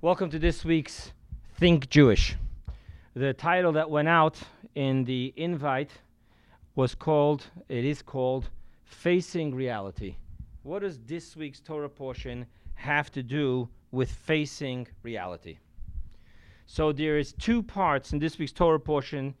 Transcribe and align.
Welcome 0.00 0.30
to 0.30 0.38
this 0.38 0.64
week's 0.64 1.10
Think 1.56 1.90
Jewish. 1.90 2.36
The 3.14 3.32
title 3.32 3.72
that 3.72 3.90
went 3.90 4.06
out 4.06 4.38
in 4.76 5.02
the 5.02 5.34
invite 5.34 5.90
was 6.76 6.94
called, 6.94 7.48
it 7.68 7.84
is 7.84 8.00
called, 8.00 8.48
Facing 8.84 9.52
Reality. 9.52 10.14
What 10.62 10.82
does 10.82 11.00
this 11.00 11.34
week's 11.36 11.58
Torah 11.58 11.88
portion 11.88 12.46
have 12.76 13.10
to 13.10 13.24
do 13.24 13.68
with 13.90 14.08
facing 14.08 14.86
reality? 15.02 15.58
So 16.66 16.92
there 16.92 17.18
is 17.18 17.32
two 17.32 17.60
parts 17.60 18.12
in 18.12 18.20
this 18.20 18.38
week's 18.38 18.52
Torah 18.52 18.78
portion 18.78 19.34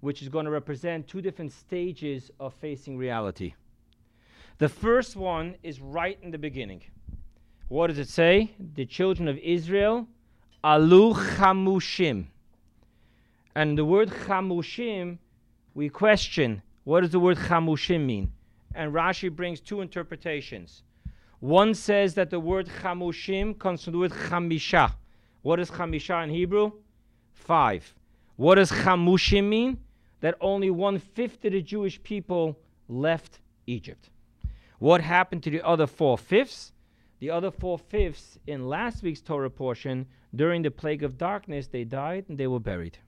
which 0.00 0.22
is 0.22 0.30
going 0.30 0.46
to 0.46 0.50
represent 0.50 1.06
two 1.06 1.20
different 1.20 1.52
stages 1.52 2.30
of 2.40 2.54
facing 2.54 2.96
reality. 2.96 3.52
The 4.56 4.70
first 4.70 5.16
one 5.16 5.56
is 5.62 5.82
right 5.82 6.18
in 6.22 6.30
the 6.30 6.38
beginning. 6.38 6.80
What 7.68 7.88
does 7.88 7.98
it 7.98 8.08
say? 8.08 8.52
The 8.74 8.86
children 8.86 9.28
of 9.28 9.36
Israel, 9.38 10.06
alu 10.64 11.12
chamushim. 11.14 12.26
And 13.54 13.76
the 13.76 13.84
word 13.84 14.08
chamushim, 14.08 15.18
we 15.74 15.90
question, 15.90 16.62
what 16.84 17.02
does 17.02 17.10
the 17.10 17.20
word 17.20 17.36
chamushim 17.36 18.06
mean? 18.06 18.32
And 18.74 18.94
Rashi 18.94 19.30
brings 19.30 19.60
two 19.60 19.82
interpretations. 19.82 20.82
One 21.40 21.74
says 21.74 22.14
that 22.14 22.30
the 22.30 22.40
word 22.40 22.70
chamushim 22.80 23.58
comes 23.58 23.84
from 23.84 23.92
the 23.92 23.98
word 23.98 24.12
chamisha. 24.12 24.92
What 25.42 25.60
is 25.60 25.70
chamisha 25.70 26.24
in 26.24 26.30
Hebrew? 26.30 26.72
Five. 27.34 27.94
What 28.36 28.54
does 28.54 28.70
chamushim 28.70 29.48
mean? 29.48 29.78
That 30.20 30.36
only 30.40 30.70
one 30.70 30.98
fifth 30.98 31.44
of 31.44 31.52
the 31.52 31.60
Jewish 31.62 32.02
people 32.02 32.58
left 32.88 33.40
Egypt. 33.66 34.08
What 34.78 35.02
happened 35.02 35.42
to 35.42 35.50
the 35.50 35.62
other 35.66 35.86
four 35.86 36.16
fifths? 36.16 36.72
The 37.20 37.30
other 37.30 37.50
four 37.50 37.78
fifths 37.78 38.38
in 38.46 38.68
last 38.68 39.02
week's 39.02 39.20
Torah 39.20 39.50
portion, 39.50 40.06
during 40.34 40.62
the 40.62 40.70
plague 40.70 41.02
of 41.02 41.18
darkness, 41.18 41.66
they 41.66 41.84
died 41.84 42.26
and 42.28 42.38
they 42.38 42.46
were 42.46 42.60
buried. 42.60 42.98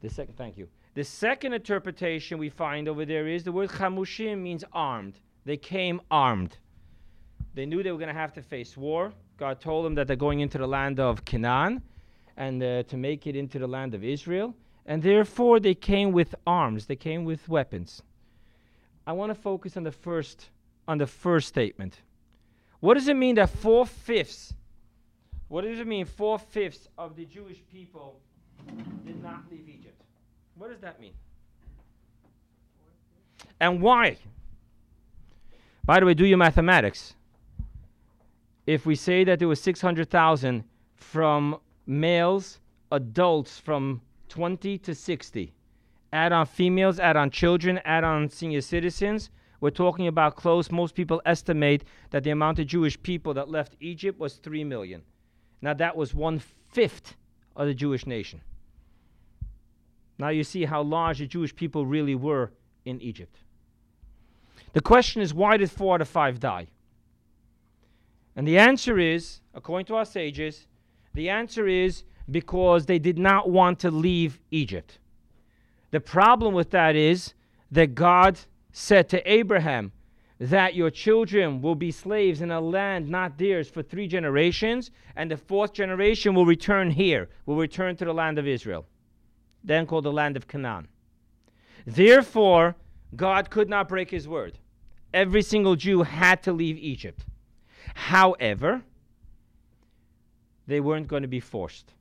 The 0.00 0.10
second, 0.10 0.36
thank 0.36 0.56
you. 0.56 0.68
The 0.94 1.04
second 1.04 1.52
interpretation 1.52 2.38
we 2.38 2.48
find 2.48 2.88
over 2.88 3.04
there 3.04 3.28
is 3.28 3.44
the 3.44 3.52
word 3.52 3.70
chamushim 3.70 4.38
means 4.38 4.64
armed. 4.72 5.18
They 5.44 5.56
came 5.56 6.00
armed. 6.10 6.56
They 7.54 7.66
knew 7.66 7.82
they 7.82 7.92
were 7.92 7.98
going 7.98 8.14
to 8.14 8.20
have 8.20 8.32
to 8.34 8.42
face 8.42 8.76
war. 8.76 9.12
God 9.36 9.60
told 9.60 9.84
them 9.84 9.94
that 9.94 10.06
they're 10.06 10.16
going 10.16 10.40
into 10.40 10.58
the 10.58 10.66
land 10.66 10.98
of 10.98 11.24
Canaan 11.24 11.82
and 12.36 12.62
uh, 12.62 12.82
to 12.84 12.96
make 12.96 13.26
it 13.26 13.36
into 13.36 13.58
the 13.58 13.66
land 13.66 13.94
of 13.94 14.02
Israel. 14.02 14.54
And 14.86 15.02
therefore, 15.02 15.60
they 15.60 15.74
came 15.74 16.12
with 16.12 16.34
arms. 16.46 16.86
They 16.86 16.96
came 16.96 17.24
with 17.24 17.48
weapons. 17.48 18.02
I 19.06 19.12
want 19.12 19.30
to 19.30 19.34
focus 19.34 19.76
on 19.76 19.82
the 19.82 19.92
first 19.92 20.50
on 20.88 20.98
the 20.98 21.06
first 21.06 21.48
statement. 21.48 22.00
What 22.86 22.94
does 22.94 23.08
it 23.08 23.16
mean 23.16 23.34
that 23.34 23.50
four 23.50 23.84
fifths? 23.84 24.54
What 25.48 25.64
does 25.64 25.80
it 25.80 25.88
mean 25.88 26.04
four 26.04 26.38
fifths 26.38 26.86
of 26.96 27.16
the 27.16 27.24
Jewish 27.24 27.60
people 27.68 28.20
did 29.04 29.20
not 29.20 29.42
leave 29.50 29.68
Egypt? 29.68 30.00
What 30.54 30.70
does 30.70 30.78
that 30.82 31.00
mean? 31.00 31.14
And 33.58 33.82
why? 33.82 34.18
By 35.84 35.98
the 35.98 36.06
way, 36.06 36.14
do 36.14 36.24
your 36.24 36.38
mathematics. 36.38 37.16
If 38.68 38.86
we 38.86 38.94
say 38.94 39.24
that 39.24 39.40
there 39.40 39.48
was 39.48 39.60
600,000 39.60 40.62
from 40.94 41.58
males, 41.88 42.60
adults 42.92 43.58
from 43.58 44.00
20 44.28 44.78
to 44.78 44.94
60, 44.94 45.52
add 46.12 46.30
on 46.30 46.46
females, 46.46 47.00
add 47.00 47.16
on 47.16 47.30
children, 47.32 47.80
add 47.84 48.04
on 48.04 48.30
senior 48.30 48.60
citizens, 48.60 49.30
we're 49.60 49.70
talking 49.70 50.06
about 50.06 50.36
close. 50.36 50.70
Most 50.70 50.94
people 50.94 51.22
estimate 51.24 51.84
that 52.10 52.24
the 52.24 52.30
amount 52.30 52.58
of 52.58 52.66
Jewish 52.66 53.00
people 53.02 53.34
that 53.34 53.50
left 53.50 53.76
Egypt 53.80 54.18
was 54.18 54.34
3 54.34 54.64
million. 54.64 55.02
Now, 55.62 55.74
that 55.74 55.96
was 55.96 56.14
one 56.14 56.40
fifth 56.70 57.16
of 57.54 57.66
the 57.66 57.74
Jewish 57.74 58.06
nation. 58.06 58.40
Now, 60.18 60.28
you 60.28 60.44
see 60.44 60.64
how 60.64 60.82
large 60.82 61.18
the 61.18 61.26
Jewish 61.26 61.54
people 61.54 61.86
really 61.86 62.14
were 62.14 62.52
in 62.84 63.00
Egypt. 63.00 63.38
The 64.72 64.80
question 64.80 65.22
is 65.22 65.32
why 65.32 65.56
did 65.56 65.70
four 65.70 65.94
out 65.94 66.00
of 66.00 66.08
five 66.08 66.38
die? 66.38 66.68
And 68.34 68.46
the 68.46 68.58
answer 68.58 68.98
is, 68.98 69.40
according 69.54 69.86
to 69.86 69.94
our 69.94 70.04
sages, 70.04 70.66
the 71.14 71.30
answer 71.30 71.66
is 71.66 72.04
because 72.30 72.84
they 72.84 72.98
did 72.98 73.18
not 73.18 73.48
want 73.48 73.78
to 73.80 73.90
leave 73.90 74.38
Egypt. 74.50 74.98
The 75.90 76.00
problem 76.00 76.52
with 76.52 76.70
that 76.72 76.94
is 76.94 77.32
that 77.70 77.94
God 77.94 78.38
said 78.78 79.08
to 79.08 79.32
Abraham 79.32 79.90
that 80.38 80.74
your 80.74 80.90
children 80.90 81.62
will 81.62 81.74
be 81.74 81.90
slaves 81.90 82.42
in 82.42 82.50
a 82.50 82.60
land 82.60 83.08
not 83.08 83.38
theirs 83.38 83.70
for 83.70 83.82
three 83.82 84.06
generations, 84.06 84.90
and 85.16 85.30
the 85.30 85.36
fourth 85.36 85.72
generation 85.72 86.34
will 86.34 86.44
return 86.44 86.90
here, 86.90 87.30
will 87.46 87.56
return 87.56 87.96
to 87.96 88.04
the 88.04 88.12
land 88.12 88.38
of 88.38 88.46
Israel, 88.46 88.84
then 89.64 89.86
called 89.86 90.04
the 90.04 90.12
land 90.12 90.36
of 90.36 90.46
Canaan. 90.46 90.88
Therefore, 91.86 92.76
God 93.16 93.48
could 93.48 93.70
not 93.70 93.88
break 93.88 94.10
his 94.10 94.28
word. 94.28 94.58
Every 95.14 95.40
single 95.40 95.74
Jew 95.74 96.02
had 96.02 96.42
to 96.42 96.52
leave 96.52 96.76
Egypt. 96.76 97.24
However, 97.94 98.82
they 100.66 100.80
weren't 100.80 101.08
going 101.08 101.22
to 101.22 101.28
be 101.28 101.40
forced 101.40 101.94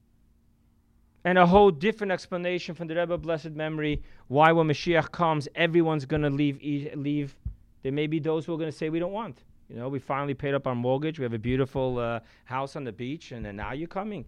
and 1.25 1.39
a 1.39 1.45
whole 1.45 1.71
different 1.71 2.11
explanation 2.11 2.75
from 2.75 2.87
the 2.87 2.95
Rebbe 2.95 3.17
blessed 3.17 3.51
memory 3.51 4.01
why 4.27 4.51
when 4.51 4.67
Mashiach 4.67 5.11
comes, 5.11 5.47
everyone's 5.55 6.05
going 6.05 6.21
to 6.21 6.29
leave. 6.29 6.59
Leave. 6.95 7.35
There 7.81 7.91
may 7.91 8.05
be 8.05 8.19
those 8.19 8.45
who 8.45 8.53
are 8.53 8.57
going 8.57 8.71
to 8.71 8.77
say 8.77 8.89
we 8.89 8.99
don't 8.99 9.11
want. 9.11 9.43
You 9.67 9.77
know, 9.77 9.89
we 9.89 9.97
finally 9.97 10.35
paid 10.35 10.53
up 10.53 10.67
our 10.67 10.75
mortgage. 10.75 11.17
We 11.17 11.23
have 11.23 11.33
a 11.33 11.39
beautiful 11.39 11.97
uh, 11.97 12.19
house 12.45 12.75
on 12.75 12.83
the 12.83 12.91
beach, 12.91 13.31
and 13.31 13.43
then 13.43 13.55
now 13.55 13.73
you're 13.73 13.87
coming. 13.87 14.23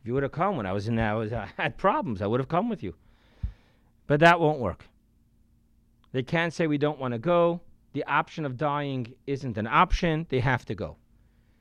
If 0.00 0.06
you 0.06 0.12
would 0.12 0.22
have 0.22 0.32
come 0.32 0.58
when 0.58 0.66
I 0.66 0.72
was 0.72 0.88
in, 0.88 0.98
I 0.98 1.14
was 1.14 1.32
I 1.32 1.48
had 1.56 1.78
problems. 1.78 2.20
I 2.20 2.26
would 2.26 2.38
have 2.38 2.50
come 2.50 2.68
with 2.68 2.82
you, 2.82 2.94
but 4.06 4.20
that 4.20 4.38
won't 4.38 4.58
work. 4.58 4.84
They 6.12 6.22
can't 6.22 6.52
say 6.52 6.66
we 6.66 6.76
don't 6.76 6.98
want 6.98 7.12
to 7.12 7.18
go. 7.18 7.62
The 7.94 8.04
option 8.04 8.44
of 8.44 8.58
dying 8.58 9.14
isn't 9.26 9.56
an 9.56 9.66
option. 9.66 10.26
They 10.28 10.40
have 10.40 10.66
to 10.66 10.74
go. 10.74 10.96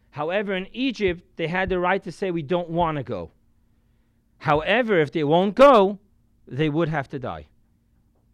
However, 0.09 0.53
in 0.53 0.67
Egypt, 0.73 1.23
they 1.37 1.47
had 1.47 1.69
the 1.69 1.79
right 1.79 2.03
to 2.03 2.11
say 2.11 2.31
we 2.31 2.41
don't 2.41 2.69
want 2.69 2.97
to 2.97 3.03
go. 3.03 3.31
However, 4.41 4.99
if 4.99 5.11
they 5.11 5.23
won't 5.23 5.53
go, 5.53 5.99
they 6.47 6.67
would 6.67 6.89
have 6.89 7.07
to 7.09 7.19
die 7.19 7.45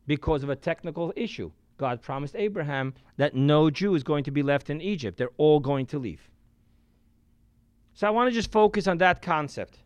because 0.06 0.42
of 0.42 0.50
a 0.50 0.56
technical 0.56 1.12
issue. 1.18 1.52
God 1.78 2.02
promised 2.02 2.34
Abraham 2.38 2.94
that 3.18 3.36
no 3.36 3.70
Jew 3.70 3.94
is 3.94 4.04
going 4.04 4.24
to 4.24 4.32
be 4.32 4.42
left 4.42 4.70
in 4.70 4.80
Egypt. 4.80 5.18
They're 5.18 5.36
all 5.36 5.60
going 5.60 5.86
to 5.88 6.00
leave. 6.00 6.30
So 7.94 8.08
I 8.08 8.12
want 8.12 8.30
to 8.30 8.34
just 8.34 8.54
focus 8.54 8.88
on 8.88 9.00
that 9.00 9.22
concept. 9.22 9.80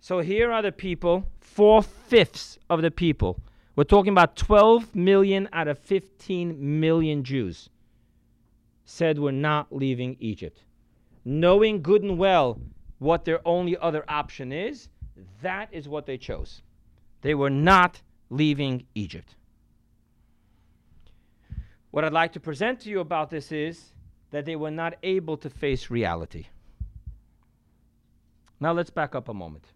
So 0.00 0.20
here 0.20 0.50
are 0.50 0.62
the 0.62 0.72
people, 0.72 1.28
four 1.40 1.82
fifths 1.82 2.58
of 2.70 2.80
the 2.80 2.90
people. 2.90 3.38
We're 3.76 3.84
talking 3.84 4.12
about 4.12 4.34
12 4.36 4.94
million 4.94 5.46
out 5.52 5.68
of 5.68 5.78
15 5.78 6.80
million 6.80 7.22
Jews 7.22 7.68
said 8.86 9.18
we're 9.18 9.30
not 9.30 9.74
leaving 9.74 10.16
Egypt. 10.20 10.62
Knowing 11.22 11.82
good 11.82 12.02
and 12.02 12.16
well 12.16 12.58
what 12.98 13.26
their 13.26 13.46
only 13.46 13.76
other 13.76 14.04
option 14.08 14.52
is, 14.52 14.88
that 15.42 15.68
is 15.72 15.88
what 15.88 16.06
they 16.06 16.18
chose. 16.18 16.62
They 17.22 17.34
were 17.34 17.50
not 17.50 18.00
leaving 18.30 18.86
Egypt. 18.94 19.36
What 21.90 22.04
I'd 22.04 22.12
like 22.12 22.32
to 22.32 22.40
present 22.40 22.80
to 22.80 22.90
you 22.90 23.00
about 23.00 23.30
this 23.30 23.52
is 23.52 23.92
that 24.30 24.46
they 24.46 24.56
were 24.56 24.70
not 24.70 24.94
able 25.02 25.36
to 25.36 25.50
face 25.50 25.90
reality. 25.90 26.46
Now 28.60 28.72
let's 28.72 28.90
back 28.90 29.14
up 29.14 29.28
a 29.28 29.34
moment. 29.34 29.66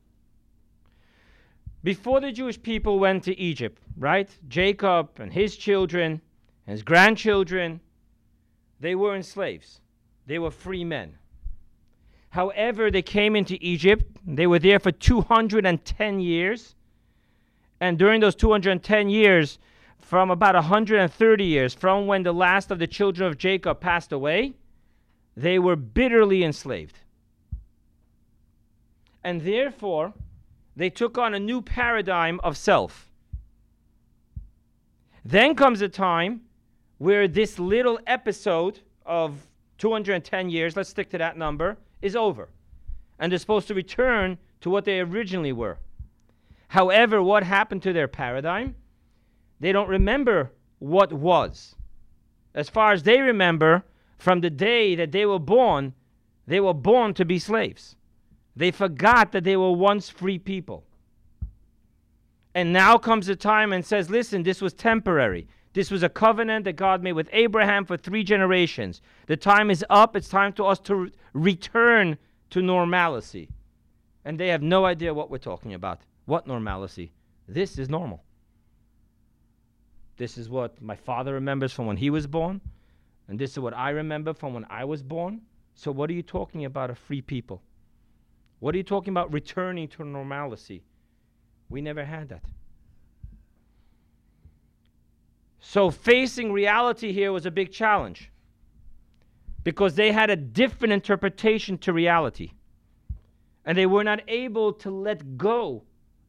Before 1.83 2.21
the 2.21 2.33
Jewish 2.33 2.61
people 2.61 2.99
went 2.99 3.23
to 3.25 3.39
Egypt, 3.39 3.83
right? 3.99 4.31
Jacob 4.49 5.11
and 5.19 5.33
his 5.33 5.57
children 5.57 6.21
and 6.67 6.73
his 6.73 6.83
grandchildren, 6.83 7.81
they 8.81 8.95
were 8.95 9.15
not 9.15 9.25
slaves. 9.25 9.81
They 10.27 10.39
were 10.39 10.51
free 10.51 10.85
men. 10.85 11.19
However, 12.37 12.91
they 12.91 13.01
came 13.01 13.35
into 13.35 13.57
Egypt. 13.63 14.05
They 14.27 14.47
were 14.47 14.59
there 14.59 14.79
for 14.79 14.93
210 14.93 16.21
years. 16.21 16.75
And 17.81 17.99
during 17.99 18.21
those 18.21 18.35
210 18.35 19.09
years, 19.09 19.59
from 19.97 20.31
about 20.31 20.55
130 20.55 21.45
years, 21.45 21.73
from 21.73 22.07
when 22.07 22.25
the 22.25 22.35
last 22.35 22.71
of 22.71 22.79
the 22.79 22.87
children 22.87 23.27
of 23.27 23.39
Jacob 23.39 23.81
passed 23.81 24.13
away, 24.13 24.53
they 25.35 25.59
were 25.59 25.77
bitterly 25.77 26.45
enslaved. 26.45 26.99
And 29.25 29.41
therefore, 29.41 30.13
they 30.77 30.91
took 30.91 31.17
on 31.17 31.33
a 31.33 31.41
new 31.41 31.63
paradigm 31.63 32.39
of 32.45 32.59
self. 32.59 33.09
Then 35.25 35.55
comes 35.55 35.81
a 35.81 35.89
time 35.89 36.43
where 36.99 37.29
this 37.29 37.59
little 37.59 37.99
episode 38.07 38.81
of 39.07 39.47
210 39.79 40.51
years, 40.51 40.77
let's 40.77 40.91
stick 40.91 41.09
to 41.09 41.17
that 41.17 41.39
number, 41.39 41.79
is 42.03 42.17
over. 42.17 42.49
And 43.19 43.33
they're 43.33 43.39
supposed 43.39 43.69
to 43.69 43.75
return 43.75 44.39
to 44.61 44.71
what 44.71 44.85
they 44.85 45.01
originally 45.01 45.53
were. 45.53 45.79
However, 46.69 47.23
what 47.23 47.43
happened 47.43 47.83
to 47.83 47.93
their 47.93 48.09
paradigm? 48.09 48.75
They 49.61 49.73
don't 49.73 49.89
remember 49.89 50.53
what 50.79 51.13
was. 51.13 51.75
As 52.55 52.69
far 52.69 52.93
as 52.93 53.03
they 53.03 53.21
remember, 53.21 53.85
from 54.19 54.41
the 54.41 54.51
day 54.51 54.95
that 54.95 55.13
they 55.13 55.27
were 55.27 55.39
born, 55.39 55.95
they 56.47 56.61
were 56.61 56.75
born 56.75 57.15
to 57.15 57.25
be 57.25 57.39
slaves. 57.39 57.97
They 58.55 58.71
forgot 58.71 59.33
that 59.33 59.45
they 59.45 59.57
were 59.57 59.73
once 59.73 60.09
free 60.09 60.39
people. 60.39 60.85
And 62.55 62.73
now 62.73 62.97
comes 62.97 63.27
the 63.27 63.37
time 63.37 63.73
and 63.73 63.85
says, 63.85 64.09
listen, 64.09 64.43
this 64.43 64.63
was 64.63 64.73
temporary. 64.73 65.47
This 65.77 65.91
was 65.91 66.03
a 66.03 66.09
covenant 66.09 66.65
that 66.65 66.77
God 66.77 67.03
made 67.03 67.13
with 67.13 67.29
Abraham 67.33 67.85
for 67.85 67.99
three 67.99 68.25
generations. 68.25 69.03
The 69.27 69.37
time 69.37 69.71
is 69.71 69.85
up. 69.91 70.17
It's 70.17 70.27
time 70.27 70.55
to 70.55 70.65
us 70.65 70.79
to 70.81 70.95
re- 70.95 71.13
return 71.35 72.17
to 72.49 72.63
normalcy. 72.63 73.51
And 74.25 74.41
they 74.41 74.49
have 74.49 74.63
no 74.63 74.87
idea 74.87 75.13
what 75.13 75.31
we're 75.31 75.37
talking 75.37 75.75
about. 75.75 76.01
What 76.25 76.47
normalcy? 76.47 77.13
This 77.47 77.77
is 77.77 77.91
normal. 77.91 78.25
This 80.17 80.39
is 80.39 80.49
what 80.49 80.81
my 80.81 80.97
father 80.97 81.35
remembers 81.35 81.75
from 81.75 81.85
when 81.85 81.99
he 81.99 82.09
was 82.09 82.27
born. 82.27 82.63
And 83.29 83.39
this 83.39 83.51
is 83.51 83.59
what 83.59 83.77
I 83.77 83.91
remember 83.91 84.33
from 84.33 84.55
when 84.55 84.65
I 84.71 84.87
was 84.87 85.03
born. 85.03 85.43
So, 85.75 85.93
what 85.93 86.09
are 86.09 86.15
you 86.15 86.23
talking 86.23 86.65
about, 86.65 86.89
a 86.89 86.95
free 86.95 87.21
people? 87.21 87.61
What 88.61 88.75
are 88.75 88.79
you 88.79 88.83
talking 88.83 89.13
about 89.13 89.31
returning 89.31 89.89
to 89.89 90.07
normalcy? 90.07 90.85
We 91.69 91.83
never 91.83 92.03
had 92.03 92.31
that. 92.31 92.45
So, 95.69 95.91
facing 95.91 96.53
reality 96.53 97.13
here 97.13 97.33
was 97.33 97.45
a 97.45 97.51
big 97.51 97.73
challenge 97.73 98.31
because 99.65 99.97
they 99.97 100.13
had 100.13 100.31
a 100.31 100.37
different 100.37 100.93
interpretation 100.93 101.77
to 101.79 101.93
reality. 101.93 102.53
And 103.65 103.77
they 103.77 103.87
were 103.87 104.05
not 104.05 104.21
able 104.29 104.73
to 104.75 104.93
let 104.93 105.37
go 105.37 105.83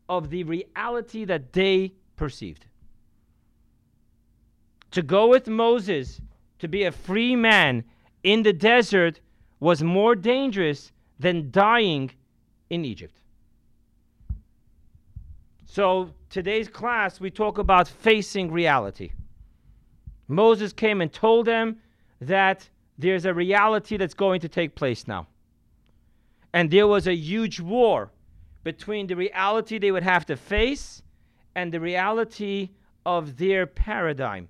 of 0.09 0.31
the 0.31 0.43
reality 0.43 1.23
that 1.25 1.53
they 1.53 1.93
perceived. 2.15 2.65
To 4.89 5.03
go 5.03 5.27
with 5.27 5.47
Moses 5.47 6.19
to 6.57 6.67
be 6.67 6.85
a 6.85 6.91
free 6.91 7.35
man 7.35 7.83
in 8.23 8.41
the 8.41 8.53
desert 8.53 9.19
was 9.59 9.83
more 9.83 10.15
dangerous 10.15 10.91
than 11.19 11.51
dying 11.51 12.09
in 12.71 12.83
Egypt. 12.83 13.21
So, 15.65 16.09
today's 16.31 16.67
class, 16.67 17.19
we 17.19 17.29
talk 17.29 17.59
about 17.59 17.87
facing 17.87 18.51
reality. 18.51 19.11
Moses 20.27 20.73
came 20.73 21.01
and 21.01 21.11
told 21.11 21.45
them 21.45 21.77
that 22.19 22.69
there's 22.97 23.25
a 23.25 23.33
reality 23.33 23.97
that's 23.97 24.13
going 24.13 24.41
to 24.41 24.49
take 24.49 24.75
place 24.75 25.07
now. 25.07 25.27
And 26.53 26.71
there 26.71 26.87
was 26.87 27.07
a 27.07 27.15
huge 27.15 27.59
war 27.59 28.11
between 28.63 29.07
the 29.07 29.15
reality 29.15 29.77
they 29.77 29.91
would 29.91 30.03
have 30.03 30.25
to 30.25 30.35
face 30.35 31.01
and 31.55 31.71
the 31.71 31.79
reality 31.79 32.69
of 33.05 33.37
their 33.37 33.65
paradigm 33.65 34.49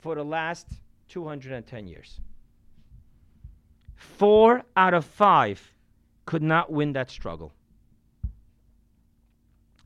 for 0.00 0.14
the 0.14 0.24
last 0.24 0.66
210 1.08 1.86
years. 1.86 2.20
Four 3.96 4.62
out 4.76 4.94
of 4.94 5.04
five 5.04 5.72
could 6.26 6.42
not 6.42 6.70
win 6.70 6.92
that 6.92 7.10
struggle. 7.10 7.52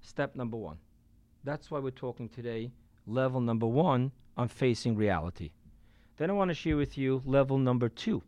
Step 0.02 0.34
number 0.34 0.56
one. 0.56 0.78
That's 1.44 1.70
why 1.70 1.78
we're 1.78 1.90
talking 1.90 2.28
today, 2.28 2.70
level 3.06 3.40
number 3.40 3.66
one 3.66 4.10
on 4.36 4.48
facing 4.48 4.96
reality. 4.96 5.50
Then 6.16 6.30
I 6.30 6.34
want 6.34 6.50
to 6.50 6.54
share 6.54 6.76
with 6.76 6.96
you 6.96 7.22
level 7.24 7.58
number 7.58 7.88
two. 7.88 8.22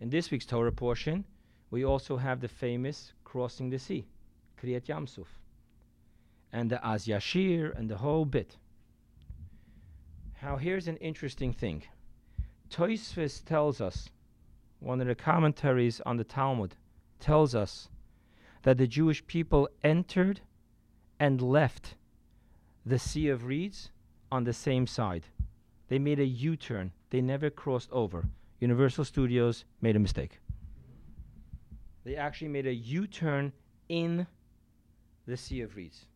In 0.00 0.10
this 0.10 0.30
week's 0.30 0.46
Torah 0.46 0.72
portion, 0.72 1.24
we 1.70 1.84
also 1.84 2.16
have 2.16 2.40
the 2.40 2.48
famous 2.48 3.12
crossing 3.24 3.70
the 3.70 3.78
sea, 3.78 4.06
Kriyat 4.60 4.86
Yamsuf, 4.86 5.26
and 6.52 6.70
the 6.70 6.84
Az 6.86 7.06
Yashir 7.06 7.76
and 7.76 7.88
the 7.88 7.96
whole 7.96 8.24
bit. 8.24 8.56
Now, 10.42 10.56
here's 10.56 10.88
an 10.88 10.98
interesting 10.98 11.52
thing. 11.52 11.84
Toisvis 12.70 13.42
tells 13.44 13.80
us, 13.80 14.10
one 14.80 15.00
of 15.00 15.06
the 15.06 15.14
commentaries 15.14 16.00
on 16.04 16.16
the 16.16 16.24
Talmud, 16.24 16.76
tells 17.18 17.54
us 17.54 17.88
that 18.62 18.76
the 18.76 18.86
Jewish 18.86 19.26
people 19.26 19.68
entered 19.82 20.40
and 21.18 21.40
left 21.40 21.94
the 22.84 22.98
Sea 22.98 23.28
of 23.28 23.46
Reeds 23.46 23.90
on 24.34 24.42
the 24.42 24.52
same 24.52 24.84
side. 24.84 25.24
They 25.88 25.98
made 26.00 26.18
a 26.18 26.26
U 26.26 26.56
turn, 26.56 26.90
they 27.10 27.20
never 27.20 27.50
crossed 27.50 27.90
over. 27.92 28.24
Universal 28.58 29.04
Studios 29.04 29.64
made 29.80 29.94
a 29.94 30.00
mistake. 30.00 30.40
They 32.02 32.16
actually 32.16 32.48
made 32.48 32.66
a 32.66 32.74
U 32.74 33.06
turn 33.06 33.52
in 33.88 34.26
the 35.26 35.36
Sea 35.36 35.60
of 35.60 35.76
Reeds. 35.76 36.06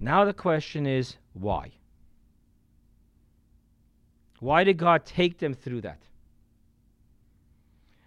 Now 0.00 0.24
the 0.24 0.32
question 0.32 0.86
is 0.86 1.16
why? 1.34 1.70
Why 4.40 4.64
did 4.64 4.76
God 4.76 5.06
take 5.06 5.38
them 5.38 5.54
through 5.54 5.82
that? 5.82 6.02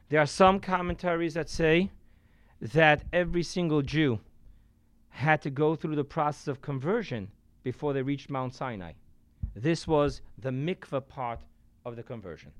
There 0.09 0.19
are 0.19 0.25
some 0.25 0.59
commentaries 0.59 1.35
that 1.35 1.49
say 1.49 1.91
that 2.59 3.05
every 3.13 3.43
single 3.43 3.81
Jew 3.81 4.19
had 5.09 5.41
to 5.43 5.49
go 5.49 5.77
through 5.77 5.95
the 5.95 6.03
process 6.03 6.49
of 6.49 6.61
conversion 6.61 7.31
before 7.65 7.93
they 7.93 8.03
reached 8.03 8.29
Mount 8.29 8.53
Sinai. 8.53 8.93
This 9.55 9.87
was 9.87 10.21
the 10.37 10.51
mikvah 10.51 11.07
part 11.07 11.39
of 11.83 11.95
the 11.95 12.03
conversion. 12.03 12.51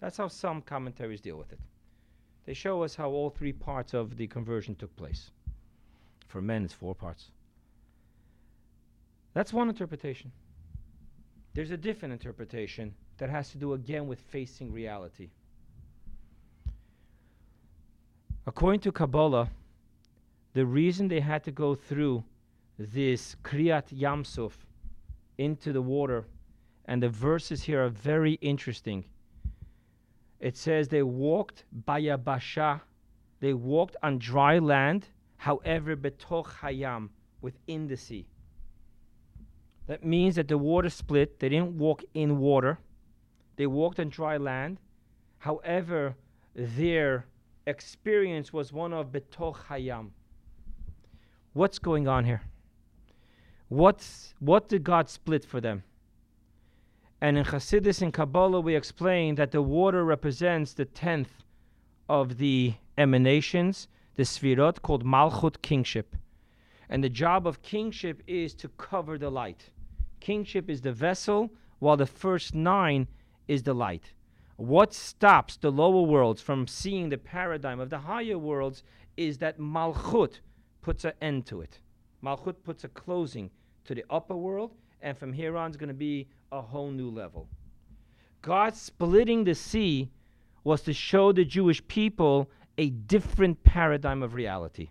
That's 0.00 0.16
how 0.16 0.28
some 0.28 0.62
commentaries 0.62 1.20
deal 1.20 1.36
with 1.36 1.52
it. 1.52 1.58
They 2.46 2.54
show 2.54 2.84
us 2.84 2.94
how 2.94 3.10
all 3.10 3.30
three 3.30 3.52
parts 3.52 3.94
of 3.94 4.16
the 4.16 4.28
conversion 4.28 4.76
took 4.76 4.94
place. 4.94 5.32
For 6.28 6.40
men, 6.40 6.64
it's 6.64 6.72
four 6.72 6.94
parts. 6.94 7.32
That's 9.32 9.52
one 9.52 9.68
interpretation. 9.68 10.30
There's 11.54 11.72
a 11.72 11.76
different 11.76 12.12
interpretation 12.12 12.94
that 13.18 13.30
has 13.30 13.50
to 13.50 13.58
do 13.58 13.72
again 13.72 14.06
with 14.06 14.20
facing 14.20 14.72
reality. 14.72 15.30
According 18.46 18.80
to 18.80 18.92
Kabbalah, 18.92 19.50
the 20.52 20.64
reason 20.64 21.08
they 21.08 21.20
had 21.20 21.42
to 21.42 21.50
go 21.50 21.74
through 21.74 22.22
this 22.78 23.36
Kriyat 23.42 23.92
Yamsuf 23.92 24.52
into 25.38 25.72
the 25.72 25.82
water, 25.82 26.26
and 26.86 27.02
the 27.02 27.08
verses 27.08 27.62
here 27.62 27.84
are 27.84 27.88
very 27.88 28.34
interesting. 28.34 29.04
It 30.40 30.56
says 30.56 30.88
they 30.88 31.02
walked 31.02 31.64
bayabasha, 31.86 32.80
they 33.40 33.54
walked 33.54 33.96
on 34.02 34.18
dry 34.18 34.58
land, 34.58 35.08
however, 35.36 35.96
betoch 35.96 36.46
hayam, 36.60 37.08
within 37.40 37.86
the 37.86 37.96
sea. 37.96 38.26
That 39.86 40.04
means 40.04 40.36
that 40.36 40.48
the 40.48 40.58
water 40.58 40.88
split, 40.90 41.38
they 41.40 41.48
didn't 41.48 41.78
walk 41.78 42.02
in 42.14 42.38
water, 42.38 42.78
they 43.56 43.66
walked 43.66 44.00
on 44.00 44.08
dry 44.08 44.36
land. 44.36 44.78
However, 45.38 46.16
their 46.54 47.26
experience 47.66 48.52
was 48.52 48.72
one 48.72 48.92
of 48.92 49.12
betoch 49.12 49.56
hayam. 49.68 50.10
What's 51.52 51.78
going 51.78 52.08
on 52.08 52.24
here? 52.24 52.42
What's, 53.74 54.34
what 54.38 54.68
did 54.68 54.84
God 54.84 55.08
split 55.08 55.44
for 55.44 55.60
them? 55.60 55.82
And 57.20 57.36
in 57.36 57.44
Hasidus 57.44 58.02
and 58.02 58.14
Kabbalah, 58.14 58.60
we 58.60 58.76
explain 58.76 59.34
that 59.34 59.50
the 59.50 59.62
water 59.62 60.04
represents 60.04 60.74
the 60.74 60.84
tenth 60.84 61.42
of 62.08 62.38
the 62.38 62.74
emanations, 62.96 63.88
the 64.14 64.22
sfirot, 64.22 64.80
called 64.82 65.04
Malchut, 65.04 65.60
kingship. 65.60 66.14
And 66.88 67.02
the 67.02 67.08
job 67.08 67.48
of 67.48 67.62
kingship 67.62 68.22
is 68.28 68.54
to 68.54 68.68
cover 68.68 69.18
the 69.18 69.28
light. 69.28 69.70
Kingship 70.20 70.70
is 70.70 70.80
the 70.80 70.92
vessel, 70.92 71.50
while 71.80 71.96
the 71.96 72.06
first 72.06 72.54
nine 72.54 73.08
is 73.48 73.64
the 73.64 73.74
light. 73.74 74.12
What 74.54 74.94
stops 74.94 75.56
the 75.56 75.72
lower 75.72 76.02
worlds 76.02 76.40
from 76.40 76.68
seeing 76.68 77.08
the 77.08 77.18
paradigm 77.18 77.80
of 77.80 77.90
the 77.90 77.98
higher 77.98 78.38
worlds 78.38 78.84
is 79.16 79.38
that 79.38 79.58
Malchut 79.58 80.38
puts 80.80 81.04
an 81.04 81.14
end 81.20 81.46
to 81.46 81.60
it. 81.60 81.80
Malchut 82.22 82.62
puts 82.62 82.84
a 82.84 82.88
closing 82.88 83.50
to 83.84 83.94
the 83.94 84.04
upper 84.10 84.36
world, 84.36 84.72
and 85.02 85.16
from 85.16 85.32
here 85.32 85.56
on 85.56 85.70
is 85.70 85.76
going 85.76 85.88
to 85.88 85.94
be 85.94 86.26
a 86.52 86.60
whole 86.60 86.90
new 86.90 87.10
level. 87.10 87.48
God 88.42 88.74
splitting 88.74 89.44
the 89.44 89.54
sea 89.54 90.10
was 90.64 90.82
to 90.82 90.92
show 90.92 91.32
the 91.32 91.44
Jewish 91.44 91.86
people 91.86 92.50
a 92.78 92.90
different 92.90 93.62
paradigm 93.64 94.22
of 94.22 94.34
reality. 94.34 94.88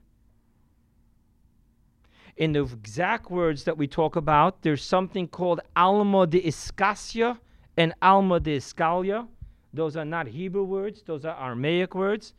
In 2.37 2.53
the 2.53 2.63
exact 2.63 3.29
words 3.29 3.63
that 3.65 3.77
we 3.77 3.87
talk 3.87 4.15
about, 4.15 4.61
there's 4.63 4.83
something 4.83 5.27
called 5.27 5.61
Alma 5.75 6.25
de 6.25 6.41
Iskasia 6.41 7.37
and 7.77 7.93
Alma 8.01 8.39
de 8.39 8.57
Iskalia. 8.57 9.27
Those 9.73 9.95
are 9.95 10.05
not 10.05 10.27
Hebrew 10.27 10.63
words, 10.63 11.03
those 11.03 11.25
are 11.25 11.39
Aramaic 11.39 11.93
words. 11.93 12.33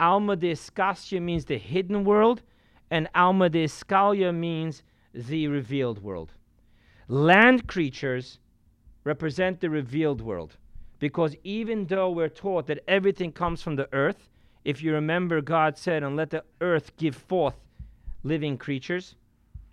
Alma 0.00 0.36
de 0.36 0.52
Iskasia 0.52 1.20
means 1.20 1.44
the 1.44 1.58
hidden 1.58 2.04
world, 2.04 2.42
and 2.90 3.08
Alma 3.14 3.48
de 3.48 3.64
Iskalia 3.64 4.34
means 4.34 4.82
the 5.14 5.48
revealed 5.48 6.02
world. 6.02 6.32
Land 7.08 7.66
creatures 7.66 8.38
represent 9.04 9.60
the 9.60 9.70
revealed 9.70 10.20
world 10.20 10.56
because 10.98 11.36
even 11.44 11.86
though 11.86 12.10
we're 12.10 12.28
taught 12.28 12.66
that 12.66 12.84
everything 12.88 13.32
comes 13.32 13.62
from 13.62 13.76
the 13.76 13.88
earth, 13.92 14.28
if 14.64 14.82
you 14.82 14.92
remember, 14.92 15.40
God 15.40 15.78
said, 15.78 16.02
And 16.02 16.16
let 16.16 16.30
the 16.30 16.44
earth 16.60 16.96
give 16.96 17.16
forth 17.16 17.54
living 18.24 18.58
creatures, 18.58 19.14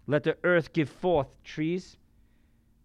let 0.08 0.24
the 0.24 0.38
earth 0.44 0.72
give 0.72 0.90
forth 0.90 1.28
trees. 1.44 1.98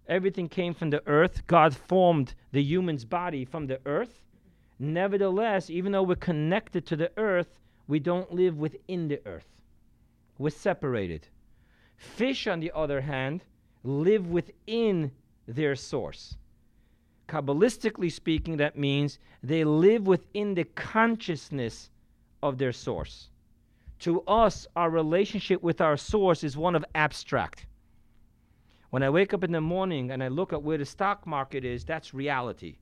Everything 0.09 0.49
came 0.49 0.75
from 0.75 0.91
the 0.91 1.07
earth. 1.07 1.47
God 1.47 1.77
formed 1.77 2.35
the 2.51 2.63
human's 2.63 3.05
body 3.05 3.45
from 3.45 3.67
the 3.67 3.79
earth. 3.87 4.23
Nevertheless, 4.79 5.71
even 5.71 5.93
though 5.93 6.03
we're 6.03 6.17
connected 6.17 6.87
to 6.87 6.97
the 6.97 7.13
earth, 7.17 7.59
We 7.87 7.99
don't 7.99 8.33
live 8.33 8.57
within 8.57 9.09
the 9.09 9.21
earth. 9.27 9.49
We're 10.39 10.51
separated. 10.51 11.27
Fish, 12.01 12.47
on 12.47 12.61
the 12.61 12.73
other 12.75 13.03
hand, 13.03 13.43
live 13.85 14.27
within 14.27 15.13
their 15.47 15.77
source. 15.77 16.39
Kabbalistically 17.29 18.11
speaking, 18.11 18.57
that 18.57 18.77
means 18.77 19.19
they 19.43 19.65
live 19.65 20.07
within 20.07 20.55
the 20.55 20.65
consciousness 20.65 21.91
of 22.43 22.57
their 22.57 22.73
source. 22.73 23.29
To 24.01 24.23
us, 24.23 24.67
our 24.77 24.89
relationship 24.89 25.63
with 25.63 25.83
our 25.83 25.99
source 25.99 26.43
is 26.43 26.57
one 26.57 26.75
of 26.75 26.87
abstract. 26.95 27.67
When 28.89 29.03
I 29.03 29.11
wake 29.11 29.35
up 29.35 29.45
in 29.45 29.53
the 29.53 29.61
morning 29.61 30.11
and 30.11 30.23
I 30.23 30.29
look 30.29 30.55
at 30.55 30.63
where 30.63 30.79
the 30.79 30.87
stock 30.87 31.27
market 31.27 31.67
is, 31.67 31.85
that's 31.85 32.15
reality. 32.15 32.77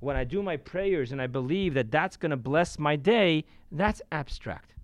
When 0.00 0.14
I 0.14 0.24
do 0.24 0.42
my 0.42 0.58
prayers 0.58 1.10
and 1.10 1.22
I 1.22 1.26
believe 1.26 1.72
that 1.72 1.90
that's 1.90 2.18
going 2.18 2.30
to 2.30 2.36
bless 2.36 2.78
my 2.78 2.96
day, 2.96 3.46
that's 3.72 4.02
abstract. 4.12 4.74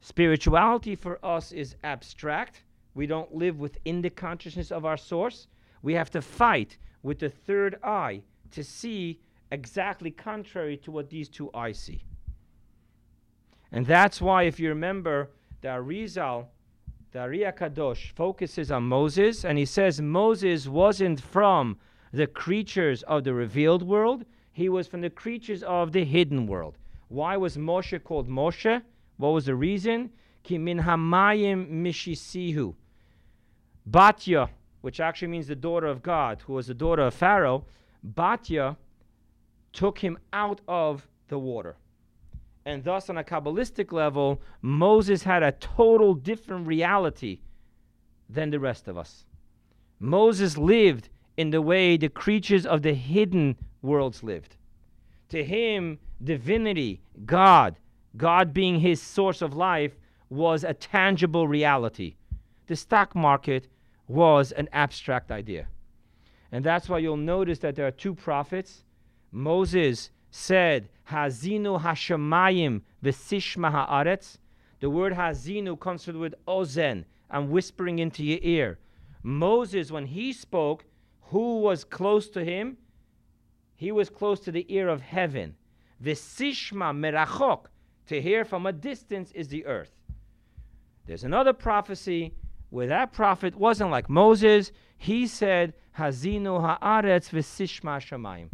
Spirituality 0.00 0.96
for 0.96 1.24
us 1.24 1.52
is 1.52 1.76
abstract. 1.84 2.62
We 2.94 3.06
don't 3.06 3.34
live 3.34 3.60
within 3.60 4.00
the 4.00 4.10
consciousness 4.10 4.72
of 4.72 4.84
our 4.84 4.96
source. 4.96 5.46
We 5.82 5.94
have 5.94 6.10
to 6.10 6.22
fight 6.22 6.78
with 7.02 7.18
the 7.18 7.30
third 7.30 7.78
eye 7.82 8.22
to 8.52 8.64
see 8.64 9.20
exactly 9.52 10.10
contrary 10.10 10.76
to 10.78 10.90
what 10.90 11.10
these 11.10 11.28
two 11.28 11.50
eyes 11.54 11.78
see. 11.78 12.02
And 13.72 13.86
that's 13.86 14.20
why, 14.20 14.44
if 14.44 14.58
you 14.58 14.68
remember, 14.68 15.30
the 15.60 15.68
Arizal, 15.68 16.46
the 17.12 17.20
Ari 17.20 17.40
HaKadosh, 17.40 18.12
focuses 18.12 18.70
on 18.70 18.84
Moses, 18.84 19.44
and 19.44 19.58
he 19.58 19.64
says 19.64 20.00
Moses 20.00 20.66
wasn't 20.66 21.20
from 21.20 21.78
the 22.12 22.26
creatures 22.26 23.02
of 23.04 23.24
the 23.24 23.34
revealed 23.34 23.82
world, 23.82 24.24
he 24.52 24.68
was 24.68 24.88
from 24.88 25.00
the 25.00 25.10
creatures 25.10 25.62
of 25.62 25.92
the 25.92 26.04
hidden 26.04 26.46
world. 26.46 26.78
Why 27.08 27.36
was 27.36 27.56
Moshe 27.56 28.02
called 28.02 28.28
Moshe? 28.28 28.82
What 29.20 29.34
was 29.34 29.44
the 29.44 29.54
reason? 29.54 30.10
Ki 30.42 30.56
min 30.56 30.78
hamayim 30.78 31.70
mishisihu. 31.70 32.74
Batya, 33.88 34.48
which 34.80 34.98
actually 34.98 35.28
means 35.28 35.46
the 35.46 35.54
daughter 35.54 35.86
of 35.86 36.02
God, 36.02 36.42
who 36.46 36.54
was 36.54 36.68
the 36.68 36.74
daughter 36.74 37.02
of 37.02 37.12
Pharaoh, 37.12 37.66
Batya 38.02 38.76
took 39.74 39.98
him 39.98 40.18
out 40.32 40.62
of 40.66 41.06
the 41.28 41.38
water. 41.38 41.76
And 42.64 42.82
thus, 42.82 43.10
on 43.10 43.18
a 43.18 43.24
Kabbalistic 43.24 43.92
level, 43.92 44.40
Moses 44.62 45.22
had 45.22 45.42
a 45.42 45.52
total 45.52 46.14
different 46.14 46.66
reality 46.66 47.40
than 48.28 48.50
the 48.50 48.60
rest 48.60 48.88
of 48.88 48.96
us. 48.96 49.26
Moses 49.98 50.56
lived 50.56 51.10
in 51.36 51.50
the 51.50 51.60
way 51.60 51.98
the 51.98 52.08
creatures 52.08 52.64
of 52.64 52.80
the 52.80 52.94
hidden 52.94 53.56
worlds 53.82 54.22
lived. 54.22 54.56
To 55.28 55.44
him, 55.44 55.98
divinity, 56.22 57.02
God, 57.26 57.76
God 58.16 58.52
being 58.52 58.80
his 58.80 59.00
source 59.00 59.42
of 59.42 59.54
life, 59.54 59.96
was 60.28 60.62
a 60.62 60.74
tangible 60.74 61.48
reality. 61.48 62.14
The 62.66 62.76
stock 62.76 63.14
market 63.14 63.68
was 64.06 64.52
an 64.52 64.68
abstract 64.72 65.30
idea. 65.30 65.66
And 66.52 66.64
that's 66.64 66.88
why 66.88 66.98
you'll 66.98 67.16
notice 67.16 67.58
that 67.60 67.74
there 67.76 67.86
are 67.86 67.92
two 67.92 68.14
prophets. 68.14 68.84
Moses 69.32 70.10
said, 70.30 70.88
Hazinu 71.10 71.80
Hashemayim 71.80 72.82
v'sishma 73.04 73.88
haaretz. 73.88 74.38
The 74.80 74.90
word 74.90 75.12
Hazinu 75.12 75.78
comes 75.78 76.04
from 76.04 76.14
the 76.14 76.20
word 76.20 76.34
ozen, 76.48 77.04
I'm 77.30 77.50
whispering 77.50 77.98
into 77.98 78.24
your 78.24 78.38
ear. 78.42 78.78
Moses, 79.22 79.92
when 79.92 80.06
he 80.06 80.32
spoke, 80.32 80.84
who 81.22 81.60
was 81.60 81.84
close 81.84 82.28
to 82.30 82.44
him? 82.44 82.76
He 83.76 83.92
was 83.92 84.10
close 84.10 84.40
to 84.40 84.52
the 84.52 84.66
ear 84.68 84.88
of 84.88 85.00
heaven. 85.00 85.54
V'sishma 86.02 86.92
merachok, 86.96 87.66
to 88.10 88.20
hear 88.20 88.44
from 88.44 88.66
a 88.66 88.72
distance 88.72 89.30
is 89.36 89.46
the 89.46 89.64
earth. 89.66 89.92
There's 91.06 91.22
another 91.22 91.52
prophecy 91.52 92.34
where 92.70 92.88
that 92.88 93.12
prophet 93.12 93.54
wasn't 93.54 93.92
like 93.92 94.10
Moses. 94.10 94.72
He 94.98 95.28
said, 95.28 95.74
Hazinu 95.96 96.80
haaretz 96.80 97.30
v'sishma 97.30 98.00
shamayim. 98.00 98.48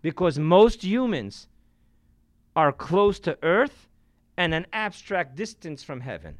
Because 0.00 0.38
most 0.38 0.82
humans 0.82 1.48
are 2.54 2.72
close 2.72 3.20
to 3.20 3.36
earth 3.42 3.90
and 4.38 4.54
an 4.54 4.66
abstract 4.72 5.36
distance 5.36 5.82
from 5.82 6.00
heaven. 6.00 6.38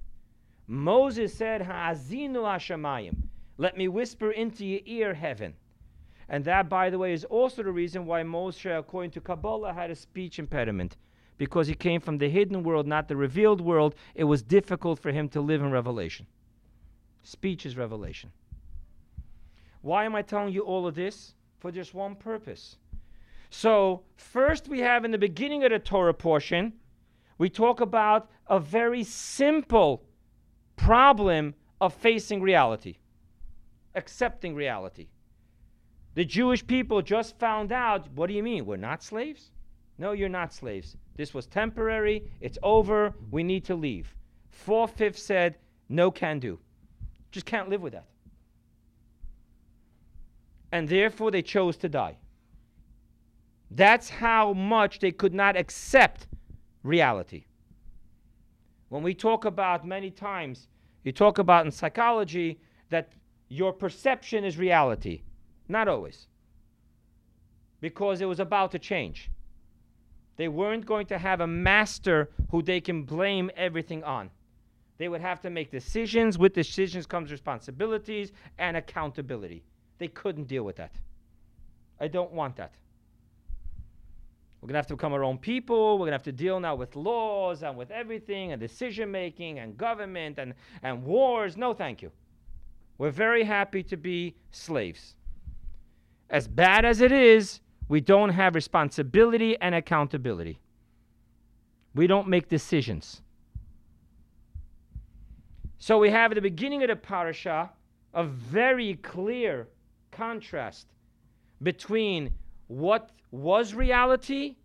Moses 0.67 1.35
said, 1.35 1.61
Hazinu 1.61 2.37
hashamayim. 2.37 3.25
Let 3.59 3.77
me 3.77 3.89
whisper 3.89 4.31
into 4.31 4.65
your 4.65 4.81
ear, 4.87 5.13
heaven. 5.13 5.53
And 6.31 6.47
that, 6.47 6.71
by 6.71 6.89
the 6.89 6.99
way, 6.99 7.13
is 7.13 7.25
also 7.25 7.63
the 7.63 7.73
reason 7.73 8.07
why 8.07 8.23
Moshe, 8.23 8.79
according 8.79 9.11
to 9.11 9.21
Kabbalah, 9.21 9.75
had 9.75 9.91
a 9.91 9.95
speech 9.95 10.39
impediment. 10.39 10.97
Because 11.39 11.67
he 11.67 11.75
came 11.75 12.01
from 12.01 12.19
the 12.19 12.29
hidden 12.29 12.63
world, 12.63 12.87
not 12.87 13.09
the 13.09 13.17
revealed 13.17 13.61
world. 13.61 13.95
It 14.15 14.25
was 14.25 14.43
difficult 14.43 14.99
for 14.99 15.13
him 15.13 15.29
to 15.31 15.41
live 15.41 15.61
in 15.61 15.71
revelation. 15.71 16.27
Speech 17.23 17.67
is 17.67 17.77
revelation. 17.77 18.31
Why 19.83 20.05
am 20.05 20.15
I 20.15 20.23
telling 20.23 20.53
you 20.53 20.63
all 20.63 20.87
of 20.87 20.95
this? 20.95 21.35
For 21.59 21.71
just 21.71 21.95
one 21.95 22.17
purpose. 22.17 22.77
So, 23.51 24.03
first, 24.17 24.69
we 24.69 24.81
have 24.81 25.05
in 25.05 25.11
the 25.11 25.19
beginning 25.19 25.65
of 25.65 25.71
the 25.71 25.79
Torah 25.79 26.15
portion, 26.15 26.73
we 27.39 27.51
talk 27.51 27.81
about 27.81 28.31
a 28.47 28.59
very 28.59 29.05
simple 29.05 30.05
problem 30.77 31.55
of 31.81 31.95
facing 31.95 32.41
reality, 32.41 32.97
accepting 33.95 34.55
reality. 34.55 35.09
The 36.15 36.25
Jewish 36.25 36.67
people 36.67 37.03
just 37.03 37.39
found 37.39 37.73
out 37.73 38.11
what 38.13 38.29
do 38.29 38.35
you 38.35 38.43
mean? 38.43 38.65
We're 38.67 38.77
not 38.77 39.03
slaves? 39.03 39.51
No, 39.99 40.13
you're 40.13 40.29
not 40.29 40.53
slaves. 40.53 40.97
This 41.17 41.33
was 41.33 41.47
temporary. 41.47 42.31
It's 42.41 42.59
over. 42.63 43.15
We 43.31 43.43
need 43.43 43.65
to 43.65 43.75
leave. 43.75 44.15
Four 44.51 44.89
fifths 44.89 45.23
said, 45.23 45.57
no 45.89 46.11
can 46.11 46.39
do. 46.39 46.59
Just 47.31 47.47
can't 47.47 47.69
live 47.69 47.83
with 47.83 47.93
that. 47.93 48.07
And 50.73 50.89
therefore, 50.89 51.31
they 51.31 51.43
chose 51.43 51.77
to 51.79 51.89
die. 51.89 52.17
That's 53.71 54.09
how 54.09 54.53
much 54.53 54.99
they 54.99 55.13
could 55.13 55.35
not 55.35 55.57
accept 55.57 56.27
reality. 56.83 57.45
When 58.89 59.03
we 59.03 59.15
talk 59.15 59.45
about 59.45 59.87
many 59.87 60.11
times, 60.11 60.69
you 61.05 61.13
talk 61.13 61.39
about 61.39 61.65
in 61.65 61.73
psychology 61.73 62.61
that 62.91 63.13
your 63.49 63.73
perception 63.73 64.45
is 64.45 64.59
reality. 64.59 65.23
Not 65.69 65.89
always. 65.89 66.27
Because 67.81 68.21
it 68.21 68.27
was 68.27 68.41
about 68.41 68.73
to 68.73 68.79
change. 68.79 69.31
They 70.37 70.49
weren't 70.49 70.85
going 70.85 71.07
to 71.07 71.19
have 71.19 71.41
a 71.41 71.47
master 71.47 72.31
who 72.51 72.63
they 72.63 72.81
can 72.81 73.05
blame 73.05 73.51
everything 73.57 74.05
on. 74.05 74.31
They 74.99 75.09
would 75.09 75.21
have 75.21 75.41
to 75.43 75.51
make 75.51 75.71
decisions. 75.71 76.39
With 76.39 76.53
decisions 76.53 77.07
comes 77.07 77.31
responsibilities 77.31 78.33
and 78.59 78.77
accountability. 78.77 79.63
They 79.99 80.09
couldn't 80.09 80.47
deal 80.47 80.63
with 80.63 80.77
that. 80.77 80.93
I 82.01 82.09
don't 82.09 82.33
want 82.33 82.57
that. 82.57 82.75
We're 84.61 84.69
going 84.69 84.75
to 84.75 84.79
have 84.79 84.87
to 84.89 84.97
become 84.97 85.13
our 85.13 85.25
own 85.25 85.39
people. 85.39 85.93
We're 85.93 86.07
going 86.07 86.13
to 86.13 86.15
have 86.15 86.23
to 86.25 86.33
deal 86.33 86.59
now 86.61 86.75
with 86.75 86.97
laws 86.97 87.63
and 87.63 87.77
with 87.77 87.91
everything 87.91 88.53
and 88.53 88.61
decision 88.61 89.11
making 89.11 89.59
and 89.59 89.77
government 89.77 90.39
and, 90.39 90.55
and 90.83 91.05
wars. 91.05 91.57
No, 91.57 91.73
thank 91.73 92.03
you. 92.03 92.11
We're 92.99 93.11
very 93.11 93.45
happy 93.45 93.83
to 93.85 93.97
be 93.97 94.35
slaves. 94.51 95.15
As 96.31 96.49
bad 96.49 96.85
as 96.85 97.01
it 97.01 97.13
is, 97.13 97.61
we 97.89 98.01
don't 98.01 98.31
have 98.31 98.55
responsibility 98.55 99.57
and 99.61 99.75
accountability. 99.75 100.61
We 101.95 102.07
don't 102.07 102.29
make 102.29 102.49
decisions. 102.49 103.23
So 105.79 105.99
we 105.99 106.11
have 106.11 106.33
at 106.33 106.35
the 106.35 106.41
beginning 106.41 106.83
of 106.83 106.89
the 106.89 106.97
parasha 106.97 107.71
a 108.15 108.25
very 108.25 108.95
clear 108.95 109.69
contrast 110.11 110.87
between 111.63 112.33
what 112.67 113.11
was 113.31 113.75
reality 113.75 114.57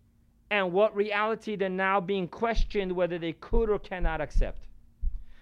and 0.50 0.72
what 0.72 0.94
reality 0.96 1.56
they're 1.56 1.68
now 1.68 2.00
being 2.00 2.28
questioned 2.28 2.92
whether 2.92 3.18
they 3.18 3.32
could 3.34 3.70
or 3.70 3.78
cannot 3.78 4.20
accept. 4.20 4.66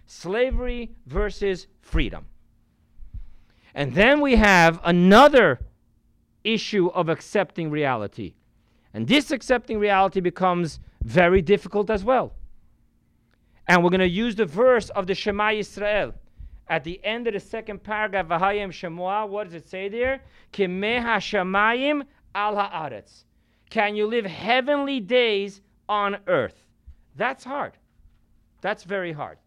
Slavery 0.07 0.91
versus 1.07 1.67
freedom. 1.81 2.27
And 3.75 3.95
then 3.95 4.21
we 4.21 4.37
have 4.37 4.81
another 4.85 5.61
issue 6.45 6.89
of 6.89 7.09
accepting 7.09 7.71
reality. 7.71 8.35
And 8.95 9.07
this 9.07 9.31
accepting 9.31 9.79
reality 9.79 10.21
becomes 10.21 10.81
very 11.05 11.43
difficult 11.43 11.91
as 11.91 12.05
well. 12.05 12.33
And 13.69 13.85
we're 13.85 13.91
going 13.91 14.01
to 14.01 14.09
use 14.09 14.35
the 14.35 14.47
verse 14.47 14.91
of 14.91 15.07
the 15.07 15.15
Shema 15.15 15.51
Yisrael. 15.51 16.13
At 16.69 16.85
the 16.85 17.01
end 17.05 17.27
of 17.27 17.35
the 17.35 17.41
second 17.41 17.83
paragraph, 17.83 18.29
Vahayim 18.29 18.69
Shemua, 18.69 19.29
what 19.29 19.45
does 19.45 19.55
it 19.55 19.69
say 19.69 19.89
there? 19.89 20.23
Kimeha 20.53 21.19
Shemayim 21.19 22.05
al 22.35 22.57
haaretz. 22.57 23.25
Can 23.71 23.95
you 23.95 24.07
live 24.07 24.25
heavenly 24.25 25.01
days 25.01 25.61
on 25.89 26.17
earth? 26.27 26.65
That's 27.17 27.45
hard. 27.45 27.73
That's 28.61 28.85
very 28.85 29.13
hard. 29.13 29.39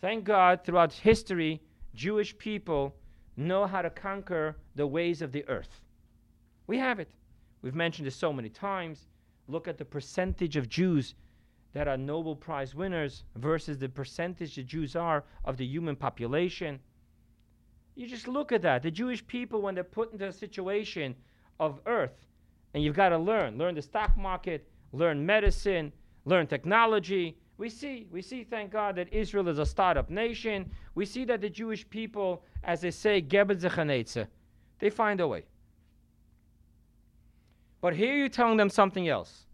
Thank 0.00 0.24
God, 0.24 0.60
throughout 0.64 0.92
history, 0.92 1.62
Jewish 1.94 2.36
people 2.36 2.94
know 3.36 3.66
how 3.66 3.82
to 3.82 3.90
conquer 3.90 4.56
the 4.74 4.86
ways 4.86 5.22
of 5.22 5.32
the 5.32 5.46
earth. 5.48 5.80
We 6.66 6.78
have 6.78 7.00
it. 7.00 7.10
We've 7.62 7.74
mentioned 7.74 8.06
this 8.06 8.16
so 8.16 8.32
many 8.32 8.48
times. 8.48 9.06
Look 9.48 9.68
at 9.68 9.78
the 9.78 9.84
percentage 9.84 10.56
of 10.56 10.68
Jews 10.68 11.14
that 11.72 11.88
are 11.88 11.96
Nobel 11.96 12.36
Prize 12.36 12.74
winners 12.74 13.24
versus 13.36 13.78
the 13.78 13.88
percentage 13.88 14.54
the 14.54 14.62
Jews 14.62 14.96
are 14.96 15.24
of 15.44 15.56
the 15.56 15.66
human 15.66 15.96
population. 15.96 16.78
You 17.96 18.06
just 18.06 18.28
look 18.28 18.52
at 18.52 18.62
that. 18.62 18.82
The 18.82 18.90
Jewish 18.90 19.26
people, 19.26 19.60
when 19.60 19.74
they're 19.74 19.84
put 19.84 20.12
into 20.12 20.26
a 20.26 20.32
situation 20.32 21.14
of 21.60 21.80
earth, 21.86 22.26
and 22.72 22.82
you've 22.82 22.96
got 22.96 23.10
to 23.10 23.18
learn, 23.18 23.58
learn 23.58 23.74
the 23.74 23.82
stock 23.82 24.16
market, 24.16 24.68
learn 24.92 25.24
medicine, 25.24 25.92
learn 26.24 26.46
technology. 26.46 27.38
We 27.56 27.68
see, 27.68 28.08
we 28.10 28.22
see, 28.22 28.42
thank 28.42 28.72
God, 28.72 28.96
that 28.96 29.12
Israel 29.12 29.48
is 29.48 29.58
a 29.58 29.66
startup 29.66 30.10
nation. 30.10 30.70
We 30.94 31.06
see 31.06 31.24
that 31.26 31.40
the 31.40 31.50
Jewish 31.50 31.88
people, 31.88 32.42
as 32.64 32.80
they 32.80 32.90
say, 32.90 33.20
they 33.20 34.90
find 34.90 35.20
a 35.20 35.28
way. 35.28 35.44
But 37.84 37.94
here 37.94 38.16
you're 38.16 38.30
telling 38.30 38.56
them 38.56 38.70
something 38.70 39.08
else. 39.08 39.44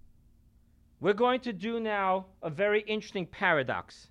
We're 1.01 1.15
going 1.15 1.41
to 1.41 1.53
do 1.53 1.81
now 1.81 2.27
a 2.45 2.49
very 2.49 2.83
interesting 2.83 3.27
paradox. 3.27 4.07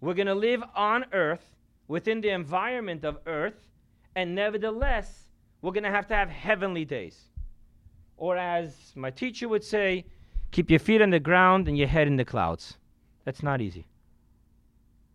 We're 0.00 0.14
going 0.14 0.28
to 0.28 0.34
live 0.36 0.62
on 0.76 1.06
earth 1.12 1.56
within 1.88 2.20
the 2.20 2.28
environment 2.28 3.04
of 3.04 3.18
earth, 3.26 3.66
and 4.14 4.32
nevertheless, 4.32 5.24
we're 5.60 5.72
going 5.72 5.82
to 5.82 5.90
have 5.90 6.06
to 6.06 6.14
have 6.14 6.28
heavenly 6.28 6.84
days. 6.84 7.18
Or, 8.16 8.36
as 8.36 8.92
my 8.94 9.10
teacher 9.10 9.48
would 9.48 9.64
say, 9.64 10.04
keep 10.52 10.70
your 10.70 10.78
feet 10.78 11.02
on 11.02 11.10
the 11.10 11.18
ground 11.18 11.66
and 11.66 11.76
your 11.76 11.88
head 11.88 12.06
in 12.06 12.14
the 12.14 12.24
clouds. 12.24 12.76
That's 13.24 13.42
not 13.42 13.60
easy. 13.60 13.88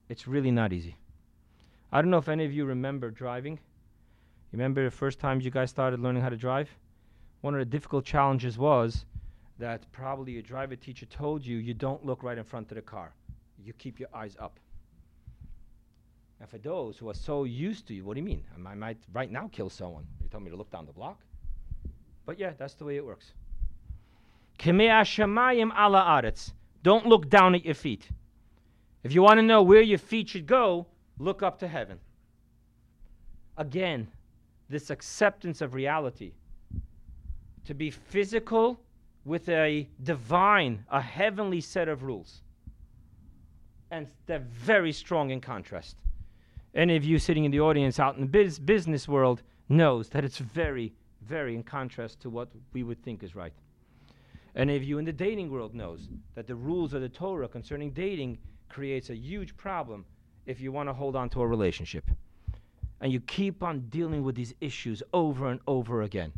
It's 0.09 0.27
really 0.27 0.51
not 0.51 0.73
easy. 0.73 0.97
I 1.93 2.01
don't 2.01 2.11
know 2.11 2.17
if 2.17 2.27
any 2.27 2.43
of 2.43 2.51
you 2.51 2.65
remember 2.65 3.09
driving. 3.09 3.61
Remember 4.51 4.83
the 4.83 4.91
first 4.91 5.19
times 5.19 5.45
you 5.45 5.51
guys 5.51 5.69
started 5.69 6.01
learning 6.01 6.23
how 6.23 6.27
to 6.27 6.35
drive? 6.35 6.69
One 7.43 7.53
of 7.55 7.59
the 7.59 7.65
difficult 7.65 8.05
challenges 8.05 8.57
was 8.57 9.03
that 9.59 9.91
probably 9.91 10.31
your 10.31 10.41
driver 10.41 10.77
teacher 10.77 11.05
told 11.05 11.45
you 11.45 11.57
you 11.57 11.73
don't 11.73 12.05
look 12.05 12.23
right 12.23 12.37
in 12.37 12.45
front 12.45 12.71
of 12.71 12.75
the 12.75 12.81
car. 12.81 13.13
You 13.61 13.73
keep 13.73 13.99
your 13.99 14.07
eyes 14.13 14.37
up. 14.39 14.61
And 16.39 16.47
for 16.47 16.57
those 16.57 16.97
who 16.97 17.09
are 17.09 17.13
so 17.13 17.43
used 17.43 17.85
to 17.87 17.93
you, 17.93 18.05
what 18.05 18.13
do 18.13 18.21
you 18.21 18.25
mean? 18.25 18.45
I 18.65 18.75
might 18.75 18.97
right 19.11 19.29
now 19.29 19.49
kill 19.51 19.69
someone. 19.69 20.05
You 20.21 20.29
told 20.29 20.45
me 20.45 20.51
to 20.51 20.55
look 20.55 20.71
down 20.71 20.85
the 20.85 20.93
block. 20.93 21.19
But 22.25 22.39
yeah, 22.39 22.53
that's 22.57 22.75
the 22.75 22.85
way 22.85 22.95
it 22.95 23.05
works. 23.05 23.33
Don't 26.81 27.05
look 27.05 27.29
down 27.29 27.55
at 27.55 27.65
your 27.65 27.75
feet. 27.75 28.07
If 29.03 29.13
you 29.13 29.21
want 29.21 29.39
to 29.39 29.41
know 29.41 29.63
where 29.63 29.81
your 29.81 29.97
feet 29.97 30.29
should 30.29 30.45
go, 30.45 30.87
look 31.19 31.43
up 31.43 31.59
to 31.59 31.67
heaven. 31.67 31.99
Again, 33.57 34.07
this 34.69 34.89
acceptance 34.89 35.59
of 35.59 35.73
reality. 35.73 36.31
To 37.65 37.73
be 37.73 37.91
physical 37.91 38.79
with 39.25 39.47
a 39.49 39.87
divine, 40.03 40.85
a 40.89 41.01
heavenly 41.01 41.61
set 41.61 41.87
of 41.87 42.03
rules. 42.03 42.41
And 43.89 44.07
they're 44.25 44.39
very 44.39 44.91
strong 44.91 45.29
in 45.29 45.39
contrast 45.39 45.95
any 46.73 46.95
of 46.95 47.03
you 47.03 47.19
sitting 47.19 47.45
in 47.45 47.51
the 47.51 47.59
audience 47.59 47.99
out 47.99 48.15
in 48.15 48.21
the 48.21 48.27
biz- 48.27 48.59
business 48.59 49.07
world 49.07 49.41
knows 49.69 50.09
that 50.09 50.25
it's 50.25 50.39
very, 50.39 50.93
very 51.21 51.55
in 51.55 51.63
contrast 51.63 52.19
to 52.21 52.29
what 52.29 52.49
we 52.73 52.83
would 52.83 53.01
think 53.03 53.23
is 53.23 53.35
right. 53.35 53.53
Any 54.55 54.75
of 54.75 54.83
you 54.83 54.97
in 54.97 55.05
the 55.05 55.13
dating 55.13 55.51
world 55.51 55.73
knows 55.73 56.07
that 56.35 56.47
the 56.47 56.55
rules 56.55 56.93
of 56.93 57.01
the 57.01 57.09
Torah 57.09 57.47
concerning 57.47 57.91
dating 57.91 58.37
creates 58.69 59.09
a 59.09 59.15
huge 59.15 59.55
problem 59.55 60.05
if 60.45 60.59
you 60.59 60.71
want 60.71 60.89
to 60.89 60.93
hold 60.93 61.15
on 61.15 61.29
to 61.29 61.41
a 61.41 61.47
relationship. 61.47 62.05
And 63.01 63.11
you 63.11 63.19
keep 63.21 63.63
on 63.63 63.81
dealing 63.89 64.23
with 64.23 64.35
these 64.35 64.53
issues 64.61 65.03
over 65.13 65.49
and 65.49 65.59
over 65.67 66.03
again. 66.03 66.31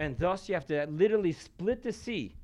And 0.00 0.18
thus 0.18 0.48
you 0.48 0.54
have 0.54 0.66
to 0.68 0.86
literally 0.86 1.32
split 1.32 1.82
the 1.82 1.92
sea. 1.92 2.34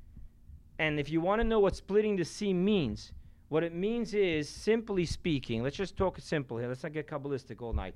And 0.77 0.99
if 0.99 1.09
you 1.09 1.19
want 1.19 1.41
to 1.41 1.47
know 1.47 1.59
what 1.59 1.75
splitting 1.75 2.15
the 2.15 2.23
sea 2.23 2.53
means, 2.53 3.11
what 3.49 3.63
it 3.63 3.73
means 3.73 4.13
is, 4.13 4.47
simply 4.47 5.05
speaking, 5.05 5.63
let's 5.63 5.75
just 5.75 5.97
talk 5.97 6.19
simple 6.19 6.57
here. 6.59 6.67
Let's 6.67 6.83
not 6.83 6.93
get 6.93 7.07
Kabbalistic 7.07 7.59
all 7.59 7.73
night. 7.73 7.95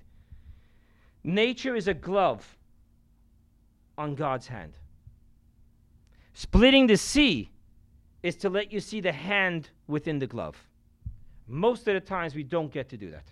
Nature 1.23 1.75
is 1.75 1.87
a 1.87 1.93
glove 1.93 2.57
on 3.99 4.15
God's 4.15 4.47
hand. 4.47 4.73
Splitting 6.33 6.87
the 6.87 6.97
sea 6.97 7.51
is 8.23 8.35
to 8.37 8.49
let 8.49 8.71
you 8.71 8.79
see 8.79 8.99
the 8.99 9.11
hand 9.11 9.69
within 9.87 10.17
the 10.17 10.25
glove. 10.25 10.57
Most 11.47 11.87
of 11.87 11.93
the 11.93 11.99
times, 11.99 12.33
we 12.33 12.43
don't 12.43 12.73
get 12.73 12.89
to 12.89 12.97
do 12.97 13.11
that. 13.11 13.25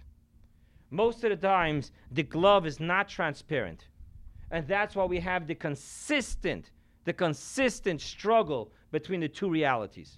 Most 0.92 1.24
of 1.24 1.32
the 1.32 1.48
times, 1.48 1.92
the 2.12 2.22
glove 2.22 2.68
is 2.68 2.80
not 2.80 3.10
transparent. 3.10 3.88
And 4.52 4.68
that's 4.68 4.96
why 4.96 5.06
we 5.06 5.20
have 5.20 5.48
the 5.48 5.56
consistent, 5.56 6.72
the 7.06 7.14
consistent 7.14 8.02
struggle 8.02 8.72
between 8.92 9.20
the 9.20 9.28
two 9.28 9.50
realities. 9.50 10.18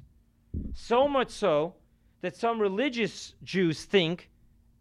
So 0.74 1.08
much 1.08 1.30
so 1.30 1.76
that 2.22 2.36
some 2.36 2.60
religious 2.60 3.36
Jews 3.44 3.84
think, 3.84 4.30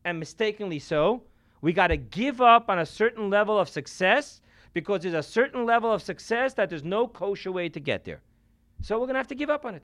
and 0.04 0.18
mistakenly 0.18 0.78
so, 0.78 1.24
we 1.60 1.72
got 1.72 1.88
to 1.88 1.96
give 1.96 2.40
up 2.40 2.70
on 2.70 2.78
a 2.78 2.86
certain 2.86 3.28
level 3.28 3.58
of 3.58 3.68
success 3.68 4.40
because 4.72 5.02
there's 5.02 5.14
a 5.14 5.22
certain 5.22 5.66
level 5.66 5.92
of 5.92 6.02
success 6.02 6.54
that 6.54 6.68
there's 6.70 6.84
no 6.84 7.06
kosher 7.06 7.52
way 7.52 7.68
to 7.68 7.80
get 7.80 8.04
there. 8.04 8.20
So 8.82 8.98
we're 8.98 9.06
going 9.06 9.14
to 9.14 9.20
have 9.20 9.28
to 9.28 9.34
give 9.34 9.50
up 9.50 9.64
on 9.64 9.74
it. 9.74 9.82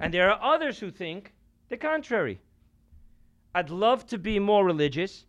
And 0.00 0.12
there 0.12 0.30
are 0.30 0.54
others 0.54 0.78
who 0.78 0.90
think 0.90 1.32
the 1.68 1.76
contrary. 1.76 2.40
I'd 3.54 3.70
love 3.70 4.06
to 4.06 4.18
be 4.18 4.38
more 4.38 4.64
religious, 4.64 5.26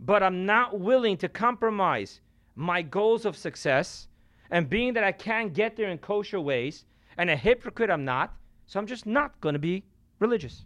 but 0.00 0.22
I'm 0.22 0.46
not 0.46 0.78
willing 0.78 1.16
to 1.18 1.28
compromise 1.28 2.20
my 2.54 2.82
goals 2.82 3.24
of 3.24 3.36
success. 3.36 4.08
And 4.50 4.68
being 4.68 4.94
that 4.94 5.04
I 5.04 5.12
can't 5.12 5.52
get 5.52 5.76
there 5.76 5.90
in 5.90 5.98
kosher 5.98 6.40
ways, 6.40 6.84
and 7.18 7.28
a 7.28 7.36
hypocrite 7.36 7.90
I'm 7.90 8.04
not, 8.04 8.34
so 8.66 8.78
I'm 8.78 8.86
just 8.86 9.06
not 9.06 9.38
going 9.40 9.52
to 9.52 9.58
be 9.58 9.84
religious. 10.18 10.64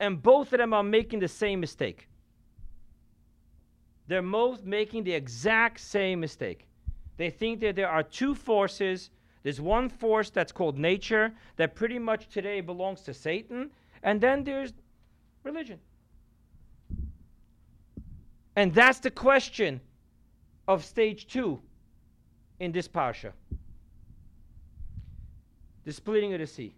And 0.00 0.22
both 0.22 0.52
of 0.52 0.58
them 0.58 0.74
are 0.74 0.82
making 0.82 1.20
the 1.20 1.28
same 1.28 1.60
mistake. 1.60 2.08
They're 4.06 4.22
both 4.22 4.64
making 4.64 5.04
the 5.04 5.12
exact 5.12 5.80
same 5.80 6.20
mistake. 6.20 6.66
They 7.16 7.30
think 7.30 7.60
that 7.60 7.76
there 7.76 7.88
are 7.88 8.02
two 8.02 8.34
forces. 8.34 9.10
There's 9.42 9.60
one 9.60 9.88
force 9.88 10.30
that's 10.30 10.52
called 10.52 10.78
nature 10.78 11.32
that 11.56 11.74
pretty 11.74 11.98
much 11.98 12.28
today 12.28 12.60
belongs 12.60 13.02
to 13.02 13.14
Satan, 13.14 13.70
and 14.02 14.20
then 14.20 14.44
there's 14.44 14.72
religion. 15.44 15.78
And 18.56 18.72
that's 18.72 19.00
the 19.00 19.10
question 19.10 19.80
of 20.68 20.84
stage 20.84 21.26
two 21.26 21.60
in 22.60 22.72
this 22.72 22.88
parsha 22.88 23.32
the 25.84 25.92
splitting 25.92 26.32
of 26.32 26.40
the 26.40 26.46
sea 26.46 26.74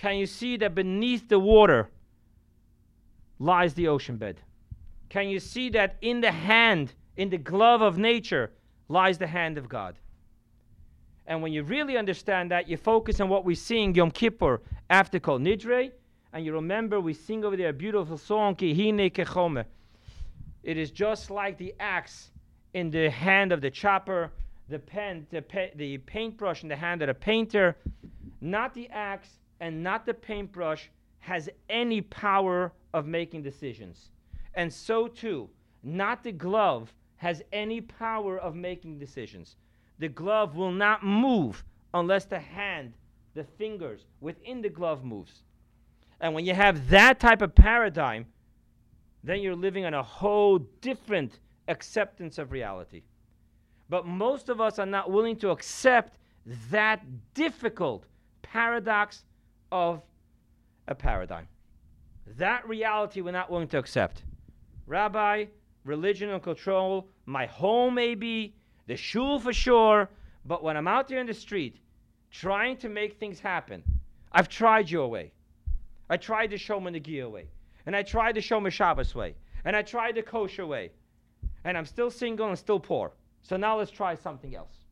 can 0.00 0.16
you 0.16 0.24
see 0.24 0.56
that 0.56 0.74
beneath 0.74 1.28
the 1.28 1.38
water 1.38 1.90
lies 3.38 3.74
the 3.74 3.88
ocean 3.88 4.16
bed? 4.16 4.40
Can 5.10 5.28
you 5.28 5.38
see 5.38 5.68
that 5.70 5.96
in 6.00 6.22
the 6.22 6.32
hand, 6.32 6.94
in 7.18 7.28
the 7.28 7.36
glove 7.36 7.82
of 7.82 7.98
nature, 7.98 8.50
lies 8.88 9.18
the 9.18 9.26
hand 9.26 9.58
of 9.58 9.68
God? 9.68 9.96
And 11.26 11.42
when 11.42 11.52
you 11.52 11.64
really 11.64 11.98
understand 11.98 12.50
that, 12.50 12.66
you 12.66 12.78
focus 12.78 13.20
on 13.20 13.28
what 13.28 13.44
we 13.44 13.54
sing 13.54 13.94
Yom 13.94 14.10
Kippur 14.10 14.62
after 14.88 15.20
Kol 15.20 15.38
Nidre, 15.38 15.90
and 16.32 16.46
you 16.46 16.54
remember 16.54 16.98
we 16.98 17.12
sing 17.12 17.44
over 17.44 17.56
there 17.56 17.68
a 17.68 17.74
beautiful 17.74 18.16
song, 18.16 18.56
Kihine 18.56 19.12
Kechome. 19.12 19.66
It 20.62 20.76
is 20.76 20.90
just 20.90 21.30
like 21.30 21.58
the 21.58 21.74
axe 21.80 22.30
in 22.74 22.90
the 22.90 23.10
hand 23.10 23.52
of 23.52 23.60
the 23.60 23.70
chopper, 23.70 24.30
the 24.68 24.78
pen, 24.78 25.26
the, 25.30 25.42
pe- 25.42 25.72
the 25.74 25.98
paintbrush 25.98 26.62
in 26.62 26.68
the 26.68 26.76
hand 26.76 27.02
of 27.02 27.08
the 27.08 27.14
painter, 27.14 27.76
not 28.40 28.74
the 28.74 28.88
axe 28.90 29.38
and 29.60 29.82
not 29.82 30.06
the 30.06 30.14
paintbrush 30.14 30.88
has 31.18 31.48
any 31.68 32.00
power 32.00 32.72
of 32.94 33.06
making 33.06 33.42
decisions. 33.42 34.10
And 34.54 34.72
so 34.72 35.06
too, 35.06 35.48
not 35.82 36.22
the 36.22 36.32
glove 36.32 36.92
has 37.16 37.42
any 37.52 37.80
power 37.80 38.38
of 38.38 38.54
making 38.54 38.98
decisions. 38.98 39.56
The 39.98 40.08
glove 40.08 40.56
will 40.56 40.72
not 40.72 41.04
move 41.04 41.62
unless 41.92 42.24
the 42.24 42.38
hand, 42.38 42.94
the 43.34 43.44
fingers 43.44 44.06
within 44.20 44.62
the 44.62 44.70
glove 44.70 45.04
moves. 45.04 45.42
And 46.20 46.34
when 46.34 46.44
you 46.44 46.54
have 46.54 46.88
that 46.88 47.20
type 47.20 47.42
of 47.42 47.54
paradigm, 47.54 48.26
then 49.22 49.40
you're 49.40 49.56
living 49.56 49.84
on 49.84 49.94
a 49.94 50.02
whole 50.02 50.58
different 50.80 51.38
acceptance 51.68 52.38
of 52.38 52.52
reality. 52.52 53.02
But 53.88 54.06
most 54.06 54.48
of 54.48 54.60
us 54.60 54.78
are 54.78 54.86
not 54.86 55.10
willing 55.10 55.36
to 55.36 55.50
accept 55.50 56.18
that 56.70 57.02
difficult 57.34 58.06
paradox 58.42 59.24
of 59.70 60.02
a 60.88 60.94
paradigm. 60.94 61.46
That 62.38 62.66
reality 62.68 63.20
we're 63.20 63.32
not 63.32 63.50
willing 63.50 63.68
to 63.68 63.78
accept. 63.78 64.22
Rabbi, 64.86 65.46
religion 65.84 66.30
and 66.30 66.42
control, 66.42 67.08
my 67.26 67.46
home 67.46 67.94
may 67.94 68.14
be, 68.14 68.54
the 68.86 68.96
shul 68.96 69.38
for 69.38 69.52
sure, 69.52 70.08
but 70.44 70.62
when 70.62 70.76
I'm 70.76 70.88
out 70.88 71.08
there 71.08 71.20
in 71.20 71.26
the 71.26 71.34
street 71.34 71.76
trying 72.30 72.76
to 72.78 72.88
make 72.88 73.18
things 73.18 73.40
happen, 73.40 73.82
I've 74.32 74.48
tried 74.48 74.90
your 74.90 75.08
way. 75.08 75.32
I 76.08 76.16
tried 76.16 76.50
the 76.50 76.56
Negia 76.56 77.30
way. 77.30 77.48
And 77.90 77.96
I 77.96 78.04
tried 78.04 78.36
the 78.36 78.40
Shomer 78.40 78.70
Shabbos 78.70 79.16
way. 79.16 79.34
And 79.64 79.74
I 79.74 79.82
tried 79.82 80.14
the 80.14 80.22
kosher 80.22 80.64
way. 80.64 80.92
And 81.64 81.76
I'm 81.76 81.84
still 81.84 82.08
single 82.08 82.46
and 82.46 82.56
still 82.56 82.78
poor. 82.78 83.10
So 83.42 83.56
now 83.56 83.78
let's 83.78 83.90
try 83.90 84.14
something 84.14 84.54
else. 84.54 84.84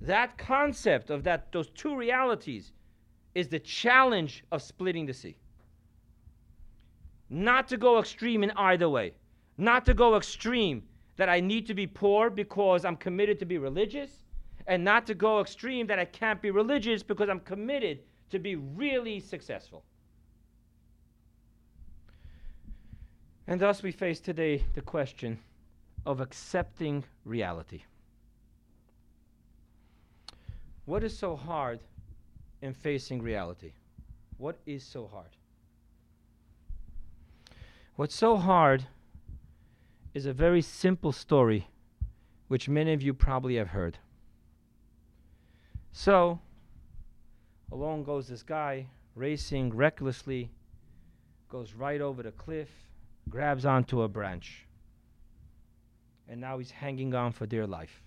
That 0.00 0.38
concept 0.38 1.10
of 1.10 1.24
that 1.24 1.50
those 1.50 1.70
two 1.70 1.96
realities 1.96 2.70
is 3.34 3.48
the 3.48 3.58
challenge 3.58 4.44
of 4.52 4.62
splitting 4.62 5.06
the 5.06 5.12
sea. 5.12 5.38
Not 7.28 7.66
to 7.66 7.76
go 7.76 7.98
extreme 7.98 8.44
in 8.44 8.52
either 8.52 8.88
way. 8.88 9.14
Not 9.58 9.84
to 9.86 9.92
go 9.92 10.16
extreme 10.16 10.84
that 11.16 11.28
I 11.28 11.40
need 11.40 11.66
to 11.66 11.74
be 11.74 11.88
poor 11.88 12.30
because 12.30 12.84
I'm 12.84 12.96
committed 12.96 13.40
to 13.40 13.44
be 13.44 13.58
religious, 13.58 14.22
and 14.68 14.84
not 14.84 15.04
to 15.08 15.14
go 15.14 15.40
extreme 15.40 15.88
that 15.88 15.98
I 15.98 16.04
can't 16.04 16.40
be 16.40 16.52
religious 16.52 17.02
because 17.02 17.28
I'm 17.28 17.40
committed 17.40 18.04
to 18.30 18.38
be 18.38 18.54
really 18.54 19.18
successful. 19.18 19.82
And 23.50 23.60
thus 23.60 23.82
we 23.82 23.90
face 23.90 24.20
today 24.20 24.62
the 24.74 24.80
question 24.80 25.40
of 26.06 26.20
accepting 26.20 27.02
reality. 27.24 27.82
What 30.84 31.02
is 31.02 31.18
so 31.18 31.34
hard 31.34 31.80
in 32.62 32.72
facing 32.72 33.20
reality? 33.20 33.72
What 34.38 34.60
is 34.66 34.84
so 34.84 35.08
hard? 35.08 35.30
What's 37.96 38.14
so 38.14 38.36
hard 38.36 38.86
is 40.14 40.26
a 40.26 40.32
very 40.32 40.62
simple 40.62 41.10
story 41.10 41.66
which 42.46 42.68
many 42.68 42.92
of 42.92 43.02
you 43.02 43.12
probably 43.12 43.56
have 43.56 43.70
heard. 43.70 43.98
So, 45.90 46.38
along 47.72 48.04
goes 48.04 48.28
this 48.28 48.44
guy 48.44 48.86
racing 49.16 49.74
recklessly, 49.74 50.52
goes 51.48 51.74
right 51.74 52.00
over 52.00 52.22
the 52.22 52.30
cliff, 52.30 52.68
grabs 53.28 53.66
onto 53.66 54.02
a 54.02 54.08
branch, 54.08 54.66
and 56.28 56.40
now 56.40 56.58
he's 56.58 56.70
hanging 56.70 57.14
on 57.14 57.32
for 57.32 57.46
dear 57.46 57.66
life. 57.66 58.02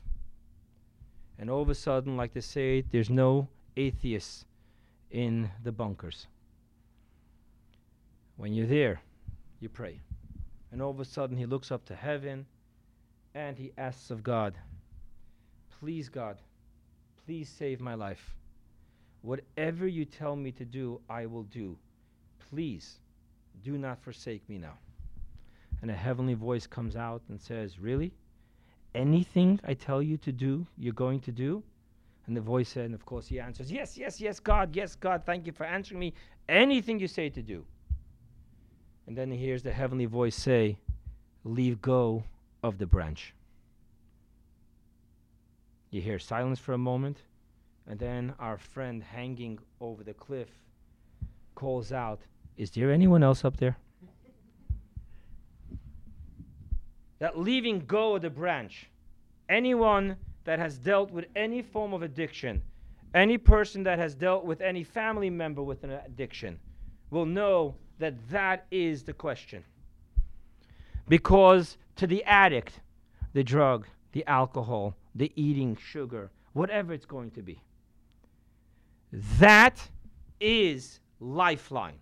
And 1.38 1.50
all 1.50 1.62
of 1.62 1.70
a 1.70 1.76
sudden, 1.76 2.16
like 2.16 2.34
they 2.34 2.42
say, 2.42 2.82
there's 2.82 3.10
no 3.10 3.48
atheists 3.76 4.46
in 5.12 5.50
the 5.64 5.72
bunkers. 5.72 6.28
When 8.38 8.54
you're 8.54 8.68
there, 8.68 9.02
you 9.60 9.70
pray. 9.70 10.00
And 10.72 10.82
all 10.82 10.92
of 10.92 11.00
a 11.00 11.06
sudden, 11.06 11.38
he 11.38 11.46
looks 11.46 11.72
up 11.72 11.86
to 11.86 11.96
heaven 11.96 12.46
and 13.36 13.58
he 13.58 13.72
asks 13.78 14.12
of 14.12 14.24
God, 14.24 14.56
Please, 15.80 16.10
God, 16.10 16.38
please 17.26 17.50
save 17.50 17.82
my 17.82 17.94
life. 17.94 18.36
Whatever 19.22 19.88
you 19.88 20.06
tell 20.06 20.36
me 20.36 20.52
to 20.54 20.66
do, 20.66 21.00
I 21.10 21.26
will 21.26 21.44
do. 21.44 21.78
Please 22.50 23.00
do 23.64 23.78
not 23.78 24.02
forsake 24.02 24.48
me 24.50 24.58
now. 24.58 24.78
And 25.84 25.92
a 25.92 25.96
heavenly 25.96 26.34
voice 26.34 26.66
comes 26.66 26.96
out 26.96 27.22
and 27.28 27.40
says, 27.42 27.78
Really? 27.78 28.14
Anything 28.96 29.60
I 29.66 29.74
tell 29.74 30.02
you 30.02 30.16
to 30.20 30.32
do, 30.32 30.66
you're 30.78 30.94
going 30.94 31.20
to 31.20 31.32
do? 31.34 31.62
And 32.26 32.38
the 32.38 32.42
voice 32.42 32.70
said, 32.70 32.86
and 32.86 32.94
of 32.94 33.06
course 33.06 33.28
he 33.28 33.38
answers, 33.38 33.70
Yes, 33.70 33.98
yes, 33.98 34.22
yes, 34.22 34.40
God, 34.40 34.78
yes, 34.78 34.96
God, 34.96 35.24
thank 35.26 35.46
you 35.46 35.52
for 35.52 35.66
answering 35.66 36.00
me. 36.00 36.14
Anything 36.48 37.02
you 37.02 37.10
say 37.10 37.28
to 37.30 37.42
do. 37.42 37.66
And 39.08 39.18
then 39.18 39.30
he 39.30 39.38
hears 39.38 39.62
the 39.62 39.74
heavenly 39.74 40.06
voice 40.06 40.38
say, 40.38 40.78
Leave 41.44 41.82
go 41.82 42.24
of 42.64 42.78
the 42.78 42.88
branch. 42.88 43.34
You 45.92 46.00
hear 46.00 46.18
silence 46.18 46.60
for 46.60 46.72
a 46.72 46.78
moment, 46.78 47.18
and 47.88 48.00
then 48.00 48.34
our 48.40 48.58
friend 48.58 49.04
hanging 49.04 49.60
over 49.82 50.02
the 50.02 50.14
cliff 50.14 50.48
calls 51.56 51.92
out, 51.92 52.22
Is 52.56 52.72
there 52.72 52.90
anyone 52.90 53.22
else 53.22 53.44
up 53.44 53.58
there? 53.58 53.76
That 57.24 57.40
leaving 57.40 57.80
go 57.86 58.18
of 58.18 58.22
the 58.22 58.30
branch, 58.30 58.90
anyone 59.48 60.18
that 60.44 60.60
has 60.60 60.78
dealt 60.78 61.10
with 61.10 61.24
any 61.38 61.62
form 61.62 61.94
of 61.94 62.02
addiction, 62.02 62.62
any 63.14 63.38
person 63.38 63.82
that 63.82 63.98
has 63.98 64.14
dealt 64.14 64.44
with 64.44 64.60
any 64.60 64.84
family 64.84 65.30
member 65.30 65.64
with 65.64 65.86
an 65.86 65.92
addiction, 65.92 66.60
will 67.12 67.26
know 67.26 67.76
that 67.98 68.14
that 68.30 68.66
is 68.72 69.04
the 69.04 69.14
question. 69.14 69.64
Because 71.08 71.78
to 71.96 72.08
the 72.08 72.22
addict, 72.26 72.82
the 73.32 73.42
drug, 73.42 73.88
the 74.12 74.26
alcohol, 74.28 74.94
the 75.16 75.32
eating 75.38 75.78
sugar, 75.78 76.30
whatever 76.52 76.92
it's 76.92 77.06
going 77.06 77.32
to 77.32 77.42
be, 77.42 77.58
that 79.40 79.80
is 80.42 81.00
lifeline. 81.22 82.00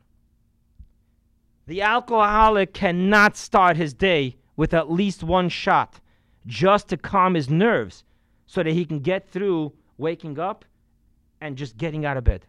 The 1.67 1.83
alcoholic 1.83 2.73
cannot 2.73 3.37
start 3.37 3.77
his 3.77 3.93
day 3.93 4.37
with 4.55 4.73
at 4.73 4.91
least 4.91 5.23
one 5.23 5.49
shot 5.49 5.99
just 6.45 6.87
to 6.89 6.97
calm 6.97 7.33
his 7.33 7.49
nerves 7.49 8.03
so 8.45 8.63
that 8.63 8.71
he 8.71 8.85
can 8.85 8.99
get 8.99 9.29
through 9.29 9.73
waking 9.97 10.39
up 10.39 10.65
and 11.39 11.55
just 11.55 11.77
getting 11.77 12.05
out 12.05 12.17
of 12.17 12.23
bed. 12.23 12.45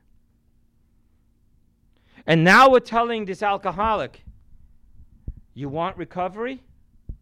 And 2.27 2.45
now 2.45 2.71
we're 2.71 2.81
telling 2.81 3.25
this 3.25 3.43
alcoholic, 3.43 4.23
you 5.55 5.69
want 5.69 5.97
recovery? 5.97 6.63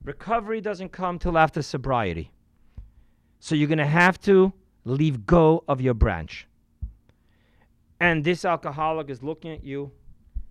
Recovery 0.04 0.60
doesn't 0.60 0.90
come 0.90 1.18
till 1.18 1.36
after 1.36 1.62
sobriety. 1.62 2.30
So 3.38 3.54
you're 3.54 3.68
going 3.68 3.78
to 3.78 3.86
have 3.86 4.20
to 4.22 4.52
leave 4.84 5.26
go 5.26 5.64
of 5.68 5.80
your 5.80 5.94
branch. 5.94 6.46
And 7.98 8.24
this 8.24 8.44
alcoholic 8.44 9.10
is 9.10 9.22
looking 9.22 9.52
at 9.52 9.64
you 9.64 9.92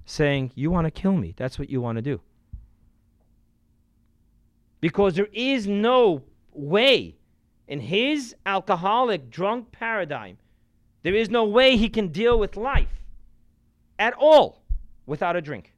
saying, 0.06 0.52
You 0.56 0.72
want 0.72 0.86
to 0.86 0.92
kill 0.92 1.14
me. 1.14 1.34
That's 1.36 1.58
what 1.58 1.70
you 1.70 1.82
want 1.82 1.98
to 1.98 2.02
do. 2.02 2.22
Because 4.82 5.16
there 5.16 5.30
is 5.34 5.68
no 5.68 6.24
way 6.54 7.16
in 7.68 7.80
his 7.80 8.36
alcoholic 8.46 9.30
drunk 9.30 9.72
paradigm, 9.72 10.38
there 11.04 11.16
is 11.16 11.30
no 11.30 11.46
way 11.46 11.78
he 11.78 11.90
can 11.90 12.10
deal 12.10 12.40
with 12.40 12.58
life 12.58 13.04
at 13.98 14.14
all 14.14 14.62
without 15.06 15.36
a 15.36 15.42
drink. 15.42 15.74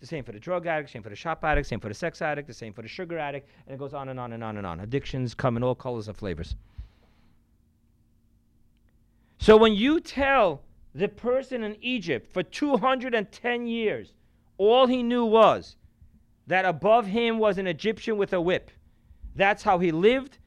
The 0.00 0.06
same 0.06 0.24
for 0.24 0.32
the 0.32 0.40
drug 0.40 0.66
addict, 0.66 0.90
same 0.90 1.02
for 1.02 1.08
the 1.08 1.16
shop 1.16 1.44
addict, 1.44 1.66
same 1.66 1.80
for 1.80 1.88
the 1.88 1.94
sex 1.94 2.20
addict, 2.20 2.46
the 2.46 2.54
same 2.54 2.72
for 2.72 2.82
the 2.82 2.88
sugar 2.88 3.18
addict, 3.18 3.48
and 3.66 3.74
it 3.74 3.78
goes 3.78 3.94
on 3.94 4.08
and 4.08 4.20
on 4.20 4.32
and 4.32 4.44
on 4.44 4.56
and 4.58 4.66
on. 4.66 4.80
Addictions 4.80 5.34
come 5.34 5.56
in 5.56 5.62
all 5.62 5.74
colors 5.74 6.08
and 6.08 6.16
flavors. 6.16 6.54
So 9.38 9.56
when 9.56 9.74
you 9.74 10.00
tell 10.00 10.62
the 10.94 11.08
person 11.08 11.62
in 11.62 11.76
Egypt 11.80 12.32
for 12.32 12.42
210 12.42 13.66
years, 13.66 14.14
all 14.58 14.86
he 14.86 15.02
knew 15.02 15.24
was 15.24 15.76
that 16.46 16.64
above 16.64 17.06
him 17.06 17.38
was 17.38 17.58
an 17.58 17.66
Egyptian 17.66 18.16
with 18.16 18.32
a 18.32 18.40
whip. 18.40 18.70
That's 19.34 19.62
how 19.62 19.78
he 19.78 19.92
lived, 19.92 20.38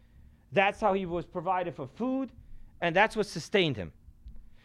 that's 0.51 0.79
how 0.79 0.93
he 0.93 1.05
was 1.05 1.25
provided 1.25 1.75
for 1.75 1.87
food, 1.87 2.31
and 2.81 2.95
that's 2.95 3.15
what 3.15 3.25
sustained 3.25 3.77
him. 3.77 3.91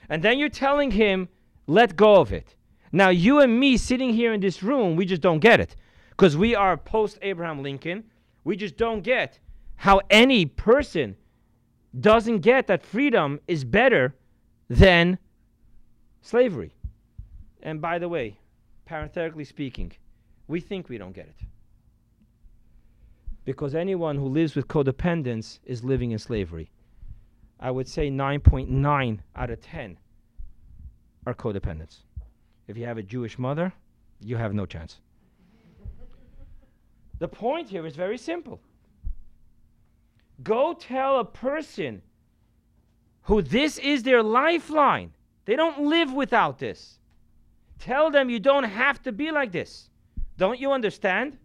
And 0.09 0.23
then 0.23 0.39
you're 0.39 0.49
telling 0.49 0.91
him 0.91 1.29
let 1.67 1.97
go 1.97 2.17
of 2.17 2.33
it. 2.33 2.55
Now, 2.93 3.09
you 3.09 3.41
and 3.41 3.59
me 3.59 3.77
sitting 3.77 4.11
here 4.11 4.33
in 4.33 4.41
this 4.41 4.63
room, 4.63 4.97
we 4.97 5.05
just 5.05 5.23
don't 5.23 5.41
get 5.41 5.61
it 5.61 5.75
because 6.11 6.37
we 6.37 6.55
are 6.55 6.77
post 6.77 7.19
Abraham 7.23 7.63
Lincoln. 7.63 8.05
We 8.45 8.57
just 8.57 8.77
don't 8.77 9.03
get 9.03 9.41
how 9.77 10.01
any 10.11 10.47
person 10.47 11.17
doesn't 11.99 12.41
get 12.41 12.67
that 12.69 12.83
freedom 12.83 13.41
is 13.49 13.65
better 13.65 14.15
than 14.69 15.19
slavery. 16.23 16.75
And 17.63 17.81
by 17.81 17.99
the 17.99 18.09
way, 18.09 18.39
parenthetically 18.85 19.45
speaking, 19.45 19.93
we 20.49 20.61
think 20.61 20.89
we 20.89 20.99
don't 20.99 21.15
get 21.15 21.27
it. 21.27 21.47
Because 23.45 23.75
anyone 23.75 24.17
who 24.17 24.29
lives 24.29 24.55
with 24.55 24.69
codependence 24.69 25.59
is 25.65 25.85
living 25.85 26.13
in 26.13 26.19
slavery. 26.19 26.71
I 27.61 27.71
would 27.71 27.89
say 27.89 28.11
9.9 28.11 29.19
out 29.37 29.51
of 29.51 29.61
10 29.61 29.97
are 31.27 31.35
codependents. 31.35 31.99
If 32.67 32.77
you 32.77 32.87
have 32.87 32.99
a 32.99 33.03
Jewish 33.03 33.39
mother, 33.39 33.73
you 34.21 34.37
have 34.37 34.55
no 34.55 34.67
chance. 34.67 35.01
the 37.19 37.29
point 37.29 37.69
here 37.69 37.87
is 37.87 37.97
very 37.97 38.19
simple. 38.19 38.61
Go 40.43 40.75
tell 40.75 41.21
a 41.21 41.25
person 41.25 42.03
who 43.23 43.41
this 43.41 43.79
is 43.79 44.03
their 44.03 44.23
lifeline. 44.23 45.13
They 45.45 45.57
don't 45.57 45.87
live 45.87 46.13
without 46.13 46.59
this. 46.59 46.99
Tell 47.79 48.11
them 48.11 48.31
you 48.31 48.41
don't 48.41 48.65
have 48.65 49.03
to 49.03 49.13
be 49.13 49.31
like 49.31 49.53
this. 49.53 49.91
Don't 50.37 50.59
you 50.59 50.73
understand? 50.73 51.39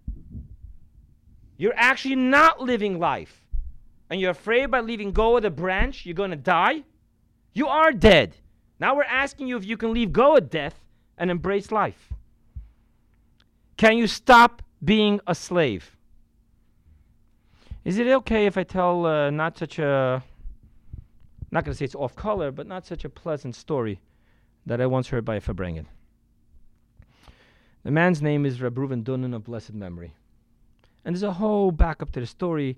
You're 1.57 1.73
actually 1.75 2.15
not 2.15 2.61
living 2.61 2.99
life. 2.99 3.45
And 4.09 4.19
you're 4.19 4.31
afraid 4.31 4.71
by 4.71 4.79
leaving 4.79 5.11
go 5.11 5.37
of 5.37 5.43
the 5.43 5.51
branch, 5.51 6.05
you're 6.05 6.15
going 6.15 6.31
to 6.31 6.37
die? 6.37 6.83
You 7.53 7.67
are 7.67 7.91
dead. 7.91 8.35
Now 8.79 8.95
we're 8.95 9.03
asking 9.03 9.47
you 9.47 9.57
if 9.57 9.65
you 9.65 9.77
can 9.77 9.93
leave 9.93 10.11
go 10.11 10.37
of 10.37 10.49
death 10.49 10.75
and 11.17 11.29
embrace 11.29 11.71
life. 11.71 12.13
Can 13.77 13.97
you 13.97 14.07
stop 14.07 14.61
being 14.83 15.19
a 15.27 15.35
slave? 15.35 15.95
Is 17.85 17.97
it 17.97 18.07
okay 18.07 18.45
if 18.45 18.57
I 18.57 18.63
tell 18.63 19.05
uh, 19.05 19.29
not 19.29 19.57
such 19.57 19.79
a, 19.79 20.23
not 21.51 21.65
going 21.65 21.73
to 21.73 21.77
say 21.77 21.85
it's 21.85 21.95
off 21.95 22.15
color, 22.15 22.51
but 22.51 22.67
not 22.67 22.85
such 22.85 23.05
a 23.05 23.09
pleasant 23.09 23.55
story 23.55 23.99
that 24.65 24.81
I 24.81 24.85
once 24.85 25.07
heard 25.07 25.25
by 25.25 25.35
a 25.35 25.41
Farbrengen? 25.41 25.85
The 27.83 27.91
man's 27.91 28.21
name 28.21 28.45
is 28.45 28.61
Reb 28.61 28.75
Reuven 28.75 29.03
Dunin 29.03 29.33
of 29.33 29.45
blessed 29.45 29.73
memory. 29.73 30.13
And 31.05 31.15
there's 31.15 31.23
a 31.23 31.31
whole 31.31 31.71
backup 31.71 32.11
to 32.11 32.19
the 32.19 32.25
story 32.25 32.77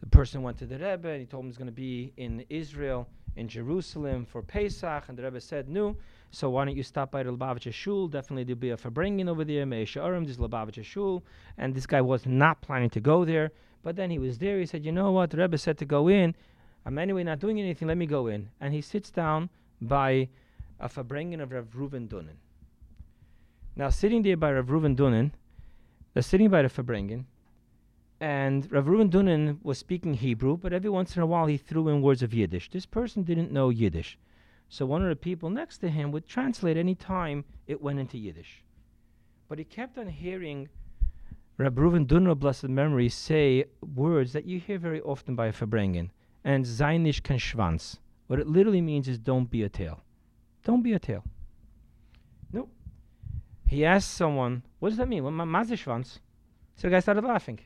the 0.00 0.06
person 0.06 0.42
went 0.42 0.58
to 0.58 0.66
the 0.66 0.78
Rebbe 0.78 1.08
and 1.08 1.20
he 1.20 1.26
told 1.26 1.44
him 1.44 1.50
he's 1.50 1.58
going 1.58 1.66
to 1.66 1.72
be 1.72 2.12
in 2.16 2.44
Israel, 2.48 3.06
in 3.36 3.46
Jerusalem 3.46 4.24
for 4.24 4.42
Pesach. 4.42 5.04
And 5.08 5.18
the 5.18 5.22
Rebbe 5.22 5.40
said, 5.40 5.68
No. 5.68 5.96
So 6.30 6.48
why 6.50 6.64
don't 6.64 6.76
you 6.76 6.82
stop 6.82 7.10
by 7.10 7.22
the 7.22 7.30
Lubavitcher 7.30 7.72
Shul? 7.72 8.08
Definitely 8.08 8.44
there'll 8.44 8.58
be 8.58 8.70
a 8.70 8.76
Farbrengen 8.76 9.28
over 9.28 9.44
there, 9.44 9.66
Mea 9.66 9.84
Shearim, 9.84 10.26
this 10.26 10.36
Lubavitcher 10.36 10.84
Shul. 10.84 11.22
And 11.56 11.74
this 11.74 11.86
guy 11.86 12.00
was 12.00 12.26
not 12.26 12.60
planning 12.62 12.90
to 12.90 13.00
go 13.00 13.24
there. 13.24 13.50
But 13.82 13.96
then 13.96 14.10
he 14.10 14.18
was 14.18 14.38
there. 14.38 14.58
He 14.58 14.66
said, 14.66 14.84
You 14.84 14.92
know 14.92 15.12
what? 15.12 15.30
The 15.30 15.38
Rebbe 15.38 15.58
said 15.58 15.78
to 15.78 15.84
go 15.84 16.08
in. 16.08 16.34
I'm 16.86 16.98
anyway 16.98 17.22
not 17.24 17.38
doing 17.38 17.60
anything. 17.60 17.88
Let 17.88 17.98
me 17.98 18.06
go 18.06 18.28
in. 18.28 18.48
And 18.60 18.72
he 18.72 18.80
sits 18.80 19.10
down 19.10 19.50
by 19.82 20.28
a 20.80 20.88
Farbrengen 20.88 21.42
of 21.42 21.52
Rav 21.52 21.66
Reuven 21.76 22.08
Dunin. 22.08 22.36
Now, 23.78 23.90
sitting 23.90 24.22
there 24.22 24.36
by 24.36 24.50
Rav 24.50 24.66
Reuven 24.66 24.96
Dunin, 24.96 25.30
they're 26.12 26.18
uh, 26.18 26.22
sitting 26.22 26.50
by 26.50 26.62
the 26.62 26.68
Farbrengen, 26.68 27.26
and 28.18 28.66
Rav 28.72 28.86
Reuven 28.86 29.08
Dunin 29.08 29.62
was 29.62 29.78
speaking 29.78 30.14
Hebrew, 30.14 30.56
but 30.56 30.72
every 30.72 30.90
once 30.90 31.14
in 31.14 31.22
a 31.22 31.26
while 31.26 31.46
he 31.46 31.56
threw 31.56 31.86
in 31.86 32.02
words 32.02 32.20
of 32.20 32.34
Yiddish. 32.34 32.70
This 32.70 32.86
person 32.86 33.22
didn't 33.22 33.52
know 33.52 33.68
Yiddish. 33.68 34.18
So 34.68 34.84
one 34.84 35.04
of 35.04 35.08
the 35.08 35.14
people 35.14 35.48
next 35.48 35.78
to 35.78 35.90
him 35.90 36.10
would 36.10 36.26
translate 36.26 36.76
any 36.76 36.96
time 36.96 37.44
it 37.68 37.80
went 37.80 38.00
into 38.00 38.18
Yiddish. 38.18 38.64
But 39.48 39.58
he 39.58 39.64
kept 39.64 39.96
on 39.96 40.08
hearing 40.08 40.68
Rav 41.56 41.74
Reuven 41.74 42.04
Dunin, 42.04 42.36
blessed 42.36 42.64
memory, 42.64 43.08
say 43.08 43.66
words 43.94 44.32
that 44.32 44.44
you 44.44 44.58
hear 44.58 44.78
very 44.78 45.00
often 45.02 45.36
by 45.36 45.46
a 45.46 45.52
Farbrengen, 45.52 46.10
and 46.42 46.64
Zainish 46.64 47.22
kan 47.22 47.38
Schwanz. 47.38 47.98
What 48.26 48.40
it 48.40 48.48
literally 48.48 48.80
means 48.80 49.06
is 49.06 49.20
don't 49.20 49.48
be 49.48 49.62
a 49.62 49.68
tail. 49.68 50.00
Don't 50.64 50.82
be 50.82 50.94
a 50.94 50.98
tail. 50.98 51.22
He 53.68 53.84
asked 53.84 54.14
someone, 54.14 54.62
what 54.78 54.88
does 54.88 54.98
that 54.98 55.08
mean? 55.08 55.22
Well, 55.22 55.32
Schwanz. 55.32 56.18
So 56.76 56.88
the 56.88 56.90
guy 56.90 57.00
started 57.00 57.24
laughing. 57.24 57.60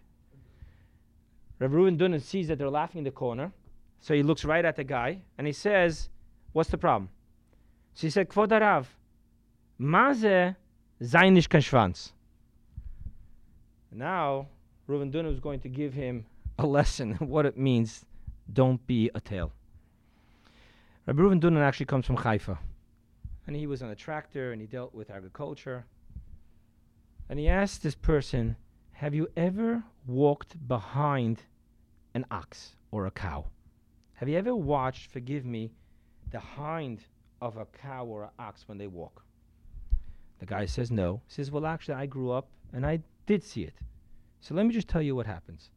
Rav 1.60 1.70
Reuven 1.70 1.96
Dunin 1.96 2.20
sees 2.20 2.48
that 2.48 2.58
they're 2.58 2.68
laughing 2.68 2.98
in 2.98 3.04
the 3.04 3.12
corner, 3.12 3.52
so 4.00 4.14
he 4.14 4.22
looks 4.24 4.44
right 4.44 4.64
at 4.64 4.74
the 4.74 4.82
guy 4.82 5.22
and 5.38 5.46
he 5.46 5.52
says, 5.52 6.08
"What's 6.52 6.70
the 6.70 6.78
problem?" 6.78 7.08
So 7.94 8.08
he 8.08 8.10
said, 8.10 8.28
"Kvod 8.28 8.50
Rav, 8.50 8.88
maze 9.78 10.56
zainish 11.00 11.46
kashvans." 11.46 12.12
Now, 13.92 14.48
Reuven 14.88 15.12
Dunin 15.12 15.32
is 15.32 15.38
going 15.38 15.60
to 15.60 15.68
give 15.68 15.94
him 15.94 16.26
a 16.58 16.66
lesson 16.66 17.14
what 17.34 17.46
it 17.46 17.56
means. 17.56 18.04
Don't 18.52 18.84
be 18.88 19.08
a 19.14 19.20
tail. 19.20 19.52
Rabbi 21.06 21.22
Reuven 21.22 21.40
Dunin 21.40 21.60
actually 21.60 21.86
comes 21.86 22.06
from 22.06 22.16
Haifa, 22.16 22.58
and 23.46 23.56
he 23.56 23.66
was 23.66 23.82
on 23.82 23.90
a 23.90 23.96
tractor 23.96 24.52
and 24.52 24.60
he 24.60 24.66
dealt 24.66 24.94
with 24.94 25.10
agriculture. 25.10 25.86
And 27.28 27.38
he 27.38 27.48
asked 27.48 27.82
this 27.82 27.94
person, 27.94 28.56
"Have 28.92 29.14
you 29.14 29.28
ever 29.36 29.84
walked 30.06 30.68
behind 30.68 31.44
an 32.14 32.26
ox 32.30 32.76
or 32.90 33.06
a 33.06 33.10
cow. 33.10 33.46
Have 34.14 34.28
you 34.28 34.36
ever 34.36 34.54
watched, 34.54 35.10
forgive 35.10 35.44
me, 35.44 35.72
the 36.30 36.38
hind 36.38 37.04
of 37.40 37.56
a 37.56 37.66
cow 37.66 38.04
or 38.04 38.24
an 38.24 38.30
ox 38.38 38.68
when 38.68 38.78
they 38.78 38.86
walk? 38.86 39.24
The 40.38 40.46
guy 40.46 40.66
says 40.66 40.90
no. 40.90 41.22
He 41.26 41.34
says, 41.34 41.50
Well, 41.50 41.66
actually, 41.66 41.94
I 41.94 42.06
grew 42.06 42.30
up 42.30 42.48
and 42.72 42.84
I 42.84 43.00
did 43.26 43.42
see 43.42 43.62
it. 43.62 43.74
So 44.40 44.54
let 44.54 44.66
me 44.66 44.74
just 44.74 44.88
tell 44.88 45.02
you 45.02 45.16
what 45.16 45.26
happens. 45.26 45.70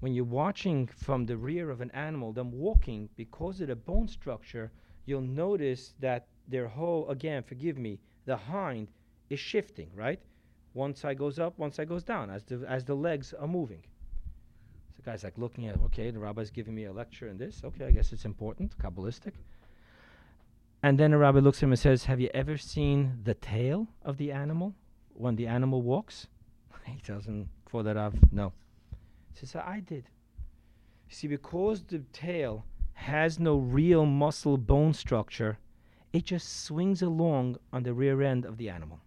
When 0.00 0.14
you're 0.14 0.24
watching 0.24 0.86
from 0.86 1.26
the 1.26 1.36
rear 1.36 1.70
of 1.70 1.80
an 1.82 1.90
animal, 1.90 2.32
them 2.32 2.50
walking, 2.52 3.10
because 3.16 3.60
of 3.60 3.68
the 3.68 3.76
bone 3.76 4.08
structure, 4.08 4.72
you'll 5.04 5.20
notice 5.20 5.94
that 6.00 6.26
their 6.50 6.68
whole, 6.68 7.08
again, 7.08 7.42
forgive 7.42 7.78
me, 7.78 8.00
the 8.26 8.36
hind 8.36 8.88
is 9.28 9.40
shifting, 9.40 9.88
right? 9.94 10.20
One 10.72 10.94
side 10.94 11.18
goes 11.18 11.38
up, 11.38 11.58
one 11.58 11.72
side 11.72 11.88
goes 11.88 12.04
down 12.04 12.30
as 12.30 12.44
the, 12.44 12.64
as 12.68 12.84
the 12.84 12.94
legs 12.94 13.32
are 13.32 13.48
moving. 13.48 13.82
So 14.90 14.96
the 14.96 15.02
guy's 15.02 15.24
like 15.24 15.38
looking 15.38 15.66
at, 15.66 15.80
okay, 15.86 16.10
the 16.10 16.18
rabbi's 16.18 16.50
giving 16.50 16.74
me 16.74 16.84
a 16.84 16.92
lecture 16.92 17.28
in 17.28 17.38
this. 17.38 17.62
Okay, 17.64 17.86
I 17.86 17.90
guess 17.90 18.12
it's 18.12 18.24
important, 18.24 18.76
Kabbalistic. 18.78 19.32
And 20.82 20.98
then 20.98 21.10
the 21.10 21.18
rabbi 21.18 21.40
looks 21.40 21.58
at 21.58 21.64
him 21.64 21.72
and 21.72 21.78
says, 21.78 22.04
Have 22.04 22.20
you 22.20 22.30
ever 22.32 22.56
seen 22.56 23.20
the 23.22 23.34
tail 23.34 23.88
of 24.02 24.16
the 24.16 24.32
animal 24.32 24.74
when 25.14 25.36
the 25.36 25.46
animal 25.46 25.82
walks? 25.82 26.26
he 26.86 27.00
doesn't, 27.06 27.48
for 27.66 27.82
that 27.82 27.96
Rav, 27.96 28.14
no. 28.32 28.52
He 29.32 29.46
says, 29.46 29.56
I 29.56 29.80
did. 29.80 30.04
See, 31.08 31.26
because 31.26 31.82
the 31.82 31.98
tail 32.12 32.64
has 32.94 33.38
no 33.38 33.56
real 33.56 34.06
muscle 34.06 34.56
bone 34.56 34.94
structure, 34.94 35.58
it 36.12 36.24
just 36.24 36.64
swings 36.64 37.02
along 37.02 37.56
on 37.72 37.82
the 37.82 37.94
rear 37.94 38.22
end 38.22 38.44
of 38.44 38.56
the 38.56 38.68
animal. 38.68 39.00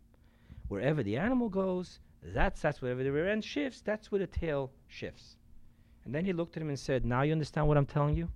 Wherever 0.68 1.04
the 1.04 1.18
animal 1.18 1.50
goes, 1.50 2.00
that's 2.22 2.62
that's 2.62 2.82
wherever 2.82 3.04
the 3.04 3.12
rear 3.12 3.30
end 3.30 3.44
shifts, 3.44 3.82
that's 3.82 4.12
where 4.12 4.20
the 4.20 4.28
tail 4.28 4.72
shifts. 4.88 5.36
And 6.06 6.14
then 6.14 6.26
he 6.26 6.34
looked 6.34 6.56
at 6.58 6.64
him 6.64 6.70
and 6.70 6.80
said, 6.80 7.06
Now 7.06 7.22
you 7.22 7.32
understand 7.32 7.68
what 7.68 7.78
I'm 7.78 7.86
telling 7.86 8.16
you? 8.16 8.30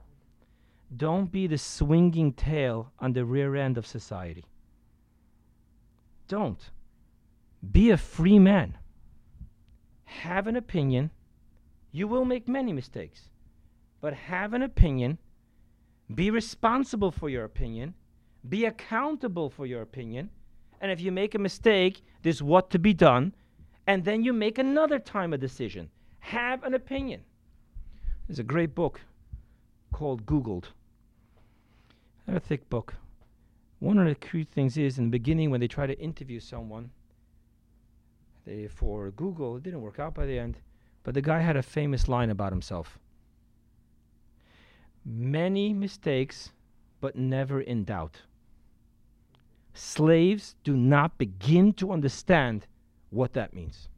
Don't 0.96 1.32
be 1.32 1.48
the 1.48 1.58
swinging 1.58 2.32
tail 2.34 2.92
on 3.00 3.14
the 3.14 3.26
rear 3.26 3.56
end 3.56 3.78
of 3.78 3.86
society. 3.86 4.46
Don't. 6.28 6.70
Be 7.72 7.90
a 7.90 7.98
free 7.98 8.40
man. 8.40 8.78
Have 10.06 10.48
an 10.48 10.56
opinion. 10.56 11.12
You 11.92 12.08
will 12.08 12.26
make 12.26 12.48
many 12.48 12.74
mistakes, 12.74 13.30
but 14.02 14.14
have 14.14 14.54
an 14.54 14.62
opinion. 14.62 15.18
Be 16.14 16.30
responsible 16.32 17.12
for 17.12 17.30
your 17.30 17.44
opinion. 17.44 17.94
Be 18.50 18.66
accountable 18.66 19.50
for 19.50 19.66
your 19.66 19.82
opinion. 19.82 20.30
And 20.80 20.92
if 20.92 21.02
you 21.02 21.12
make 21.12 21.36
a 21.36 21.40
mistake, 21.40 22.02
there's 22.22 22.42
what 22.44 22.70
to 22.72 22.80
be 22.80 22.94
done. 22.94 23.34
And 23.88 24.04
then 24.04 24.24
you 24.24 24.34
make 24.34 24.58
another 24.58 25.00
time 25.00 25.34
a 25.34 25.38
decision. 25.38 25.90
Have 26.20 26.64
an 26.64 26.74
opinion. 26.74 27.22
There's 28.28 28.40
a 28.40 28.44
great 28.44 28.76
book 28.76 29.02
called 29.92 30.26
Googled. 30.26 30.66
A 32.28 32.40
thick 32.40 32.70
book. 32.70 32.94
One 33.80 33.98
of 34.00 34.06
the 34.06 34.16
cute 34.16 34.50
things 34.50 34.78
is 34.78 34.98
in 34.98 35.06
the 35.06 35.12
beginning 35.12 35.52
when 35.52 35.60
they 35.60 35.68
try 35.68 35.88
to 35.88 35.98
interview 36.00 36.40
someone, 36.40 36.90
they 38.46 38.68
for 38.68 39.12
Google, 39.12 39.58
it 39.58 39.64
didn't 39.64 39.82
work 39.82 40.00
out 40.00 40.16
by 40.16 40.26
the 40.26 40.40
end, 40.40 40.58
but 41.04 41.14
the 41.14 41.22
guy 41.22 41.42
had 41.42 41.56
a 41.56 41.62
famous 41.62 42.08
line 42.08 42.30
about 42.30 42.52
himself. 42.52 42.98
Many 45.06 45.74
mistakes, 45.74 46.52
but 47.00 47.16
never 47.16 47.62
in 47.62 47.84
doubt. 47.84 48.22
Slaves 49.78 50.56
do 50.64 50.76
not 50.76 51.20
begin 51.20 51.72
to 51.74 51.92
understand 51.92 52.66
what 53.12 53.34
that 53.34 53.54
means. 53.54 53.90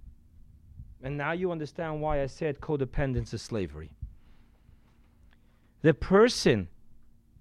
And 1.02 1.16
now 1.18 1.32
you 1.32 1.54
understand 1.54 2.02
why 2.02 2.22
I 2.22 2.26
said 2.26 2.60
codependence 2.60 3.34
is 3.34 3.42
slavery. 3.42 3.92
The 5.82 5.94
person 5.94 6.68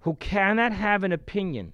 who 0.02 0.14
cannot 0.14 0.72
have 0.72 1.02
an 1.02 1.10
opinion 1.10 1.72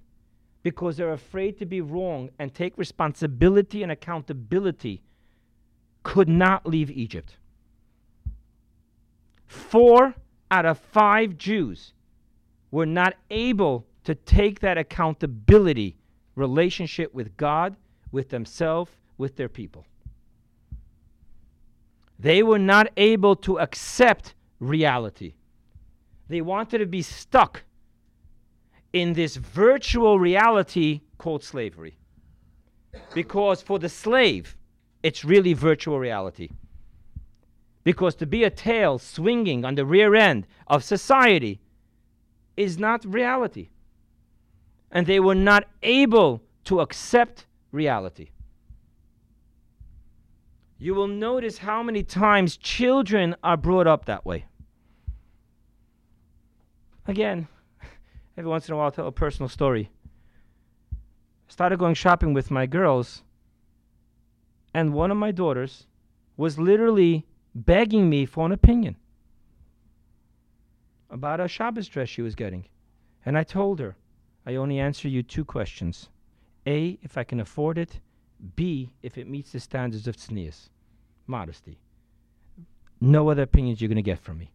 because 0.63 0.97
they're 0.97 1.13
afraid 1.13 1.59
to 1.59 1.67
be 1.67 1.83
wrong 1.83 2.31
and 2.39 2.55
take 2.55 2.79
responsibility 2.79 3.83
and 3.83 3.93
accountability 3.93 5.03
could 6.03 6.31
not 6.31 6.67
leave 6.67 6.91
Egypt. 6.91 7.37
Four 9.47 10.15
out 10.51 10.65
of 10.65 10.79
five 10.79 11.37
Jews 11.37 11.93
were 12.71 12.87
not 12.87 13.17
able 13.29 13.87
to 14.05 14.15
take 14.15 14.61
that 14.61 14.79
accountability 14.79 15.99
relationship 16.35 17.15
with 17.15 17.37
God, 17.37 17.77
with 18.13 18.31
themselves, 18.31 18.91
with 19.19 19.37
their 19.37 19.49
people. 19.49 19.87
They 22.19 22.43
were 22.43 22.59
not 22.59 22.89
able 22.97 23.37
to 23.37 23.59
accept 23.59 24.35
reality. 24.61 25.35
They 26.29 26.41
wanted 26.41 26.79
to 26.79 26.87
be 26.87 27.03
stuck 27.03 27.63
in 28.93 29.13
this 29.13 29.37
virtual 29.37 30.19
reality 30.19 31.01
called 31.19 31.43
slavery. 31.43 31.97
Because 33.13 33.61
for 33.61 33.79
the 33.79 33.89
slave, 33.89 34.57
it's 35.03 35.25
really 35.25 35.53
virtual 35.53 35.99
reality. 35.99 36.49
Because 37.83 38.15
to 38.17 38.27
be 38.27 38.45
a 38.45 38.51
tail 38.51 38.99
swinging 38.99 39.65
on 39.65 39.75
the 39.75 39.85
rear 39.85 40.15
end 40.15 40.47
of 40.69 40.83
society 40.83 41.61
is 42.57 42.79
not 42.79 43.05
reality. 43.05 43.69
And 44.95 45.07
they 45.07 45.21
were 45.21 45.35
not 45.35 45.65
able 45.83 46.41
to 46.65 46.81
accept 46.81 47.45
reality. 47.73 48.31
You 50.79 50.95
will 50.95 51.09
notice 51.09 51.59
how 51.59 51.83
many 51.83 52.03
times 52.03 52.57
children 52.57 53.37
are 53.43 53.57
brought 53.57 53.87
up 53.87 54.07
that 54.07 54.25
way. 54.25 54.47
Again, 57.07 57.49
every 58.37 58.49
once 58.49 58.69
in 58.69 58.75
a 58.75 58.77
while, 58.77 58.87
I'll 58.87 58.93
tell 58.93 59.07
a 59.07 59.13
personal 59.13 59.49
story. 59.49 59.91
Started 61.49 61.79
going 61.79 61.95
shopping 61.95 62.33
with 62.33 62.51
my 62.51 62.67
girls, 62.67 63.23
and 64.73 64.95
one 64.95 65.11
of 65.11 65.17
my 65.17 65.31
daughters 65.31 65.87
was 66.37 66.59
literally 66.59 67.27
begging 67.55 68.09
me 68.09 68.27
for 68.27 68.47
an 68.47 68.53
opinion 68.53 68.97
about 71.11 71.41
a 71.41 71.47
Shabbos 71.47 71.87
dress 71.87 72.09
she 72.09 72.23
was 72.23 72.35
getting. 72.35 72.67
And 73.25 73.39
I 73.39 73.45
told 73.45 73.79
her, 73.79 73.97
I 74.47 74.57
only 74.57 74.79
answer 74.79 75.09
you 75.09 75.23
two 75.23 75.45
questions. 75.45 76.09
A, 76.67 76.99
if 77.03 77.17
I 77.17 77.25
can 77.25 77.41
afford 77.41 77.79
it. 77.79 78.01
B, 78.57 78.95
if 79.03 79.17
it 79.17 79.29
meets 79.29 79.53
the 79.53 79.61
standards 79.61 80.07
of 80.07 80.17
tznius, 80.17 80.69
modesty. 81.27 81.79
No 83.01 83.31
other 83.31 83.43
opinions 83.43 83.81
you're 83.81 83.89
going 83.89 83.97
to 83.97 84.03
get 84.03 84.19
from 84.19 84.39
me. 84.39 84.51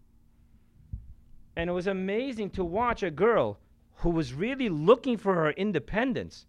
And 1.55 1.69
it 1.69 1.73
was 1.73 1.87
amazing 1.87 2.51
to 2.51 2.63
watch 2.63 3.03
a 3.03 3.11
girl 3.11 3.57
who 3.95 4.09
was 4.11 4.33
really 4.33 4.69
looking 4.69 5.17
for 5.17 5.33
her 5.33 5.51
independence 5.51 6.45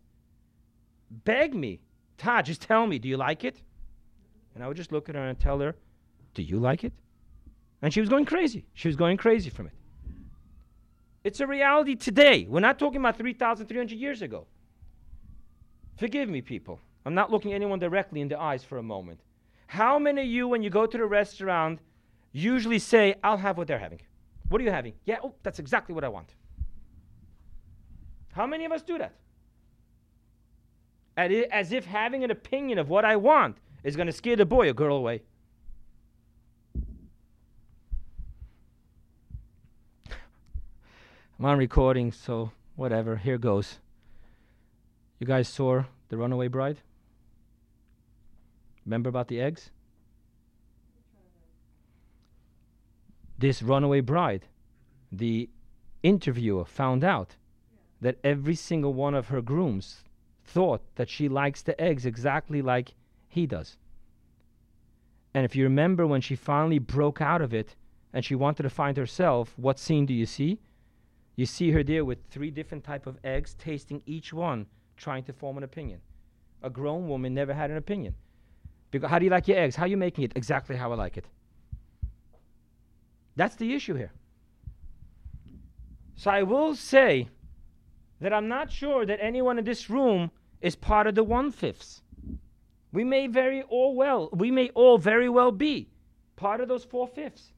beg 1.10 1.54
me, 1.54 1.80
Todd, 2.18 2.46
just 2.46 2.62
tell 2.62 2.86
me, 2.86 2.98
do 2.98 3.08
you 3.08 3.16
like 3.16 3.44
it? 3.44 3.60
And 4.54 4.64
I 4.64 4.68
would 4.68 4.76
just 4.76 4.92
look 4.92 5.08
at 5.08 5.14
her 5.14 5.26
and 5.26 5.38
tell 5.38 5.58
her, 5.60 5.74
Do 6.34 6.42
you 6.42 6.58
like 6.58 6.84
it? 6.84 6.92
And 7.82 7.92
she 7.92 8.00
was 8.00 8.08
going 8.08 8.26
crazy. 8.26 8.66
She 8.74 8.88
was 8.88 8.96
going 8.96 9.16
crazy 9.16 9.50
from 9.50 9.66
it. 9.66 9.72
It's 11.22 11.40
a 11.40 11.46
reality 11.46 11.96
today. 11.96 12.46
We're 12.48 12.60
not 12.60 12.78
talking 12.78 13.00
about 13.00 13.16
3,300 13.16 13.98
years 13.98 14.22
ago. 14.22 14.46
Forgive 15.98 16.28
me, 16.28 16.40
people. 16.40 16.80
I'm 17.04 17.14
not 17.14 17.30
looking 17.30 17.52
anyone 17.52 17.78
directly 17.78 18.20
in 18.20 18.28
the 18.28 18.40
eyes 18.40 18.64
for 18.64 18.78
a 18.78 18.82
moment. 18.82 19.20
How 19.66 19.98
many 19.98 20.22
of 20.22 20.26
you, 20.26 20.48
when 20.48 20.62
you 20.62 20.70
go 20.70 20.86
to 20.86 20.96
the 20.96 21.04
restaurant, 21.04 21.80
usually 22.32 22.78
say, 22.78 23.16
I'll 23.22 23.36
have 23.36 23.58
what 23.58 23.66
they're 23.66 23.78
having? 23.78 24.00
What 24.48 24.60
are 24.60 24.64
you 24.64 24.70
having? 24.70 24.94
Yeah, 25.04 25.18
oh, 25.22 25.34
that's 25.42 25.58
exactly 25.58 25.94
what 25.94 26.04
I 26.04 26.08
want. 26.08 26.34
How 28.32 28.46
many 28.46 28.64
of 28.64 28.72
us 28.72 28.82
do 28.82 28.98
that? 28.98 29.14
As 31.16 31.72
if 31.72 31.84
having 31.84 32.24
an 32.24 32.30
opinion 32.30 32.78
of 32.78 32.88
what 32.88 33.04
I 33.04 33.16
want 33.16 33.58
is 33.84 33.94
going 33.94 34.06
to 34.06 34.12
scare 34.12 34.36
the 34.36 34.46
boy 34.46 34.70
or 34.70 34.72
girl 34.72 34.96
away. 34.96 35.22
I'm 41.40 41.46
on 41.46 41.56
recording, 41.56 42.12
so 42.12 42.52
whatever. 42.76 43.16
Here 43.16 43.38
goes. 43.38 43.78
You 45.18 45.26
guys 45.26 45.48
saw 45.48 45.84
The 46.10 46.18
Runaway 46.18 46.48
Bride? 46.48 46.82
Remember 48.84 49.08
about 49.08 49.28
the 49.28 49.40
eggs? 49.40 49.70
This 53.38 53.62
runaway 53.62 54.02
bride, 54.02 54.48
the 55.10 55.48
interviewer 56.02 56.66
found 56.66 57.02
out 57.02 57.36
that 58.02 58.18
every 58.22 58.54
single 58.54 58.92
one 58.92 59.14
of 59.14 59.28
her 59.28 59.40
grooms 59.40 60.04
thought 60.44 60.82
that 60.96 61.08
she 61.08 61.26
likes 61.26 61.62
the 61.62 61.80
eggs 61.80 62.04
exactly 62.04 62.60
like 62.60 62.92
he 63.30 63.46
does. 63.46 63.78
And 65.32 65.46
if 65.46 65.56
you 65.56 65.64
remember 65.64 66.06
when 66.06 66.20
she 66.20 66.36
finally 66.36 66.78
broke 66.78 67.22
out 67.22 67.40
of 67.40 67.54
it 67.54 67.76
and 68.12 68.26
she 68.26 68.34
wanted 68.34 68.64
to 68.64 68.68
find 68.68 68.98
herself, 68.98 69.54
what 69.56 69.78
scene 69.78 70.04
do 70.04 70.12
you 70.12 70.26
see? 70.26 70.58
You 71.36 71.46
see 71.46 71.70
her 71.70 71.82
there 71.82 72.04
with 72.04 72.18
three 72.30 72.50
different 72.50 72.84
type 72.84 73.06
of 73.06 73.18
eggs, 73.24 73.54
tasting 73.54 74.02
each 74.06 74.32
one, 74.32 74.66
trying 74.96 75.24
to 75.24 75.32
form 75.32 75.56
an 75.56 75.64
opinion. 75.64 76.00
A 76.62 76.70
grown 76.70 77.08
woman 77.08 77.32
never 77.34 77.54
had 77.54 77.70
an 77.70 77.76
opinion. 77.76 78.14
Because 78.90 79.08
how 79.10 79.18
do 79.18 79.24
you 79.24 79.30
like 79.30 79.48
your 79.48 79.58
eggs? 79.58 79.76
How 79.76 79.84
are 79.84 79.88
you 79.88 79.96
making 79.96 80.24
it? 80.24 80.32
Exactly 80.36 80.76
how 80.76 80.92
I 80.92 80.96
like 80.96 81.16
it. 81.16 81.26
That's 83.36 83.56
the 83.56 83.74
issue 83.74 83.94
here. 83.94 84.12
So 86.16 86.30
I 86.30 86.42
will 86.42 86.74
say 86.74 87.28
that 88.20 88.34
I'm 88.34 88.48
not 88.48 88.70
sure 88.70 89.06
that 89.06 89.18
anyone 89.22 89.58
in 89.58 89.64
this 89.64 89.88
room 89.88 90.30
is 90.60 90.76
part 90.76 91.06
of 91.06 91.14
the 91.14 91.24
one 91.24 91.50
fifths. 91.50 92.02
We 92.92 93.04
may 93.04 93.28
very 93.28 93.62
all 93.62 93.94
well, 93.94 94.28
we 94.32 94.50
may 94.50 94.68
all 94.70 94.98
very 94.98 95.28
well 95.28 95.52
be 95.52 95.88
part 96.36 96.60
of 96.60 96.68
those 96.68 96.84
four 96.84 97.06
fifths. 97.06 97.52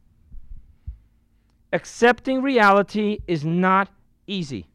Accepting 1.72 2.42
reality 2.42 3.20
is 3.26 3.44
not 3.44 3.88
easy 4.26 4.66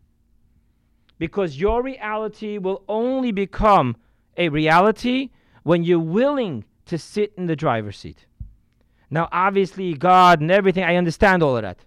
because 1.20 1.60
your 1.60 1.84
reality 1.84 2.58
will 2.58 2.84
only 2.88 3.32
become 3.32 3.96
a 4.36 4.50
reality 4.50 5.30
when 5.64 5.84
you're 5.84 6.00
willing 6.00 6.64
to 6.86 6.98
sit 6.98 7.34
in 7.38 7.46
the 7.46 7.56
driver's 7.56 7.98
seat. 7.98 8.26
Now, 9.10 9.30
obviously, 9.32 9.94
God 9.94 10.42
and 10.42 10.52
everything, 10.52 10.84
I 10.84 10.96
understand 10.96 11.44
all 11.44 11.56
of 11.56 11.62
that. 11.64 11.86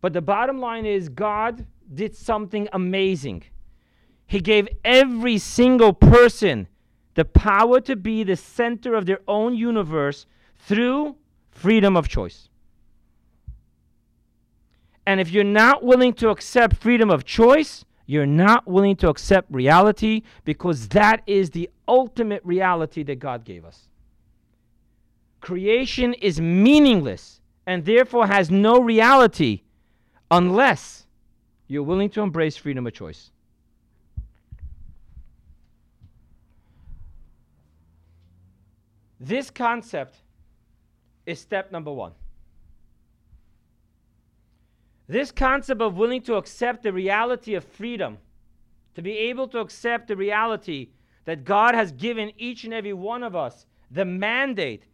But 0.00 0.12
the 0.12 0.22
bottom 0.22 0.60
line 0.60 0.86
is, 0.86 1.08
God 1.08 1.66
did 1.92 2.14
something 2.14 2.68
amazing. 2.72 3.44
He 4.26 4.40
gave 4.40 4.68
every 4.84 5.38
single 5.38 5.92
person 5.92 6.68
the 7.14 7.24
power 7.24 7.80
to 7.80 7.96
be 7.96 8.22
the 8.22 8.36
center 8.36 8.94
of 8.94 9.06
their 9.06 9.20
own 9.26 9.56
universe 9.56 10.26
through 10.56 11.16
freedom 11.50 11.96
of 11.96 12.08
choice. 12.08 12.49
And 15.10 15.20
if 15.20 15.32
you're 15.32 15.42
not 15.42 15.82
willing 15.82 16.12
to 16.14 16.28
accept 16.28 16.76
freedom 16.76 17.10
of 17.10 17.24
choice, 17.24 17.84
you're 18.06 18.26
not 18.26 18.68
willing 18.68 18.94
to 18.94 19.08
accept 19.08 19.50
reality 19.50 20.22
because 20.44 20.86
that 20.90 21.24
is 21.26 21.50
the 21.50 21.68
ultimate 21.88 22.40
reality 22.44 23.02
that 23.02 23.18
God 23.18 23.44
gave 23.44 23.64
us. 23.64 23.88
Creation 25.40 26.14
is 26.14 26.40
meaningless 26.40 27.40
and 27.66 27.84
therefore 27.84 28.28
has 28.28 28.52
no 28.52 28.80
reality 28.80 29.62
unless 30.30 31.06
you're 31.66 31.82
willing 31.82 32.10
to 32.10 32.20
embrace 32.20 32.56
freedom 32.56 32.86
of 32.86 32.92
choice. 32.92 33.32
This 39.18 39.50
concept 39.50 40.18
is 41.26 41.40
step 41.40 41.72
number 41.72 41.92
one. 41.92 42.12
This 45.10 45.32
concept 45.32 45.82
of 45.82 45.96
willing 45.96 46.22
to 46.22 46.36
accept 46.36 46.84
the 46.84 46.92
reality 46.92 47.54
of 47.54 47.64
freedom, 47.64 48.18
to 48.94 49.02
be 49.02 49.18
able 49.18 49.48
to 49.48 49.58
accept 49.58 50.06
the 50.06 50.14
reality 50.14 50.90
that 51.24 51.44
God 51.44 51.74
has 51.74 51.90
given 51.90 52.30
each 52.38 52.62
and 52.62 52.72
every 52.72 52.92
one 52.92 53.24
of 53.24 53.34
us 53.34 53.66
the 53.90 54.04
mandate 54.04 54.84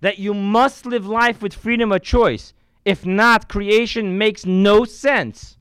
that 0.00 0.18
you 0.18 0.32
must 0.32 0.86
live 0.86 1.06
life 1.06 1.42
with 1.42 1.52
freedom 1.52 1.92
of 1.92 2.00
choice. 2.00 2.54
If 2.86 3.04
not, 3.04 3.50
creation 3.50 4.16
makes 4.16 4.46
no 4.46 4.86
sense 4.86 5.58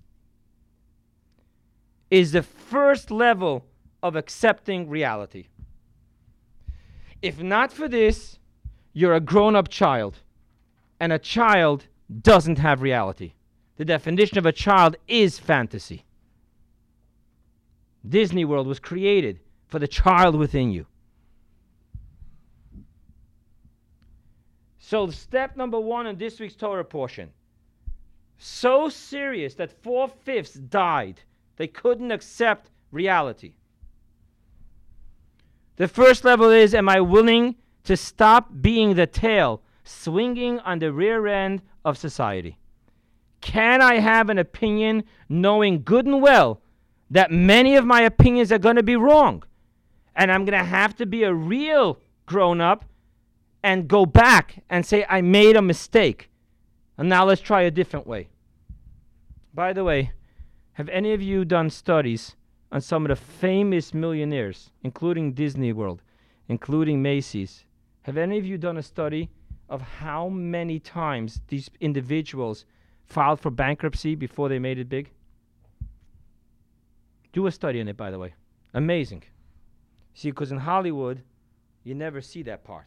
is 2.09 2.31
the 2.31 2.43
first 2.43 3.11
level 3.11 3.65
of 4.01 4.15
accepting 4.15 4.87
reality. 4.87 5.47
If 7.21 7.41
not 7.41 7.73
for 7.73 7.89
this, 7.89 8.39
you're 8.93 9.15
a 9.15 9.19
grown 9.19 9.57
up 9.57 9.67
child, 9.67 10.19
and 11.01 11.11
a 11.11 11.19
child 11.19 11.87
doesn't 12.21 12.59
have 12.59 12.81
reality. 12.81 13.33
The 13.79 13.85
definition 13.85 14.37
of 14.37 14.45
a 14.45 14.51
child 14.51 14.97
is 15.07 15.39
fantasy. 15.39 16.03
Disney 18.05 18.43
World 18.43 18.67
was 18.67 18.77
created 18.77 19.39
for 19.67 19.79
the 19.79 19.87
child 19.87 20.35
within 20.35 20.69
you. 20.69 20.85
So, 24.79 25.09
step 25.11 25.55
number 25.55 25.79
one 25.79 26.07
in 26.07 26.17
this 26.17 26.41
week's 26.41 26.57
Torah 26.57 26.83
portion 26.83 27.29
so 28.37 28.89
serious 28.89 29.53
that 29.55 29.81
four 29.81 30.09
fifths 30.09 30.55
died 30.55 31.21
they 31.55 31.67
couldn't 31.67 32.11
accept 32.11 32.71
reality. 32.91 33.53
The 35.77 35.87
first 35.87 36.25
level 36.25 36.49
is 36.49 36.75
Am 36.75 36.89
I 36.89 36.99
willing 36.99 37.55
to 37.85 37.95
stop 37.95 38.49
being 38.59 38.95
the 38.95 39.07
tail 39.07 39.61
swinging 39.85 40.59
on 40.59 40.79
the 40.79 40.91
rear 40.91 41.27
end 41.27 41.61
of 41.85 41.97
society? 41.97 42.57
Can 43.41 43.81
I 43.81 43.95
have 43.95 44.29
an 44.29 44.37
opinion 44.37 45.03
knowing 45.27 45.83
good 45.83 46.05
and 46.05 46.21
well 46.21 46.61
that 47.09 47.31
many 47.31 47.75
of 47.75 47.85
my 47.85 48.01
opinions 48.01 48.51
are 48.51 48.59
going 48.59 48.75
to 48.75 48.83
be 48.83 48.95
wrong? 48.95 49.43
And 50.15 50.31
I'm 50.31 50.45
going 50.45 50.57
to 50.57 50.65
have 50.65 50.95
to 50.97 51.05
be 51.05 51.23
a 51.23 51.33
real 51.33 51.99
grown 52.25 52.61
up 52.61 52.85
and 53.63 53.87
go 53.87 54.05
back 54.05 54.63
and 54.69 54.85
say, 54.85 55.05
I 55.09 55.21
made 55.21 55.55
a 55.55 55.61
mistake. 55.61 56.29
And 56.97 57.09
now 57.09 57.25
let's 57.25 57.41
try 57.41 57.61
a 57.61 57.71
different 57.71 58.07
way. 58.07 58.29
By 59.53 59.73
the 59.73 59.83
way, 59.83 60.11
have 60.73 60.89
any 60.89 61.13
of 61.13 61.21
you 61.21 61.45
done 61.45 61.69
studies 61.69 62.35
on 62.71 62.81
some 62.81 63.05
of 63.05 63.09
the 63.09 63.15
famous 63.15 63.93
millionaires, 63.93 64.71
including 64.83 65.33
Disney 65.33 65.73
World, 65.73 66.01
including 66.47 67.01
Macy's? 67.01 67.65
Have 68.03 68.17
any 68.17 68.37
of 68.37 68.45
you 68.45 68.57
done 68.57 68.77
a 68.77 68.83
study 68.83 69.29
of 69.69 69.81
how 69.81 70.29
many 70.29 70.79
times 70.79 71.41
these 71.47 71.69
individuals 71.79 72.65
filed 73.09 73.39
for 73.39 73.49
bankruptcy 73.49 74.15
before 74.15 74.49
they 74.49 74.59
made 74.59 74.79
it 74.79 74.87
big? 74.87 75.11
Do 77.33 77.47
a 77.47 77.51
study 77.51 77.81
on 77.81 77.87
it, 77.87 77.97
by 77.97 78.11
the 78.11 78.19
way. 78.19 78.33
Amazing. 78.73 79.23
See, 80.13 80.31
because 80.31 80.51
in 80.51 80.59
Hollywood, 80.59 81.21
you 81.83 81.95
never 81.95 82.21
see 82.21 82.43
that 82.43 82.63
part. 82.63 82.85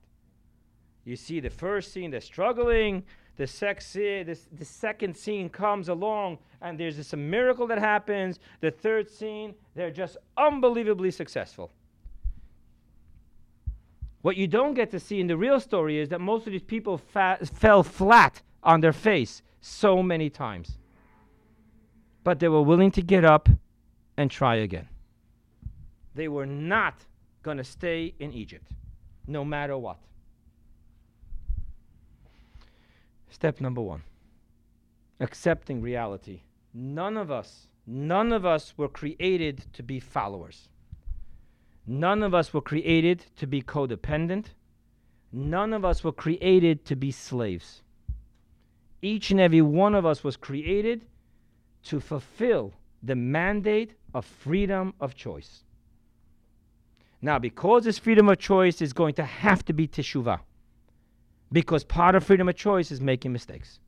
You 1.04 1.16
see 1.16 1.40
the 1.40 1.50
first 1.50 1.92
scene, 1.92 2.10
they're 2.10 2.20
struggling, 2.20 3.02
the, 3.36 3.46
sex, 3.46 3.92
the, 3.92 4.38
the 4.52 4.64
second 4.64 5.16
scene 5.16 5.48
comes 5.48 5.88
along 5.88 6.38
and 6.60 6.78
there's 6.78 6.96
this 6.96 7.12
miracle 7.14 7.66
that 7.68 7.78
happens. 7.78 8.38
The 8.60 8.70
third 8.70 9.10
scene, 9.10 9.54
they're 9.74 9.90
just 9.90 10.16
unbelievably 10.36 11.10
successful. 11.10 11.72
What 14.20 14.36
you 14.36 14.46
don't 14.46 14.74
get 14.74 14.92
to 14.92 15.00
see 15.00 15.20
in 15.20 15.26
the 15.26 15.36
real 15.36 15.58
story 15.58 15.98
is 15.98 16.08
that 16.10 16.20
most 16.20 16.46
of 16.46 16.52
these 16.52 16.62
people 16.62 16.98
fa- 16.98 17.38
fell 17.42 17.82
flat 17.82 18.42
on 18.62 18.80
their 18.80 18.92
face 18.92 19.42
so 19.62 20.02
many 20.02 20.28
times. 20.28 20.76
But 22.24 22.40
they 22.40 22.48
were 22.48 22.62
willing 22.62 22.90
to 22.92 23.02
get 23.02 23.24
up 23.24 23.48
and 24.18 24.30
try 24.30 24.56
again. 24.56 24.88
They 26.14 26.28
were 26.28 26.46
not 26.46 27.06
going 27.42 27.56
to 27.56 27.64
stay 27.64 28.14
in 28.18 28.32
Egypt, 28.34 28.70
no 29.26 29.44
matter 29.44 29.78
what. 29.78 29.98
Step 33.30 33.60
number 33.60 33.80
one. 33.80 34.02
accepting 35.20 35.80
reality. 35.80 36.42
None 36.74 37.16
of 37.16 37.30
us, 37.30 37.68
none 37.86 38.32
of 38.32 38.44
us 38.44 38.74
were 38.76 38.88
created 38.88 39.64
to 39.72 39.82
be 39.82 40.00
followers. 40.00 40.68
None 41.86 42.22
of 42.22 42.34
us 42.34 42.52
were 42.52 42.60
created 42.60 43.24
to 43.36 43.46
be 43.46 43.62
codependent. 43.62 44.46
None 45.32 45.72
of 45.72 45.84
us 45.84 46.04
were 46.04 46.12
created 46.12 46.84
to 46.86 46.96
be 46.96 47.10
slaves. 47.10 47.82
Each 49.03 49.32
and 49.32 49.40
every 49.40 49.62
one 49.62 49.96
of 49.96 50.07
us 50.07 50.22
was 50.22 50.36
created 50.36 51.05
to 51.84 51.98
fulfill 51.98 52.72
the 53.03 53.16
mandate 53.16 53.94
of 54.14 54.24
freedom 54.24 54.94
of 55.00 55.16
choice. 55.16 55.64
Now, 57.20 57.38
because 57.40 57.84
this 57.84 57.98
freedom 57.98 58.28
of 58.28 58.38
choice 58.38 58.80
is 58.80 58.92
going 58.92 59.14
to 59.14 59.24
have 59.24 59.64
to 59.64 59.72
be 59.72 59.88
teshuvah, 59.88 60.40
because 61.50 61.84
part 61.84 62.14
of 62.14 62.24
freedom 62.24 62.48
of 62.48 62.55
choice 62.55 62.90
is 62.92 63.00
making 63.00 63.32
mistakes. 63.32 63.80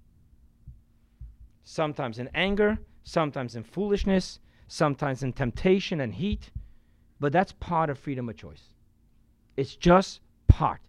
Sometimes 1.62 2.19
in 2.19 2.29
anger, 2.35 2.79
sometimes 3.05 3.57
in 3.57 3.62
foolishness, 3.62 4.41
sometimes 4.69 5.23
in 5.23 5.33
temptation 5.33 6.01
and 6.01 6.15
heat, 6.15 6.51
but 7.21 7.33
that's 7.33 7.53
part 7.53 7.89
of 7.89 7.99
freedom 7.99 8.29
of 8.29 8.37
choice. 8.37 8.62
It's 9.57 9.77
just 9.77 10.21
part. 10.49 10.81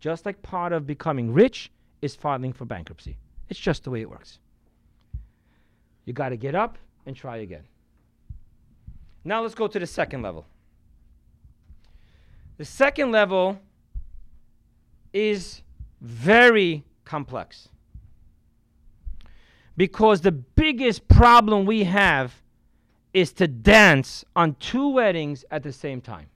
Just 0.00 0.26
like 0.26 0.42
part 0.42 0.72
of 0.72 0.86
becoming 0.86 1.32
rich 1.32 1.70
is 2.02 2.14
filing 2.14 2.52
for 2.52 2.64
bankruptcy. 2.64 3.16
It's 3.48 3.58
just 3.58 3.84
the 3.84 3.90
way 3.90 4.00
it 4.00 4.10
works. 4.10 4.38
You 6.04 6.12
got 6.12 6.30
to 6.30 6.36
get 6.36 6.54
up 6.54 6.78
and 7.06 7.14
try 7.14 7.38
again. 7.38 7.64
Now 9.24 9.42
let's 9.42 9.54
go 9.54 9.66
to 9.66 9.78
the 9.78 9.86
second 9.86 10.22
level. 10.22 10.46
The 12.56 12.64
second 12.64 13.12
level 13.12 13.58
is 15.12 15.62
very 16.00 16.84
complex. 17.04 17.68
Because 19.76 20.20
the 20.20 20.32
biggest 20.32 21.06
problem 21.08 21.64
we 21.64 21.84
have 21.84 22.34
is 23.14 23.32
to 23.34 23.46
dance 23.46 24.24
on 24.34 24.54
two 24.56 24.88
weddings 24.88 25.44
at 25.50 25.62
the 25.62 25.72
same 25.72 26.00
time. 26.00 26.26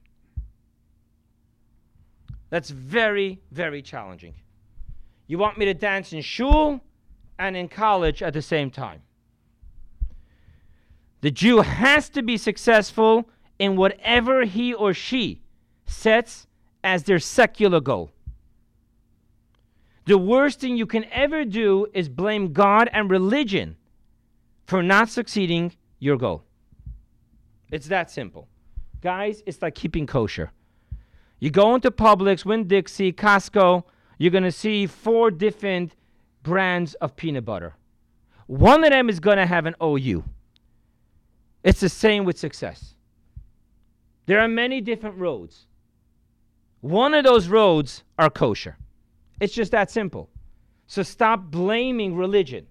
That's 2.50 2.70
very, 2.70 3.40
very 3.50 3.82
challenging. 3.82 4.34
You 5.26 5.38
want 5.38 5.58
me 5.58 5.64
to 5.64 5.74
dance 5.74 6.12
in 6.12 6.20
shul 6.20 6.80
and 7.38 7.56
in 7.56 7.68
college 7.68 8.22
at 8.22 8.32
the 8.32 8.42
same 8.42 8.70
time. 8.70 9.02
The 11.20 11.30
Jew 11.30 11.60
has 11.60 12.08
to 12.10 12.22
be 12.22 12.36
successful 12.36 13.28
in 13.58 13.76
whatever 13.76 14.44
he 14.44 14.74
or 14.74 14.92
she 14.92 15.42
sets 15.86 16.46
as 16.82 17.04
their 17.04 17.18
secular 17.18 17.80
goal. 17.80 18.10
The 20.04 20.18
worst 20.18 20.58
thing 20.58 20.76
you 20.76 20.86
can 20.86 21.04
ever 21.12 21.44
do 21.44 21.86
is 21.94 22.08
blame 22.08 22.52
God 22.52 22.90
and 22.92 23.08
religion 23.08 23.76
for 24.66 24.82
not 24.82 25.08
succeeding 25.08 25.72
your 26.00 26.16
goal. 26.16 26.42
It's 27.70 27.86
that 27.86 28.10
simple. 28.10 28.48
Guys, 29.00 29.42
it's 29.46 29.62
like 29.62 29.76
keeping 29.76 30.06
kosher. 30.06 30.50
You 31.38 31.50
go 31.50 31.74
into 31.74 31.90
Publix, 31.90 32.44
Winn 32.44 32.66
Dixie, 32.66 33.12
Costco, 33.12 33.84
you're 34.18 34.30
going 34.30 34.44
to 34.44 34.52
see 34.52 34.86
four 34.86 35.30
different 35.30 35.94
brands 36.42 36.94
of 36.94 37.16
peanut 37.16 37.44
butter. 37.44 37.74
One 38.46 38.84
of 38.84 38.90
them 38.90 39.08
is 39.08 39.20
going 39.20 39.38
to 39.38 39.46
have 39.46 39.66
an 39.66 39.74
OU. 39.82 40.24
It's 41.62 41.80
the 41.80 41.88
same 41.88 42.24
with 42.24 42.38
success. 42.38 42.94
There 44.26 44.40
are 44.40 44.48
many 44.48 44.80
different 44.80 45.16
roads. 45.16 45.66
One 46.80 47.14
of 47.14 47.24
those 47.24 47.48
roads 47.48 48.02
are 48.18 48.30
kosher. 48.30 48.76
It's 49.40 49.54
just 49.54 49.72
that 49.72 49.90
simple. 49.90 50.28
So 50.86 51.02
stop 51.02 51.50
blaming 51.50 52.16
religion. 52.16 52.66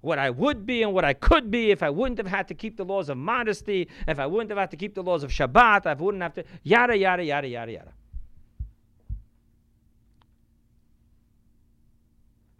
What 0.00 0.18
I 0.18 0.30
would 0.30 0.66
be 0.66 0.82
and 0.82 0.92
what 0.92 1.04
I 1.04 1.12
could 1.12 1.50
be 1.50 1.70
if 1.70 1.82
I 1.82 1.90
wouldn't 1.90 2.18
have 2.18 2.26
had 2.26 2.48
to 2.48 2.54
keep 2.54 2.76
the 2.76 2.84
laws 2.84 3.08
of 3.08 3.16
modesty, 3.18 3.88
if 4.08 4.18
I 4.18 4.26
wouldn't 4.26 4.50
have 4.50 4.58
had 4.58 4.70
to 4.72 4.76
keep 4.76 4.94
the 4.94 5.02
laws 5.02 5.22
of 5.22 5.30
Shabbat, 5.30 5.86
I 5.86 5.94
wouldn't 5.94 6.22
have 6.22 6.34
to, 6.34 6.44
yada, 6.64 6.96
yada, 6.96 7.22
yada, 7.22 7.46
yada, 7.46 7.72
yada. 7.72 7.92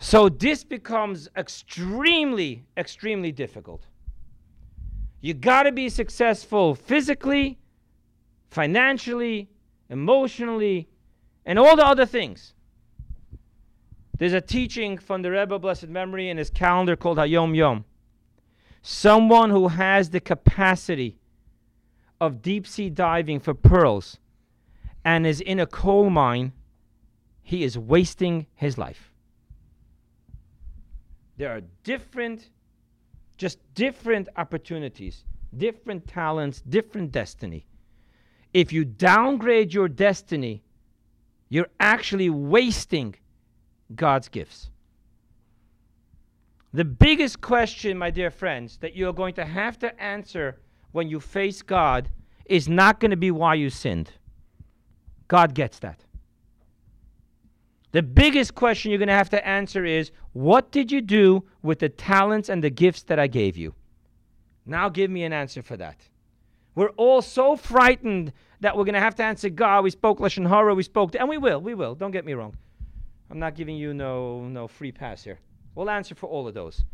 So 0.02 0.28
this 0.28 0.64
becomes 0.64 1.28
extremely, 1.36 2.64
extremely 2.76 3.30
difficult. 3.30 3.86
You 5.20 5.32
got 5.32 5.62
to 5.62 5.70
be 5.70 5.88
successful 5.88 6.74
physically, 6.74 7.60
financially, 8.50 9.48
emotionally, 9.88 10.88
and 11.46 11.56
all 11.56 11.76
the 11.76 11.86
other 11.86 12.04
things. 12.04 12.52
There's 14.18 14.32
a 14.32 14.40
teaching 14.40 14.98
from 14.98 15.22
the 15.22 15.30
Rebbe, 15.30 15.56
blessed 15.60 15.86
memory, 15.86 16.28
in 16.28 16.36
his 16.36 16.50
calendar 16.50 16.96
called 16.96 17.18
Hayom 17.18 17.54
Yom. 17.54 17.84
Someone 18.82 19.50
who 19.50 19.68
has 19.68 20.10
the 20.10 20.20
capacity 20.20 21.16
of 22.20 22.42
deep 22.42 22.66
sea 22.66 22.90
diving 22.90 23.38
for 23.38 23.54
pearls 23.54 24.18
and 25.04 25.28
is 25.28 25.40
in 25.40 25.60
a 25.60 25.66
coal 25.66 26.10
mine, 26.10 26.52
he 27.40 27.62
is 27.62 27.78
wasting 27.78 28.46
his 28.56 28.76
life. 28.76 29.11
There 31.42 31.50
are 31.50 31.62
different, 31.82 32.50
just 33.36 33.58
different 33.74 34.28
opportunities, 34.36 35.24
different 35.56 36.06
talents, 36.06 36.60
different 36.60 37.10
destiny. 37.10 37.66
If 38.54 38.72
you 38.72 38.84
downgrade 38.84 39.74
your 39.74 39.88
destiny, 39.88 40.62
you're 41.48 41.66
actually 41.80 42.30
wasting 42.30 43.16
God's 43.96 44.28
gifts. 44.28 44.70
The 46.72 46.84
biggest 46.84 47.40
question, 47.40 47.98
my 47.98 48.12
dear 48.12 48.30
friends, 48.30 48.76
that 48.76 48.94
you're 48.94 49.12
going 49.12 49.34
to 49.34 49.44
have 49.44 49.80
to 49.80 50.00
answer 50.00 50.60
when 50.92 51.08
you 51.08 51.18
face 51.18 51.60
God 51.60 52.08
is 52.46 52.68
not 52.68 53.00
going 53.00 53.10
to 53.10 53.16
be 53.16 53.32
why 53.32 53.54
you 53.54 53.68
sinned. 53.68 54.12
God 55.26 55.54
gets 55.54 55.80
that. 55.80 56.04
The 57.92 58.02
biggest 58.02 58.54
question 58.54 58.90
you're 58.90 58.98
going 58.98 59.08
to 59.08 59.14
have 59.14 59.30
to 59.30 59.46
answer 59.46 59.84
is 59.84 60.10
what 60.32 60.72
did 60.72 60.90
you 60.90 61.02
do 61.02 61.44
with 61.62 61.78
the 61.78 61.90
talents 61.90 62.48
and 62.48 62.64
the 62.64 62.70
gifts 62.70 63.02
that 63.04 63.18
I 63.18 63.26
gave 63.26 63.56
you? 63.56 63.74
Now 64.64 64.88
give 64.88 65.10
me 65.10 65.24
an 65.24 65.32
answer 65.32 65.62
for 65.62 65.76
that. 65.76 66.00
We're 66.74 66.90
all 66.90 67.20
so 67.20 67.54
frightened 67.54 68.32
that 68.60 68.76
we're 68.76 68.84
going 68.84 68.94
to 68.94 69.00
have 69.00 69.14
to 69.16 69.22
answer 69.22 69.50
God. 69.50 69.84
We 69.84 69.90
spoke 69.90 70.20
Lashon 70.20 70.48
Hara, 70.48 70.74
we 70.74 70.82
spoke, 70.82 71.14
and 71.14 71.28
we 71.28 71.36
will, 71.36 71.60
we 71.60 71.74
will. 71.74 71.94
Don't 71.94 72.12
get 72.12 72.24
me 72.24 72.32
wrong. 72.32 72.56
I'm 73.30 73.38
not 73.38 73.54
giving 73.54 73.76
you 73.76 73.92
no, 73.92 74.44
no 74.44 74.66
free 74.68 74.92
pass 74.92 75.22
here. 75.22 75.38
We'll 75.74 75.90
answer 75.90 76.14
for 76.14 76.28
all 76.28 76.48
of 76.48 76.54
those. 76.54 76.84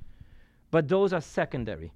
But 0.70 0.88
those 0.88 1.12
are 1.12 1.20
secondary. 1.20 1.92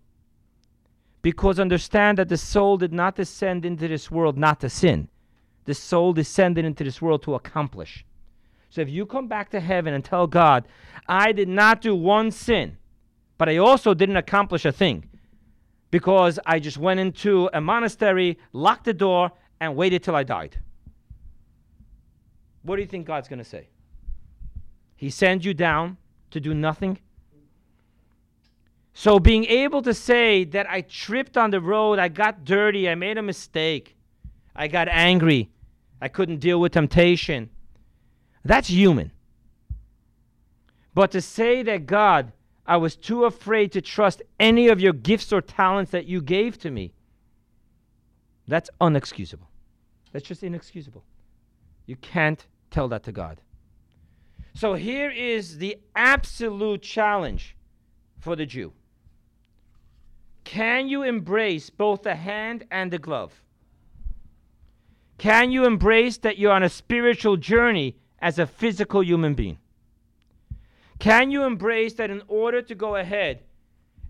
Because 1.23 1.59
understand 1.59 2.19
that 2.19 2.29
the 2.29 2.37
soul 2.37 2.77
did 2.77 2.93
not 2.93 3.17
descend 3.17 3.65
into 3.65 3.89
this 3.89 4.11
world 4.11 4.39
not 4.39 4.61
to 4.61 4.69
sin. 4.69 5.09
The 5.65 5.75
soul 5.75 6.13
descended 6.13 6.65
into 6.65 6.85
this 6.85 7.01
world 7.01 7.23
to 7.25 7.35
accomplish. 7.35 8.05
So 8.73 8.81
if 8.81 8.89
you 8.89 9.05
come 9.05 9.29
back 9.29 9.51
to 9.51 9.61
heaven 9.61 9.93
and 9.93 10.03
tell 10.03 10.27
God, 10.27 10.65
I 11.07 11.33
did 11.33 11.47
not 11.47 11.83
do 11.83 11.95
one 11.95 12.31
sin, 12.31 12.79
but 13.37 13.47
I 13.51 13.59
also 13.59 13.93
didn't 13.93 14.17
accomplish 14.17 14.65
a 14.65 14.73
thing 14.73 15.11
because 15.91 16.39
I 16.47 16.59
just 16.59 16.79
went 16.79 16.99
into 16.99 17.51
a 17.53 17.61
monastery, 17.61 18.39
locked 18.55 18.85
the 18.87 18.95
door, 18.95 19.31
and 19.61 19.77
waited 19.77 20.03
till 20.03 20.17
I 20.17 20.23
died. 20.23 20.57
What 22.63 22.77
do 22.77 22.81
you 22.81 22.89
think 22.89 23.07
God's 23.07 23.29
going 23.29 23.41
to 23.41 23.45
say? 23.45 23.69
He 24.97 25.11
sends 25.11 25.45
you 25.45 25.53
down 25.53 25.99
to 26.31 26.41
do 26.41 26.55
nothing. 26.55 26.99
So, 28.95 29.19
being 29.19 29.45
able 29.45 29.83
to 29.83 29.93
say 29.93 30.45
that 30.45 30.67
I 30.71 30.81
tripped 30.81 31.37
on 31.37 31.51
the 31.51 31.61
road, 31.61 31.99
I 31.99 32.09
got 32.09 32.47
dirty, 32.47 32.89
I 32.89 32.95
made 32.95 33.19
a 33.19 33.23
mistake, 33.23 33.97
I 34.57 34.67
got 34.67 34.89
angry, 34.89 35.51
I 36.01 36.09
couldn't 36.09 36.39
deal 36.39 36.59
with 36.59 36.73
temptation, 36.73 37.51
that's 38.45 38.69
human. 38.69 39.13
But 40.95 41.11
to 41.13 41.21
say 41.21 41.63
that 41.63 41.87
God, 41.87 42.33
I 42.67 42.77
was 42.77 42.97
too 42.97 43.25
afraid 43.25 43.73
to 43.73 43.81
trust 43.81 44.23
any 44.39 44.69
of 44.69 44.81
your 44.81 44.93
gifts 44.93 45.33
or 45.33 45.41
talents 45.41 45.91
that 45.93 46.07
you 46.07 46.21
gave 46.21 46.59
to 46.61 46.71
me, 46.71 46.93
that's 48.47 48.71
unexcusable. 48.81 49.47
That's 50.13 50.27
just 50.27 50.43
inexcusable. 50.43 51.05
You 51.87 51.97
can't 51.97 52.45
tell 52.71 52.89
that 52.89 53.05
to 53.05 53.13
God. 53.13 53.41
So 54.55 54.75
here 54.75 55.11
is 55.11 55.59
the 55.59 55.79
absolute 55.97 56.83
challenge 56.83 57.57
for 58.19 58.37
the 58.37 58.47
Jew. 58.47 58.73
Can 60.45 60.89
you 60.89 61.03
embrace 61.03 61.71
both 61.71 62.03
the 62.03 62.15
hand 62.15 62.65
and 62.71 62.91
the 62.91 62.99
glove? 62.99 63.33
Can 65.19 65.51
you 65.51 65.65
embrace 65.65 66.19
that 66.19 66.37
you're 66.37 66.53
on 66.53 66.63
a 66.63 66.69
spiritual 66.69 67.37
journey 67.37 67.97
as 68.23 68.39
a 68.39 68.47
physical 68.47 69.03
human 69.03 69.35
being? 69.35 69.59
Can 70.99 71.31
you 71.31 71.43
embrace 71.43 71.95
that 71.95 72.11
in 72.11 72.23
order 72.29 72.63
to 72.63 72.75
go 72.75 72.97
ahead 72.97 73.41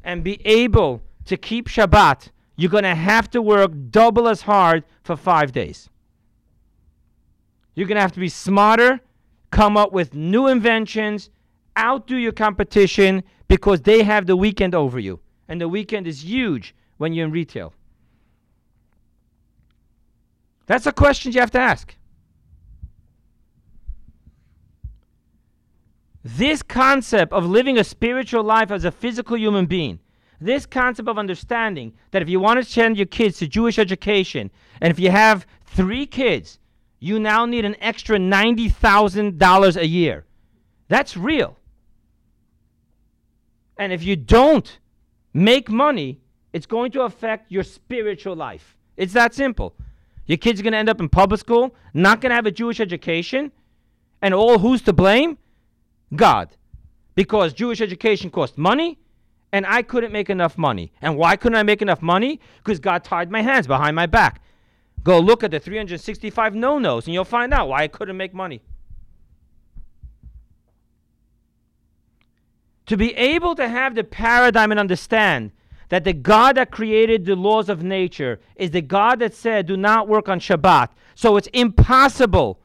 and 0.05 0.23
be 0.23 0.41
able 0.47 1.03
to 1.25 1.37
keep 1.37 1.69
Shabbat, 1.69 2.29
you're 2.57 2.71
going 2.71 2.85
to 2.85 2.95
have 2.95 3.31
to 3.31 3.43
work 3.43 3.73
double 3.91 4.29
as 4.29 4.43
hard 4.43 4.85
for 5.03 5.17
five 5.17 5.51
days? 5.51 5.89
You're 7.75 7.89
going 7.89 7.97
to 7.97 8.03
have 8.03 8.13
to 8.13 8.21
be 8.21 8.29
smarter 8.29 9.01
come 9.51 9.77
up 9.77 9.93
with 9.93 10.15
new 10.15 10.49
inventions, 10.49 11.31
outdo 11.79 12.17
your 12.17 12.33
competition, 12.33 13.23
because 13.49 13.83
they 13.83 14.03
have 14.03 14.27
the 14.27 14.37
weekend 14.37 14.75
over 14.75 14.99
you. 14.99 15.21
And 15.47 15.61
the 15.61 15.69
weekend 15.69 16.07
is 16.07 16.25
huge 16.25 16.75
when 16.97 17.13
you're 17.13 17.27
in 17.27 17.33
retail. 17.33 17.73
That's 20.67 20.87
a 20.87 20.93
question 20.93 21.33
you 21.33 21.41
have 21.41 21.51
to 21.53 21.61
ask. 21.61 21.95
This 26.25 26.63
concept 26.63 27.33
of 27.33 27.45
living 27.47 27.79
a 27.79 27.85
spiritual 27.85 28.45
life 28.45 28.71
as 28.71 28.85
a 28.85 28.93
physical 28.93 29.37
human 29.37 29.67
being, 29.67 29.99
this 30.41 30.67
concept 30.67 31.09
of 31.09 31.19
understanding 31.19 31.95
that 32.11 32.23
if 32.23 32.29
you 32.29 32.41
want 32.41 32.63
to 32.63 32.71
send 32.71 32.97
your 32.97 33.07
kids 33.07 33.39
to 33.39 33.49
Jewish 33.49 33.79
education, 33.79 34.51
and 34.81 34.91
if 34.91 34.99
you 34.99 35.11
have 35.11 35.47
three 35.65 36.07
kids, 36.07 36.59
you 37.01 37.19
now 37.19 37.45
need 37.47 37.65
an 37.65 37.77
extra 37.81 38.19
$90,000 38.19 39.77
a 39.77 39.87
year. 39.87 40.25
That's 40.89 41.17
real. 41.17 41.57
And 43.77 43.93
if 43.93 44.05
you 44.05 44.15
don't 44.15 44.79
make 45.35 45.69
money, 45.69 46.21
it's 46.53 46.67
going 46.67 46.93
to 46.93 47.03
affect 47.03 47.51
your 47.51 47.65
spiritual 47.65 48.37
life. 48.37 48.77
It's 48.97 49.15
that 49.15 49.35
simple. 49.35 49.75
Your 50.27 50.39
kids 50.39 50.61
are 50.61 50.63
going 50.63 50.73
to 50.73 50.79
end 50.79 50.89
up 50.89 51.01
in 51.01 51.09
public 51.09 51.41
school, 51.41 51.75
not 51.95 52.21
going 52.21 52.31
to 52.31 52.37
have 52.37 52.47
a 52.47 52.53
Jewish 52.53 52.79
education, 52.79 53.51
and 54.21 54.33
all 54.35 54.59
who's 54.59 54.83
to 54.83 54.93
blame? 54.93 55.39
God. 56.15 56.57
Because 57.15 57.53
Jewish 57.53 57.81
education 57.81 58.31
cost 58.31 58.57
money, 58.57 58.99
and 59.53 59.67
I 59.67 59.83
couldn't 59.83 60.13
make 60.13 60.31
enough 60.31 60.57
money. 60.57 60.93
And 61.03 61.17
why 61.17 61.37
couldn't 61.37 61.59
I 61.59 61.63
make 61.63 61.83
enough 61.83 62.01
money? 62.01 62.41
Because 62.59 62.81
God 62.81 63.05
tied 63.05 63.31
my 63.31 63.43
hands 63.43 63.67
behind 63.67 63.95
my 63.95 64.07
back. 64.07 64.41
Go 65.05 65.19
look 65.19 65.45
at 65.45 65.51
the 65.51 65.61
365 65.61 66.55
no 66.55 66.79
nos, 66.79 67.07
and 67.07 67.13
you'll 67.13 67.25
find 67.25 67.53
out 67.53 67.69
why 67.69 67.83
I 67.83 67.89
couldn't 67.89 68.17
make 68.17 68.33
money. 68.33 68.63
To 72.87 72.97
be 72.97 73.15
able 73.15 73.55
to 73.57 73.69
have 73.69 73.95
the 73.95 74.05
paradigm 74.05 74.71
and 74.71 74.81
understand 74.81 75.53
that 75.91 76.05
the 76.05 76.13
God 76.13 76.57
that 76.57 76.71
created 76.71 77.27
the 77.27 77.37
laws 77.37 77.69
of 77.69 77.83
nature 77.83 78.41
is 78.57 78.71
the 78.71 78.81
God 78.81 79.19
that 79.19 79.35
said, 79.35 79.67
do 79.67 79.77
not 79.77 80.09
work 80.09 80.29
on 80.29 80.41
Shabbat. 80.41 80.89
So 81.15 81.37
it's 81.37 81.49
impossible 81.49 82.59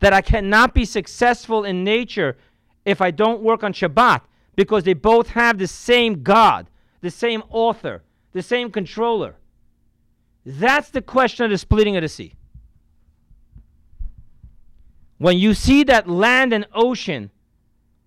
that 0.00 0.12
I 0.12 0.20
cannot 0.20 0.74
be 0.74 0.84
successful 0.84 1.64
in 1.64 1.84
nature 1.84 2.36
if 2.84 3.00
I 3.00 3.10
don't 3.10 3.42
work 3.42 3.62
on 3.62 3.72
Shabbat 3.72 4.22
because 4.56 4.84
they 4.84 4.94
both 4.94 5.28
have 5.28 5.58
the 5.58 5.66
same 5.66 6.22
God, 6.22 6.68
the 7.00 7.10
same 7.10 7.42
author, 7.50 8.02
the 8.32 8.42
same 8.42 8.70
controller. 8.70 9.36
That's 10.44 10.90
the 10.90 11.02
question 11.02 11.44
of 11.44 11.50
the 11.50 11.58
splitting 11.58 11.96
of 11.96 12.02
the 12.02 12.08
sea. 12.08 12.34
When 15.18 15.38
you 15.38 15.54
see 15.54 15.84
that 15.84 16.08
land 16.08 16.52
and 16.52 16.66
ocean 16.74 17.30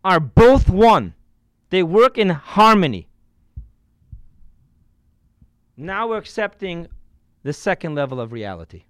are 0.03 0.19
both 0.19 0.69
one, 0.69 1.13
they 1.69 1.82
work 1.82 2.17
in 2.17 2.30
harmony. 2.30 3.07
Now 5.78 6.09
we're 6.09 6.17
accepting 6.17 6.88
the 7.43 7.53
second 7.53 7.95
level 7.95 8.19
of 8.19 8.32
reality. 8.32 8.84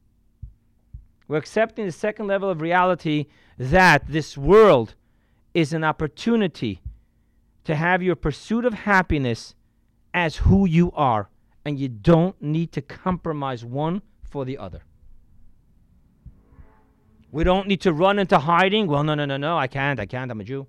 We're 1.27 1.37
accepting 1.37 1.85
the 1.85 1.91
second 1.91 2.27
level 2.27 2.49
of 2.49 2.61
reality 2.61 3.27
that 3.57 4.07
this 4.07 4.37
world 4.37 4.95
is 5.55 5.73
an 5.73 5.83
opportunity 5.83 6.81
to 7.63 7.75
have 7.75 8.03
your 8.03 8.15
pursuit 8.15 8.65
of 8.65 8.73
happiness 8.73 9.55
as 10.13 10.35
who 10.35 10.67
you 10.67 10.91
are, 10.91 11.29
and 11.63 11.79
you 11.79 11.87
don't 11.87 12.39
need 12.41 12.71
to 12.73 12.81
compromise 12.81 13.65
one 13.65 14.01
for 14.29 14.45
the 14.45 14.57
other. 14.57 14.83
We 17.31 17.43
don't 17.43 17.67
need 17.67 17.81
to 17.81 17.93
run 17.93 18.19
into 18.19 18.37
hiding. 18.37 18.87
Well, 18.87 19.03
no, 19.03 19.15
no, 19.15 19.25
no, 19.25 19.37
no, 19.37 19.57
I 19.57 19.67
can't, 19.67 19.99
I 19.99 20.05
can't, 20.05 20.29
I'm 20.29 20.39
a 20.39 20.43
Jew. 20.43 20.67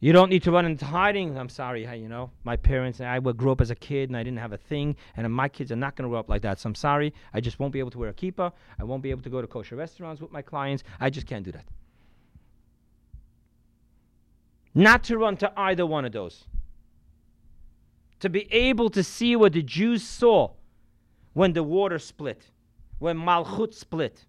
You 0.00 0.12
don't 0.12 0.30
need 0.30 0.42
to 0.44 0.50
run 0.50 0.64
into 0.64 0.84
hiding. 0.84 1.38
I'm 1.38 1.48
sorry, 1.48 1.86
you 1.96 2.08
know, 2.08 2.30
my 2.42 2.56
parents 2.56 3.00
and 3.00 3.08
I 3.08 3.18
grew 3.32 3.52
up 3.52 3.60
as 3.60 3.70
a 3.70 3.74
kid 3.74 4.08
and 4.08 4.16
I 4.16 4.22
didn't 4.22 4.38
have 4.38 4.52
a 4.52 4.58
thing, 4.58 4.96
and 5.16 5.32
my 5.32 5.48
kids 5.48 5.70
are 5.70 5.76
not 5.76 5.94
going 5.94 6.04
to 6.04 6.10
grow 6.10 6.18
up 6.18 6.28
like 6.28 6.42
that. 6.42 6.58
So 6.58 6.68
I'm 6.68 6.74
sorry. 6.74 7.12
I 7.32 7.40
just 7.40 7.58
won't 7.60 7.72
be 7.72 7.78
able 7.78 7.90
to 7.92 7.98
wear 7.98 8.08
a 8.08 8.14
kippah. 8.14 8.52
I 8.78 8.84
won't 8.84 9.02
be 9.02 9.10
able 9.10 9.22
to 9.22 9.30
go 9.30 9.40
to 9.40 9.46
kosher 9.46 9.76
restaurants 9.76 10.20
with 10.20 10.32
my 10.32 10.42
clients. 10.42 10.82
I 10.98 11.10
just 11.10 11.26
can't 11.26 11.44
do 11.44 11.52
that. 11.52 11.64
Not 14.74 15.04
to 15.04 15.18
run 15.18 15.36
to 15.38 15.52
either 15.58 15.84
one 15.84 16.04
of 16.04 16.12
those. 16.12 16.44
To 18.20 18.28
be 18.28 18.52
able 18.52 18.90
to 18.90 19.02
see 19.02 19.34
what 19.34 19.52
the 19.52 19.62
Jews 19.62 20.02
saw 20.02 20.52
when 21.32 21.52
the 21.52 21.62
water 21.62 21.98
split, 21.98 22.50
when 22.98 23.16
Malchut 23.16 23.74
split, 23.74 24.26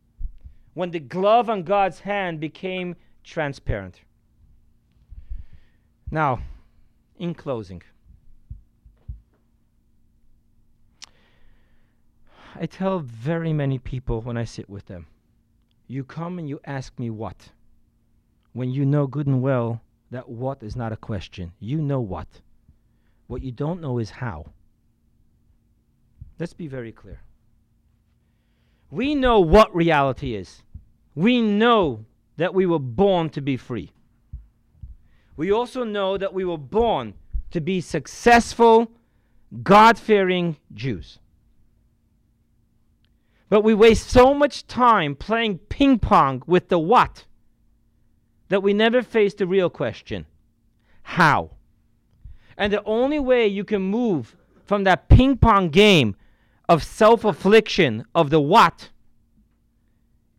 when 0.74 0.92
the 0.92 1.00
glove 1.00 1.50
on 1.50 1.64
God's 1.64 2.00
hand 2.00 2.40
became 2.40 2.96
transparent. 3.24 4.02
Now, 6.10 6.40
in 7.18 7.34
closing, 7.34 7.84
I 12.56 12.66
tell 12.66 13.00
very 13.00 13.54
many 13.54 13.78
people 13.78 14.22
when 14.22 14.38
I 14.38 14.44
sit 14.44 14.70
with 14.70 14.88
them, 14.88 15.08
you 15.88 16.04
come 16.04 16.40
and 16.40 16.48
you 16.50 16.60
ask 16.66 16.98
me 16.98 17.10
what, 17.10 17.50
when 18.54 18.72
you 18.72 18.86
know 18.86 19.08
good 19.08 19.28
and 19.28 19.42
well 19.42 19.82
that 20.12 20.30
what 20.30 20.62
is 20.62 20.76
not 20.76 20.92
a 20.92 20.98
question. 20.98 21.52
You 21.60 21.82
know 21.82 22.02
what. 22.02 22.28
What 23.28 23.42
you 23.42 23.52
don't 23.52 23.82
know 23.82 23.98
is 23.98 24.10
how. 24.10 24.46
Let's 26.40 26.54
be 26.54 26.68
very 26.68 26.92
clear. 26.92 27.22
We 28.90 29.16
know 29.16 29.40
what 29.40 29.74
reality 29.76 30.36
is. 30.36 30.64
We 31.16 31.42
know 31.42 32.06
that 32.38 32.54
we 32.54 32.66
were 32.66 32.80
born 32.80 33.30
to 33.32 33.42
be 33.42 33.58
free 33.58 33.92
we 35.42 35.52
also 35.52 35.84
know 35.84 36.20
that 36.20 36.36
we 36.36 36.46
were 36.46 36.58
born 36.58 37.16
to 37.50 37.60
be 37.60 37.82
successful, 37.82 38.92
God 39.64 39.98
fearing 39.98 40.58
Jews. 40.72 41.18
But 43.50 43.64
we 43.64 43.74
waste 43.74 44.08
so 44.08 44.36
much 44.36 44.68
time 44.68 45.16
playing 45.16 45.58
ping 45.58 45.98
pong 45.98 46.44
with 46.46 46.70
the 46.70 46.78
what 46.78 47.26
that 48.52 48.62
we 48.62 48.74
never 48.74 49.02
face 49.02 49.34
the 49.34 49.48
real 49.48 49.70
question 49.70 50.26
how? 51.04 51.52
And 52.58 52.72
the 52.72 52.84
only 52.84 53.20
way 53.20 53.48
you 53.48 53.64
can 53.64 53.82
move 53.82 54.36
from 54.66 54.84
that 54.84 55.10
ping 55.10 55.38
pong 55.38 55.70
game 55.70 56.16
of 56.70 56.84
self 56.84 57.26
affliction 57.26 58.06
of 58.14 58.30
the 58.30 58.40
what 58.40 58.90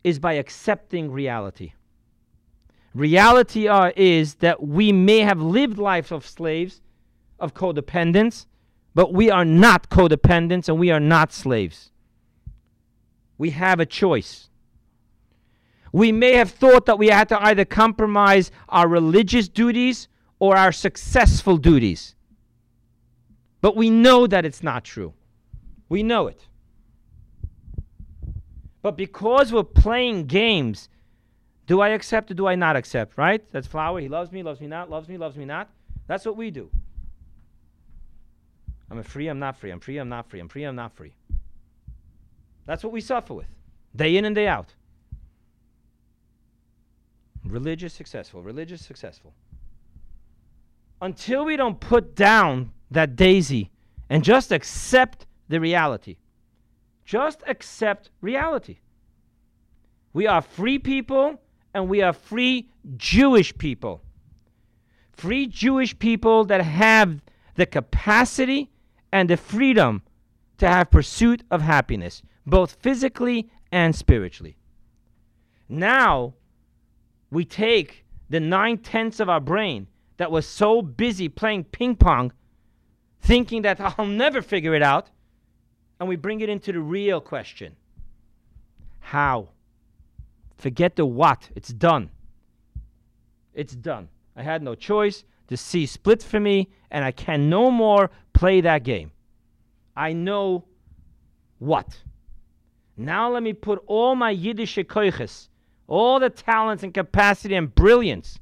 is 0.03 0.19
by 0.19 0.33
accepting 0.33 1.11
reality. 1.11 1.73
Reality 2.93 3.67
uh, 3.67 3.91
is 3.95 4.35
that 4.35 4.61
we 4.61 4.91
may 4.91 5.19
have 5.19 5.41
lived 5.41 5.77
lives 5.77 6.11
of 6.11 6.25
slaves, 6.25 6.81
of 7.39 7.53
codependence, 7.53 8.45
but 8.93 9.13
we 9.13 9.31
are 9.31 9.45
not 9.45 9.89
codependents 9.89 10.69
and 10.69 10.79
we 10.79 10.91
are 10.91 10.99
not 10.99 11.33
slaves. 11.33 11.91
We 13.37 13.49
have 13.51 13.79
a 13.79 13.85
choice. 13.85 14.49
We 15.93 16.11
may 16.11 16.33
have 16.33 16.51
thought 16.51 16.85
that 16.87 16.99
we 16.99 17.07
had 17.07 17.29
to 17.29 17.41
either 17.41 17.63
compromise 17.63 18.51
our 18.67 18.89
religious 18.89 19.47
duties 19.47 20.09
or 20.39 20.57
our 20.57 20.73
successful 20.73 21.55
duties. 21.55 22.15
But 23.61 23.77
we 23.77 23.89
know 23.89 24.27
that 24.27 24.43
it's 24.43 24.61
not 24.61 24.83
true. 24.83 25.13
We 25.87 26.03
know 26.03 26.27
it. 26.27 26.47
But 28.81 28.97
because 28.97 29.53
we're 29.53 29.63
playing 29.63 30.25
games 30.25 30.89
do 31.65 31.79
I 31.81 31.89
accept 31.89 32.29
or 32.31 32.33
do 32.33 32.47
I 32.47 32.55
not 32.55 32.75
accept? 32.75 33.17
Right? 33.17 33.43
That's 33.51 33.67
flower. 33.67 33.99
He 33.99 34.09
loves 34.09 34.31
me, 34.31 34.43
loves 34.43 34.59
me 34.59 34.67
not, 34.67 34.89
loves 34.89 35.07
me, 35.07 35.17
loves 35.17 35.37
me 35.37 35.45
not. 35.45 35.69
That's 36.07 36.25
what 36.25 36.35
we 36.35 36.51
do. 36.51 36.69
I'm 38.91 39.01
free, 39.01 39.27
I'm 39.27 39.39
not 39.39 39.57
free. 39.57 39.71
I'm 39.71 39.79
free, 39.79 39.97
I'm 39.97 40.09
not 40.09 40.29
free. 40.29 40.39
I'm 40.39 40.49
free, 40.49 40.63
I'm 40.65 40.75
not 40.75 40.93
free. 40.93 41.13
That's 42.65 42.83
what 42.83 42.93
we 42.93 43.01
suffer 43.01 43.33
with, 43.33 43.47
day 43.95 44.17
in 44.17 44.25
and 44.25 44.35
day 44.35 44.47
out. 44.47 44.73
Religious, 47.45 47.93
successful, 47.93 48.41
religious, 48.41 48.85
successful. 48.85 49.33
Until 51.01 51.45
we 51.45 51.57
don't 51.57 51.79
put 51.79 52.15
down 52.15 52.71
that 52.91 53.15
daisy 53.15 53.71
and 54.09 54.23
just 54.23 54.51
accept 54.51 55.25
the 55.49 55.59
reality. 55.59 56.17
Just 57.03 57.43
accept 57.47 58.09
reality. 58.21 58.79
We 60.13 60.27
are 60.27 60.41
free 60.41 60.79
people 60.79 61.41
and 61.73 61.89
we 61.89 62.01
are 62.01 62.13
free 62.13 62.69
Jewish 62.95 63.57
people. 63.57 64.01
Free 65.11 65.47
Jewish 65.47 65.97
people 65.99 66.45
that 66.45 66.61
have 66.61 67.21
the 67.55 67.65
capacity 67.65 68.71
and 69.11 69.29
the 69.29 69.37
freedom 69.37 70.01
to 70.59 70.67
have 70.67 70.91
pursuit 70.91 71.43
of 71.51 71.61
happiness, 71.61 72.21
both 72.45 72.77
physically 72.79 73.49
and 73.71 73.95
spiritually. 73.95 74.55
Now, 75.67 76.35
we 77.33 77.43
take 77.43 78.05
the 78.29 78.39
nine 78.39 78.77
tenths 78.77 79.19
of 79.19 79.27
our 79.27 79.39
brain 79.39 79.87
that 80.17 80.31
was 80.31 80.47
so 80.47 80.81
busy 80.81 81.27
playing 81.27 81.63
ping 81.65 81.95
pong, 81.95 82.31
thinking 83.21 83.63
that 83.63 83.79
I'll 83.81 84.05
never 84.05 84.41
figure 84.41 84.75
it 84.75 84.83
out, 84.83 85.09
and 85.99 86.07
we 86.07 86.15
bring 86.15 86.41
it 86.41 86.49
into 86.49 86.71
the 86.71 86.79
real 86.79 87.19
question 87.19 87.75
How? 88.99 89.49
Forget 90.57 90.95
the 90.95 91.05
what. 91.05 91.49
It's 91.55 91.73
done. 91.73 92.09
It's 93.53 93.75
done. 93.75 94.09
I 94.35 94.43
had 94.43 94.61
no 94.61 94.75
choice. 94.75 95.25
The 95.47 95.57
sea 95.57 95.85
split 95.85 96.23
for 96.23 96.39
me, 96.39 96.69
and 96.89 97.03
I 97.03 97.11
can 97.11 97.49
no 97.49 97.69
more 97.69 98.11
play 98.33 98.61
that 98.61 98.83
game. 98.83 99.11
I 99.95 100.13
know 100.13 100.65
what. 101.59 101.99
Now 102.95 103.31
let 103.31 103.43
me 103.43 103.53
put 103.53 103.83
all 103.87 104.15
my 104.15 104.31
Yiddish 104.31 104.77
koiches, 104.77 105.49
all 105.87 106.19
the 106.19 106.29
talents 106.29 106.83
and 106.83 106.93
capacity 106.93 107.55
and 107.55 107.73
brilliance. 107.73 108.39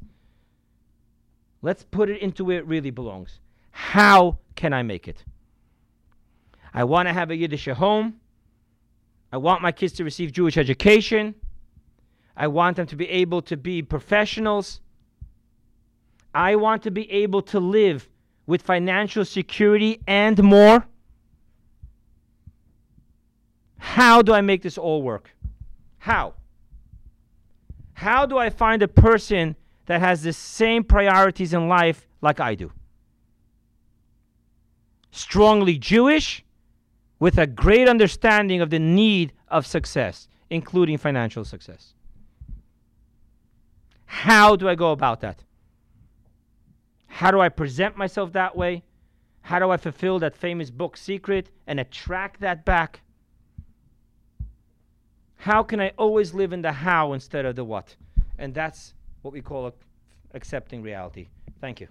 Let's 1.62 1.84
put 1.84 2.10
it 2.10 2.22
into 2.22 2.44
where 2.44 2.60
it 2.60 2.66
really 2.66 2.92
belongs. 2.92 3.40
How 3.72 4.40
can 4.56 4.74
I 4.74 4.84
make 4.84 5.08
it? 5.08 5.24
I 6.74 6.84
want 6.84 7.08
to 7.08 7.14
have 7.14 7.32
a 7.32 7.36
Yiddish 7.36 7.66
home. 7.68 8.20
I 9.32 9.38
want 9.38 9.62
my 9.62 9.72
kids 9.72 9.94
to 9.94 10.04
receive 10.04 10.32
Jewish 10.32 10.58
education. 10.58 11.36
I 12.36 12.48
want 12.48 12.78
them 12.78 12.88
to 12.88 12.96
be 12.96 13.08
able 13.10 13.42
to 13.44 13.58
be 13.58 13.82
professionals. 13.82 14.82
I 16.34 16.56
want 16.56 16.84
to 16.84 16.92
be 16.92 17.10
able 17.12 17.42
to 17.44 17.60
live 17.60 18.08
with 18.46 18.62
financial 18.62 19.26
security 19.26 20.02
and 20.08 20.42
more. 20.42 20.86
How 23.78 24.22
do 24.22 24.34
I 24.34 24.42
make 24.42 24.62
this 24.62 24.78
all 24.78 25.02
work? 25.02 25.30
How? 25.98 26.34
How 28.02 28.26
do 28.26 28.40
I 28.40 28.50
find 28.50 28.82
a 28.82 28.88
person 28.88 29.56
that 29.86 30.02
has 30.02 30.24
the 30.24 30.34
same 30.34 30.84
priorities 30.84 31.54
in 31.54 31.68
life 31.68 32.08
like 32.20 32.40
I 32.40 32.56
do? 32.56 32.72
Strongly 35.12 35.78
Jewish 35.78 36.44
with 37.20 37.38
a 37.38 37.46
great 37.46 37.88
understanding 37.88 38.60
of 38.60 38.72
the 38.72 38.80
need 38.80 39.34
of 39.50 39.68
success, 39.68 40.28
including 40.50 40.98
financial 40.98 41.46
success. 41.46 41.94
How 44.06 44.56
do 44.56 44.68
I 44.68 44.74
go 44.74 44.94
about 44.94 45.22
that? 45.22 45.44
How 47.06 47.30
do 47.30 47.40
I 47.40 47.50
present 47.50 47.98
myself 47.98 48.34
that 48.34 48.58
way? 48.58 48.82
How 49.42 49.60
do 49.60 49.70
I 49.70 49.78
fulfill 49.78 50.18
that 50.18 50.36
famous 50.36 50.72
book 50.72 50.98
secret 50.98 51.52
and 51.68 51.80
attract 51.80 52.42
that 52.42 52.66
back? 52.66 53.02
How 55.42 55.64
can 55.64 55.80
I 55.80 55.92
always 55.98 56.36
live 56.36 56.54
in 56.54 56.62
the 56.62 56.72
how 56.72 57.14
instead 57.14 57.46
of 57.46 57.56
the 57.56 57.64
what? 57.64 57.96
And 58.38 58.54
that's 58.54 58.94
what 59.24 59.34
we 59.34 59.42
call 59.42 59.74
accepting 60.36 60.84
reality. 60.84 61.30
Thank 61.60 61.82
you. 61.82 61.88